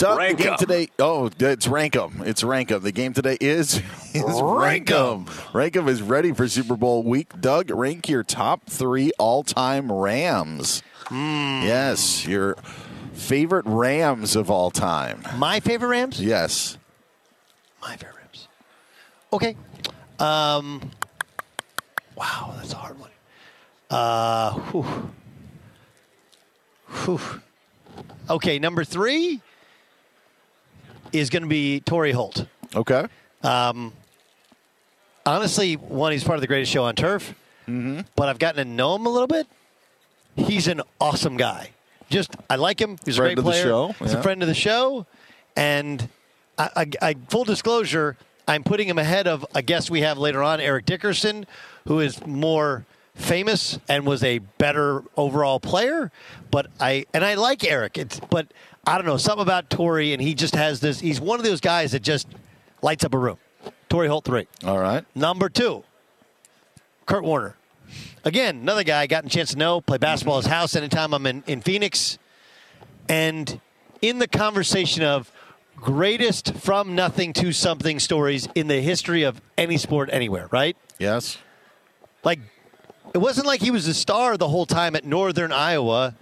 Doug, 0.00 0.18
Rank 0.18 0.38
the 0.38 0.44
game 0.44 0.52
'em. 0.52 0.58
today. 0.58 0.88
Oh, 0.98 1.30
it's 1.38 1.68
Rank 1.68 1.94
'Em. 1.96 2.22
It's 2.24 2.42
Rank 2.42 2.70
'Em. 2.72 2.82
The 2.82 2.92
game 2.92 3.12
today 3.12 3.36
is 3.40 3.76
is 4.14 4.40
Rank 4.42 4.90
'Em. 4.90 5.26
Rankum 5.52 5.88
is 5.88 6.00
ready 6.02 6.32
for 6.32 6.48
Super 6.48 6.76
Bowl 6.76 7.02
week. 7.02 7.38
Doug, 7.40 7.70
rank 7.70 8.08
your 8.08 8.22
top 8.22 8.64
three 8.66 9.12
all-time 9.18 9.90
Rams. 9.92 10.82
Yes, 11.10 12.26
your 12.26 12.56
favorite 13.12 13.66
Rams 13.66 14.36
of 14.36 14.50
all 14.50 14.70
time. 14.70 15.22
My 15.36 15.60
favorite 15.60 15.88
Rams? 15.88 16.20
Yes. 16.20 16.78
My 17.82 17.96
favorite 17.96 18.16
Rams. 18.16 18.48
Okay. 19.32 19.56
Um, 20.18 20.90
wow, 22.16 22.54
that's 22.56 22.72
a 22.72 22.76
hard 22.76 22.98
one. 23.00 23.10
Uh, 23.90 24.52
whew. 24.70 25.10
Whew. 27.04 27.20
Okay, 28.28 28.58
number 28.60 28.84
three 28.84 29.40
is 31.12 31.30
going 31.30 31.42
to 31.42 31.48
be 31.48 31.80
Torry 31.80 32.12
Holt. 32.12 32.46
Okay. 32.74 33.06
Honestly, 35.26 35.74
one, 35.74 36.12
he's 36.12 36.24
part 36.24 36.36
of 36.36 36.40
the 36.40 36.46
greatest 36.46 36.72
show 36.72 36.84
on 36.84 36.94
turf, 36.94 37.34
mm-hmm. 37.68 38.00
but 38.16 38.28
I've 38.28 38.38
gotten 38.38 38.64
to 38.66 38.70
know 38.72 38.96
him 38.96 39.06
a 39.06 39.10
little 39.10 39.26
bit. 39.26 39.46
He's 40.34 40.66
an 40.66 40.80
awesome 41.00 41.36
guy. 41.36 41.70
Just, 42.08 42.34
I 42.48 42.56
like 42.56 42.80
him. 42.80 42.96
He's 43.04 43.16
Friend 43.16 43.38
a 43.38 43.40
of 43.40 43.44
great 43.44 43.54
the 43.54 43.62
player. 43.62 43.62
show, 43.62 43.94
He's 44.04 44.14
a 44.14 44.22
friend 44.22 44.42
of 44.42 44.48
the 44.48 44.54
show. 44.54 45.06
And 45.56 46.08
I, 46.58 46.70
I, 46.74 46.86
I, 47.02 47.14
full 47.28 47.44
disclosure, 47.44 48.16
I'm 48.48 48.64
putting 48.64 48.88
him 48.88 48.98
ahead 48.98 49.28
of 49.28 49.46
a 49.54 49.62
guest 49.62 49.90
we 49.90 50.00
have 50.00 50.18
later 50.18 50.42
on, 50.42 50.60
Eric 50.60 50.86
Dickerson, 50.86 51.46
who 51.86 52.00
is 52.00 52.24
more 52.26 52.84
famous 53.14 53.78
and 53.88 54.06
was 54.06 54.24
a 54.24 54.38
better 54.38 55.04
overall 55.16 55.60
player. 55.60 56.10
But 56.50 56.68
I 56.80 57.06
and 57.14 57.24
I 57.24 57.34
like 57.34 57.62
Eric. 57.62 57.98
It's 57.98 58.18
but 58.18 58.48
I 58.86 58.96
don't 58.96 59.06
know 59.06 59.16
something 59.16 59.42
about 59.42 59.70
Torry, 59.70 60.12
and 60.12 60.22
he 60.22 60.34
just 60.34 60.54
has 60.54 60.80
this. 60.80 61.00
He's 61.00 61.20
one 61.20 61.38
of 61.38 61.44
those 61.44 61.60
guys 61.60 61.92
that 61.92 62.02
just 62.02 62.26
lights 62.82 63.04
up 63.04 63.14
a 63.14 63.18
room. 63.18 63.38
Torry 63.88 64.08
Holt 64.08 64.24
three. 64.24 64.46
All 64.64 64.78
right. 64.78 65.04
Number 65.14 65.48
two, 65.48 65.84
Kurt 67.06 67.24
Warner. 67.24 67.56
Again, 68.24 68.58
another 68.58 68.84
guy 68.84 69.00
I 69.00 69.06
got 69.06 69.24
a 69.24 69.28
chance 69.28 69.50
to 69.50 69.58
know, 69.58 69.80
play 69.80 69.98
basketball 69.98 70.38
at 70.38 70.44
his 70.44 70.52
house 70.52 70.76
anytime 70.76 71.12
I'm 71.12 71.26
in, 71.26 71.42
in 71.46 71.60
Phoenix. 71.60 72.18
And 73.08 73.60
in 74.00 74.18
the 74.18 74.28
conversation 74.28 75.02
of 75.02 75.32
greatest 75.76 76.54
from 76.54 76.94
nothing 76.94 77.32
to 77.32 77.52
something 77.52 77.98
stories 77.98 78.48
in 78.54 78.68
the 78.68 78.80
history 78.80 79.22
of 79.22 79.40
any 79.58 79.76
sport 79.76 80.10
anywhere, 80.12 80.48
right? 80.52 80.76
Yes. 80.98 81.38
Like, 82.22 82.40
it 83.14 83.18
wasn't 83.18 83.46
like 83.46 83.60
he 83.60 83.70
was 83.70 83.88
a 83.88 83.94
star 83.94 84.36
the 84.36 84.48
whole 84.48 84.66
time 84.66 84.94
at 84.94 85.04
Northern 85.04 85.50
Iowa, 85.50 86.14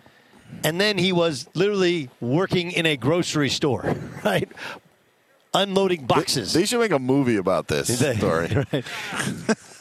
and 0.64 0.80
then 0.80 0.98
he 0.98 1.12
was 1.12 1.48
literally 1.54 2.10
working 2.20 2.72
in 2.72 2.86
a 2.86 2.96
grocery 2.96 3.48
store, 3.48 3.94
right? 4.24 4.48
Unloading 5.54 6.04
boxes. 6.06 6.52
They 6.52 6.66
should 6.66 6.78
make 6.80 6.92
a 6.92 6.98
movie 6.98 7.36
about 7.36 7.68
this 7.68 7.98
story. 8.18 8.48
Right. 8.72 8.84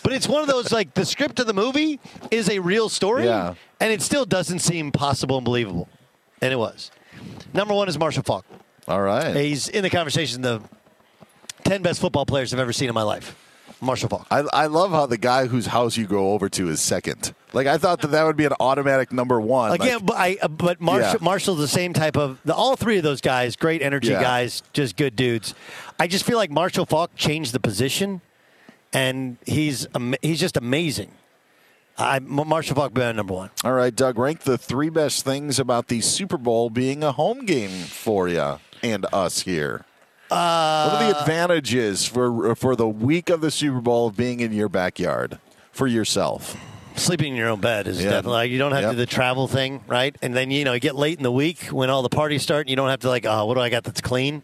but 0.03 0.13
it's 0.13 0.28
one 0.28 0.41
of 0.41 0.47
those 0.47 0.72
like 0.72 0.93
the 0.93 1.05
script 1.05 1.39
of 1.39 1.47
the 1.47 1.53
movie 1.53 1.99
is 2.32 2.49
a 2.49 2.59
real 2.59 2.88
story, 2.89 3.26
Yeah. 3.26 3.55
and 3.82 3.91
it 3.91 4.01
still 4.01 4.26
doesn't 4.26 4.59
seem 4.59 4.91
possible 4.93 5.38
and 5.38 5.43
believable, 5.45 5.89
and 6.41 6.53
it 6.53 6.57
was. 6.57 6.89
Number 7.53 7.74
one 7.74 7.89
is 7.89 7.97
Marshall 7.99 8.24
Faulk. 8.24 8.45
All 8.88 9.01
right. 9.01 9.36
He's 9.36 9.68
in 9.68 9.84
the 9.84 9.89
conversation 9.89 10.41
the 10.41 10.61
ten 11.65 11.82
best 11.82 11.99
football 11.99 12.26
players 12.26 12.53
I've 12.53 12.59
ever 12.61 12.72
seen 12.74 12.88
in 12.88 12.95
my 12.95 13.03
life. 13.03 13.36
Marshall 13.82 14.07
Faulk. 14.09 14.26
I, 14.32 14.43
I 14.53 14.65
love 14.68 14.91
how 14.91 15.05
the 15.05 15.18
guy 15.18 15.47
whose 15.47 15.65
house 15.68 15.97
you 15.97 16.07
go 16.07 16.32
over 16.32 16.47
to 16.49 16.70
is 16.70 16.80
second. 16.80 17.34
Like 17.54 17.66
I 17.68 17.78
thought 17.78 18.02
that 18.02 18.12
that 18.12 18.24
would 18.24 18.36
be 18.36 18.45
an 18.45 18.54
automatic 18.60 19.12
number 19.14 19.39
one. 19.39 19.72
Again, 19.72 19.93
Like, 20.00 20.06
but 20.06 20.18
I 20.18 20.38
but 20.48 20.82
Marshall, 20.82 21.20
Yeah. 21.22 21.24
Marshall's 21.26 21.60
the 21.60 21.68
same 21.68 21.93
type 21.93 22.18
of 22.18 22.39
the, 22.43 22.54
all 22.54 22.76
three 22.76 22.98
of 22.98 23.04
those 23.04 23.22
guys, 23.22 23.56
great 23.56 23.82
energy 23.82 24.10
Yeah. 24.10 24.22
guys, 24.22 24.64
just 24.74 24.98
good 24.98 25.16
dudes. 25.16 25.54
I 26.00 26.08
just 26.08 26.26
feel 26.26 26.38
like 26.38 26.52
Marshall 26.52 26.86
Faulk 26.86 27.12
changed 27.16 27.54
the 27.54 27.60
position, 27.60 28.22
and 28.93 29.38
he's 29.45 29.88
he's 30.22 30.39
just 30.39 30.58
amazing. 30.58 31.12
I 31.98 32.20
Marshall 32.20 32.76
Faulk 32.76 32.93
be 32.93 33.02
number 33.14 33.34
one. 33.34 33.50
all 33.64 33.74
right, 33.74 33.95
Doug, 33.95 34.20
rank 34.20 34.41
the 34.41 34.58
three 34.58 34.89
best 34.89 35.24
things 35.26 35.58
about 35.58 35.88
the 35.88 36.02
Super 36.02 36.38
Bowl 36.38 36.70
being 36.70 37.02
a 37.04 37.12
home 37.14 37.45
game 37.45 37.72
for 37.86 38.28
you 38.28 38.60
and 38.84 39.06
us 39.14 39.41
here. 39.41 39.86
Uh, 40.30 40.89
what 40.89 41.02
are 41.02 41.14
the 41.14 41.20
advantages 41.22 42.06
for 42.06 42.54
for 42.56 42.76
the 42.76 42.88
week 42.88 43.30
of 43.30 43.39
the 43.41 43.50
Super 43.50 43.80
Bowl 43.80 44.08
of 44.08 44.18
being 44.18 44.41
in 44.41 44.52
your 44.52 44.68
backyard 44.70 45.39
for 45.72 45.88
yourself? 45.88 46.58
Sleeping 46.98 47.32
in 47.34 47.36
your 47.38 47.50
own 47.50 47.62
bed 47.62 47.88
is 47.88 47.98
Yeah. 48.04 48.10
definitely 48.10 48.32
like 48.32 48.52
you 48.52 48.58
don't 48.60 48.72
have 48.72 48.84
to 48.86 48.89
do 48.91 48.95
the 48.98 49.06
travel 49.06 49.48
thing, 49.48 49.82
right? 49.88 50.16
And 50.22 50.36
then 50.36 50.52
you 50.52 50.66
know 50.66 50.74
you 50.74 50.80
get 50.80 50.95
late 50.95 51.18
in 51.18 51.24
the 51.24 51.32
week 51.32 51.66
when 51.66 51.89
all 51.89 52.02
the 52.02 52.10
parties 52.10 52.41
start, 52.41 52.62
and 52.66 52.70
you 52.70 52.76
don't 52.76 52.89
have 52.89 53.02
to 53.02 53.10
like, 53.10 53.26
oh, 53.26 53.45
what 53.45 53.54
do 53.56 53.62
I 53.62 53.70
got 53.70 53.84
that's 53.84 54.02
clean? 54.02 54.41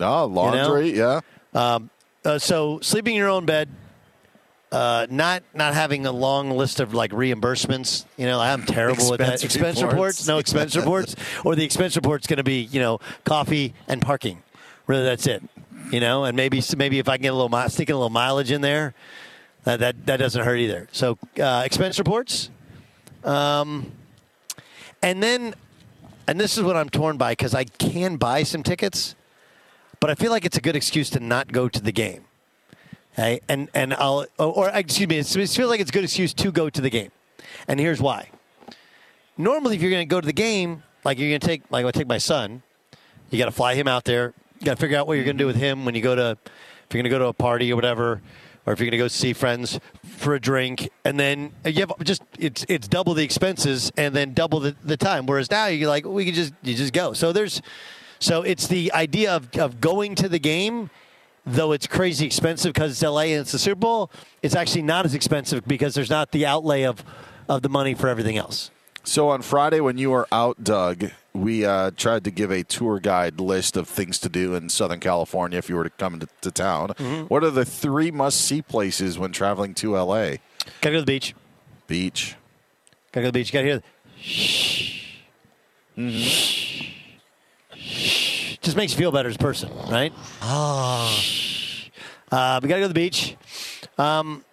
Oh, 0.00 0.26
laundry, 0.26 0.92
yeah. 0.96 1.20
Um, 1.54 1.90
uh, 2.24 2.38
so 2.38 2.80
sleeping 2.82 3.14
in 3.14 3.18
your 3.18 3.30
own 3.30 3.46
bed, 3.46 3.68
uh, 4.72 5.06
not 5.08 5.42
not 5.54 5.74
having 5.74 6.06
a 6.06 6.12
long 6.12 6.50
list 6.50 6.80
of 6.80 6.92
like 6.92 7.12
reimbursements. 7.12 8.04
You 8.16 8.26
know, 8.26 8.40
I'm 8.40 8.64
terrible 8.64 9.12
at 9.14 9.20
that. 9.20 9.44
Expense 9.44 9.76
reports. 9.80 9.92
reports, 9.92 10.26
no 10.28 10.38
expense 10.38 10.76
reports, 10.76 11.14
or 11.44 11.54
the 11.54 11.64
expense 11.64 11.94
report's 11.96 12.26
going 12.26 12.38
to 12.38 12.44
be 12.44 12.62
you 12.62 12.80
know 12.80 12.98
coffee 13.24 13.74
and 13.86 14.02
parking. 14.02 14.42
Really, 14.88 15.04
that's 15.04 15.26
it. 15.26 15.42
You 15.92 16.00
know, 16.00 16.24
and 16.24 16.36
maybe 16.36 16.60
maybe 16.76 16.98
if 16.98 17.08
I 17.08 17.16
can 17.16 17.22
get 17.22 17.28
a 17.32 17.36
little 17.36 17.48
mi- 17.48 17.68
stick 17.68 17.88
in 17.88 17.94
a 17.94 17.98
little 17.98 18.10
mileage 18.10 18.50
in 18.50 18.60
there, 18.60 18.92
that 19.66 19.80
that, 19.80 20.06
that 20.06 20.16
doesn't 20.16 20.42
hurt 20.42 20.56
either. 20.56 20.88
So 20.92 21.18
uh, 21.38 21.62
expense 21.64 21.98
reports, 21.98 22.48
um, 23.22 23.92
and 25.02 25.22
then, 25.22 25.54
and 26.26 26.40
this 26.40 26.56
is 26.56 26.64
what 26.64 26.74
I'm 26.74 26.88
torn 26.88 27.18
by 27.18 27.32
because 27.32 27.54
I 27.54 27.64
can 27.64 28.16
buy 28.16 28.42
some 28.42 28.62
tickets 28.62 29.14
but 30.00 30.10
I 30.10 30.14
feel 30.14 30.30
like 30.30 30.44
it's 30.44 30.56
a 30.56 30.60
good 30.60 30.76
excuse 30.76 31.10
to 31.10 31.20
not 31.20 31.52
go 31.52 31.68
to 31.68 31.80
the 31.80 31.92
game. 31.92 32.24
Okay, 33.14 33.40
and 33.48 33.68
and 33.74 33.94
I'll 33.94 34.26
or, 34.38 34.46
or 34.46 34.68
excuse 34.68 35.08
me, 35.08 35.18
it 35.18 35.26
feels 35.26 35.70
like 35.70 35.80
it's 35.80 35.90
a 35.90 35.92
good 35.92 36.04
excuse 36.04 36.34
to 36.34 36.52
go 36.52 36.68
to 36.68 36.80
the 36.80 36.90
game, 36.90 37.10
and 37.66 37.80
here's 37.80 38.00
why. 38.00 38.30
Normally, 39.38 39.76
if 39.76 39.82
you're 39.82 39.90
going 39.90 40.06
to 40.06 40.10
go 40.10 40.20
to 40.20 40.26
the 40.26 40.32
game, 40.32 40.82
like 41.04 41.18
you're 41.18 41.30
going 41.30 41.40
to 41.40 41.46
take, 41.46 41.62
like 41.70 41.84
I 41.84 41.90
take 41.90 42.06
my 42.06 42.18
son, 42.18 42.62
you 43.30 43.38
got 43.38 43.46
to 43.46 43.50
fly 43.50 43.74
him 43.74 43.88
out 43.88 44.04
there. 44.04 44.32
You 44.60 44.66
got 44.66 44.76
to 44.76 44.80
figure 44.80 44.96
out 44.96 45.06
what 45.06 45.14
you're 45.14 45.24
going 45.24 45.36
to 45.36 45.42
do 45.42 45.46
with 45.46 45.56
him 45.56 45.84
when 45.84 45.94
you 45.94 46.00
go 46.00 46.14
to, 46.14 46.38
if 46.42 46.94
you're 46.94 47.02
going 47.02 47.04
to 47.04 47.10
go 47.10 47.18
to 47.18 47.26
a 47.26 47.32
party 47.34 47.70
or 47.70 47.76
whatever, 47.76 48.22
or 48.66 48.72
if 48.72 48.80
you're 48.80 48.86
going 48.86 48.92
to 48.92 48.98
go 48.98 49.08
see 49.08 49.32
friends 49.32 49.80
for 50.04 50.34
a 50.34 50.40
drink, 50.40 50.90
and 51.04 51.18
then 51.18 51.52
you 51.64 51.80
have 51.80 51.92
just 52.02 52.22
it's 52.38 52.66
it's 52.68 52.88
double 52.88 53.14
the 53.14 53.24
expenses 53.24 53.92
and 53.96 54.14
then 54.14 54.34
double 54.34 54.60
the, 54.60 54.76
the 54.84 54.96
time. 54.96 55.26
Whereas 55.26 55.50
now 55.50 55.66
you're 55.66 55.88
like 55.88 56.04
we 56.04 56.24
can 56.24 56.34
just 56.34 56.52
you 56.62 56.74
just 56.74 56.92
go. 56.92 57.12
So 57.12 57.32
there's, 57.32 57.62
so 58.18 58.42
it's 58.42 58.66
the 58.66 58.92
idea 58.92 59.34
of 59.34 59.54
of 59.56 59.80
going 59.80 60.14
to 60.16 60.28
the 60.28 60.38
game 60.38 60.90
though 61.46 61.72
it's 61.72 61.86
crazy 61.86 62.26
expensive 62.26 62.74
because 62.74 62.90
it's 62.90 63.02
LA 63.02 63.20
and 63.20 63.40
it's 63.42 63.52
the 63.52 63.58
Super 63.58 63.78
Bowl, 63.78 64.10
it's 64.42 64.56
actually 64.56 64.82
not 64.82 65.06
as 65.06 65.14
expensive 65.14 65.66
because 65.66 65.94
there's 65.94 66.10
not 66.10 66.32
the 66.32 66.44
outlay 66.44 66.82
of, 66.82 67.04
of 67.48 67.62
the 67.62 67.68
money 67.68 67.94
for 67.94 68.08
everything 68.08 68.36
else. 68.36 68.70
So 69.04 69.28
on 69.28 69.42
Friday, 69.42 69.78
when 69.80 69.98
you 69.98 70.10
were 70.10 70.26
out, 70.32 70.64
Doug, 70.64 71.10
we 71.36 71.64
uh, 71.64 71.90
tried 71.96 72.24
to 72.24 72.30
give 72.30 72.50
a 72.50 72.62
tour 72.62 72.98
guide 72.98 73.40
list 73.40 73.76
of 73.76 73.88
things 73.88 74.18
to 74.20 74.28
do 74.28 74.54
in 74.54 74.68
Southern 74.68 75.00
California 75.00 75.58
if 75.58 75.68
you 75.68 75.76
were 75.76 75.84
to 75.84 75.90
come 75.90 76.18
to, 76.20 76.28
to 76.40 76.50
town. 76.50 76.88
Mm-hmm. 76.88 77.24
What 77.24 77.44
are 77.44 77.50
the 77.50 77.64
three 77.64 78.10
must-see 78.10 78.62
places 78.62 79.18
when 79.18 79.32
traveling 79.32 79.74
to 79.74 79.96
LA? 79.96 80.36
Gotta 80.80 80.82
go 80.82 80.92
to 80.92 81.00
the 81.00 81.06
beach. 81.06 81.34
Beach. 81.86 82.36
Gotta 83.12 83.26
go 83.26 83.28
to 83.28 83.32
the 83.32 83.38
beach. 83.38 83.52
Gotta 83.52 83.66
hear. 83.66 83.82
Shh. 84.18 85.16
Shh. 85.98 86.92
Shh. 87.74 88.56
Just 88.58 88.76
makes 88.76 88.92
you 88.92 88.98
feel 88.98 89.12
better 89.12 89.28
as 89.28 89.36
a 89.36 89.38
person, 89.38 89.70
right? 89.90 90.12
Ah. 90.42 91.22
Uh, 92.32 92.60
we 92.62 92.68
gotta 92.68 92.80
go 92.80 92.88
to 92.88 92.88
the 92.88 92.94
beach. 92.94 93.36
Um, 93.98 94.44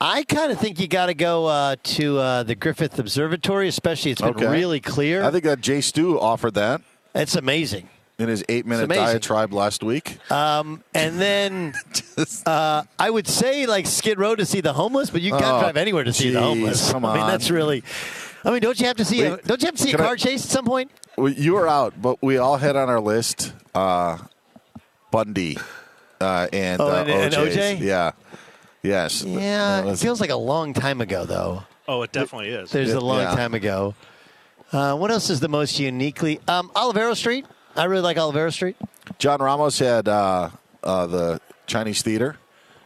I 0.00 0.22
kind 0.24 0.50
of 0.50 0.58
think 0.58 0.80
you 0.80 0.88
got 0.88 1.06
to 1.06 1.14
go 1.14 1.46
uh, 1.46 1.76
to 1.82 2.18
uh, 2.18 2.42
the 2.42 2.54
Griffith 2.54 2.98
Observatory, 2.98 3.68
especially 3.68 4.12
it's 4.12 4.20
been 4.20 4.30
Okay. 4.30 4.46
really 4.48 4.80
clear. 4.80 5.22
I 5.22 5.30
think 5.30 5.44
that 5.44 5.60
Jay 5.60 5.80
Stu 5.82 6.18
offered 6.18 6.54
that 6.54 6.80
it's 7.14 7.34
amazing. 7.36 7.88
in 8.18 8.28
his 8.28 8.42
eight-minute 8.48 8.84
amazing. 8.84 9.04
diatribe 9.04 9.52
last 9.52 9.82
week. 9.82 10.16
Um, 10.32 10.82
and 10.94 11.20
then 11.20 11.74
uh, 12.46 12.84
I 12.98 13.10
would 13.10 13.26
say 13.26 13.66
like 13.66 13.86
Skid 13.86 14.18
Row 14.18 14.34
to 14.34 14.46
see 14.46 14.62
the 14.62 14.72
homeless, 14.72 15.10
but 15.10 15.20
you 15.20 15.32
can't 15.32 15.44
Oh, 15.44 15.60
drive 15.60 15.76
anywhere 15.76 16.04
to 16.04 16.12
see 16.14 16.30
the 16.30 16.40
homeless. 16.40 16.90
come 16.92 17.04
I 17.04 17.14
mean, 17.14 17.22
on. 17.24 17.30
that's 17.30 17.50
really. 17.50 17.82
I 18.42 18.50
mean, 18.52 18.60
don't 18.62 18.80
you 18.80 18.86
have 18.86 18.96
to 18.96 19.04
see? 19.04 19.20
A, 19.22 19.36
don't 19.36 19.60
you 19.60 19.66
have 19.66 19.74
to 19.74 19.82
see 19.82 19.90
a 19.90 19.96
can 19.96 20.00
I- 20.00 20.06
car 20.06 20.16
chase 20.16 20.44
at 20.44 20.50
some 20.50 20.64
point? 20.64 20.90
Well, 21.18 21.30
you 21.30 21.52
were 21.54 21.68
out, 21.68 22.00
but 22.00 22.22
we 22.22 22.38
all 22.38 22.56
had 22.56 22.74
on 22.74 22.88
our 22.88 23.00
list 23.00 23.52
uh, 23.74 24.16
Bundy 25.10 25.58
uh, 26.22 26.46
and, 26.50 26.80
Oh, 26.80 26.88
uh, 26.88 27.04
and- 27.06 27.10
and 27.10 27.34
OJ? 27.34 27.80
Yeah. 27.80 28.12
Yes. 28.82 29.22
Yeah, 29.22 29.80
That 29.80 29.84
it 29.86 29.90
was- 29.90 30.02
feels 30.02 30.20
like 30.20 30.30
a 30.30 30.36
long 30.36 30.72
time 30.72 31.00
ago, 31.00 31.24
though. 31.24 31.64
Oh, 31.86 32.02
it 32.02 32.12
definitely 32.12 32.50
is. 32.50 32.70
There's 32.70 32.92
a 32.92 33.00
long 33.00 33.20
Yeah. 33.20 33.34
time 33.34 33.52
ago. 33.54 33.94
Uh, 34.72 34.94
what 34.94 35.10
else 35.10 35.28
is 35.30 35.40
the 35.40 35.48
most 35.48 35.78
uniquely? 35.78 36.40
Um, 36.46 36.70
Olvera 36.76 37.16
Street. 37.16 37.44
I 37.76 37.84
really 37.84 38.02
like 38.02 38.16
Olvera 38.16 38.52
Street. 38.52 38.76
John 39.18 39.40
Ramos 39.40 39.78
had 39.80 40.08
uh, 40.08 40.50
uh, 40.84 41.06
the 41.06 41.40
Chinese 41.66 42.02
theater. 42.02 42.36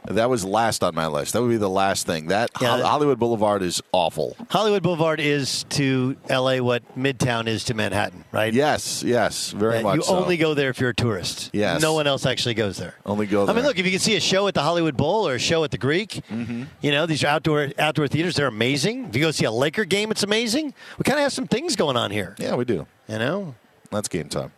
That 0.06 0.28
was 0.28 0.44
last 0.44 0.84
on 0.84 0.94
my 0.94 1.06
list. 1.06 1.32
That 1.32 1.40
would 1.40 1.48
be 1.48 1.56
the 1.56 1.68
last 1.70 2.06
thing. 2.06 2.26
That 2.26 2.50
Yeah, 2.60 2.82
Hollywood 2.82 3.18
Boulevard 3.18 3.62
is 3.62 3.82
awful. 3.90 4.36
Hollywood 4.50 4.82
Boulevard 4.82 5.18
is 5.18 5.64
to 5.70 6.16
L.A. 6.28 6.60
what 6.60 6.82
Midtown 6.98 7.46
is 7.46 7.64
to 7.64 7.74
Manhattan, 7.74 8.24
right? 8.30 8.52
Yes, 8.52 9.02
yes, 9.02 9.52
very 9.52 9.78
Uh, 9.78 9.82
much. 9.82 9.96
you 9.96 10.02
so. 10.02 10.16
only 10.16 10.36
go 10.36 10.52
there 10.52 10.68
if 10.68 10.78
you're 10.78 10.90
a 10.90 10.94
tourist. 10.94 11.48
Yes. 11.54 11.80
No 11.80 11.94
one 11.94 12.06
else 12.06 12.26
actually 12.26 12.52
goes 12.54 12.76
there. 12.76 12.94
only 13.06 13.26
go. 13.26 13.46
There. 13.46 13.54
I 13.54 13.56
mean, 13.56 13.64
look, 13.66 13.78
if 13.78 13.86
you 13.86 13.90
can 13.92 14.00
see 14.00 14.14
a 14.16 14.20
show 14.20 14.46
at 14.46 14.52
the 14.54 14.62
Hollywood 14.62 14.96
Bowl 14.96 15.26
or 15.26 15.36
a 15.36 15.38
show 15.38 15.64
at 15.64 15.70
the 15.70 15.78
Greek, 15.78 16.20
Mm-hmm. 16.30 16.64
you 16.82 16.90
know, 16.90 17.06
these 17.06 17.24
are 17.24 17.28
outdoor 17.28 17.70
outdoor 17.78 18.06
theaters. 18.08 18.36
They're 18.36 18.46
amazing. 18.46 19.06
If 19.06 19.16
you 19.16 19.22
go 19.22 19.30
see 19.30 19.46
a 19.46 19.50
Laker 19.50 19.84
game, 19.86 20.10
it's 20.10 20.22
amazing. 20.22 20.74
We 20.98 21.04
kind 21.04 21.18
of 21.18 21.22
have 21.22 21.32
some 21.32 21.46
things 21.46 21.76
going 21.76 21.96
on 21.96 22.10
here. 22.10 22.34
yeah, 22.38 22.54
we 22.56 22.64
do. 22.66 22.86
You 23.08 23.18
know? 23.18 23.54
That's 23.90 24.08
game 24.08 24.28
time. 24.28 24.52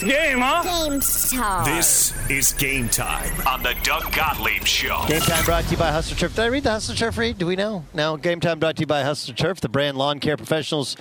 Game 0.00 0.38
huh? 0.38 0.62
Game 0.62 1.00
time. 1.00 1.76
This 1.76 2.30
is 2.30 2.52
game 2.54 2.88
time 2.88 3.30
on 3.46 3.62
the 3.62 3.74
Doug 3.82 4.10
Gottlieb 4.12 4.64
Show. 4.64 5.04
Game 5.06 5.20
time 5.20 5.44
brought 5.44 5.64
to 5.64 5.70
you 5.70 5.76
by 5.76 5.90
Hustler 5.92 6.16
Turf. 6.16 6.34
Did 6.34 6.42
I 6.42 6.46
read 6.46 6.62
the 6.62 6.70
Hustler 6.70 6.96
Turf 6.96 7.18
read? 7.18 7.38
Do 7.38 7.46
we 7.46 7.56
know? 7.56 7.84
No. 7.92 8.16
Game 8.16 8.40
time 8.40 8.58
brought 8.58 8.76
to 8.76 8.80
you 8.80 8.86
by 8.86 9.02
Hustler 9.02 9.34
Turf, 9.34 9.60
the 9.60 9.68
brand 9.68 9.96
lawn 9.96 10.18
care 10.18 10.36
professionals 10.36 10.96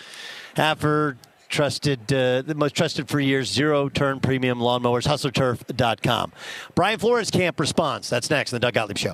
have 0.56 0.80
for 0.80 1.18
trusted, 1.52 2.12
uh, 2.12 2.42
the 2.42 2.56
most 2.56 2.76
trusted 2.76 3.08
for 3.08 3.20
years, 3.20 3.52
zero 3.52 3.90
turn 3.90 4.20
premium 4.20 4.60
lawnmowers, 4.60 5.08
hustlerturf.com. 5.08 6.32
Brian 6.76 6.98
Flores 7.00 7.30
Camp 7.30 7.60
response. 7.60 8.10
That's 8.10 8.30
next 8.30 8.52
in 8.52 8.56
the 8.56 8.60
Doug 8.60 8.74
Gottlieb 8.74 8.98
Show. 8.98 9.10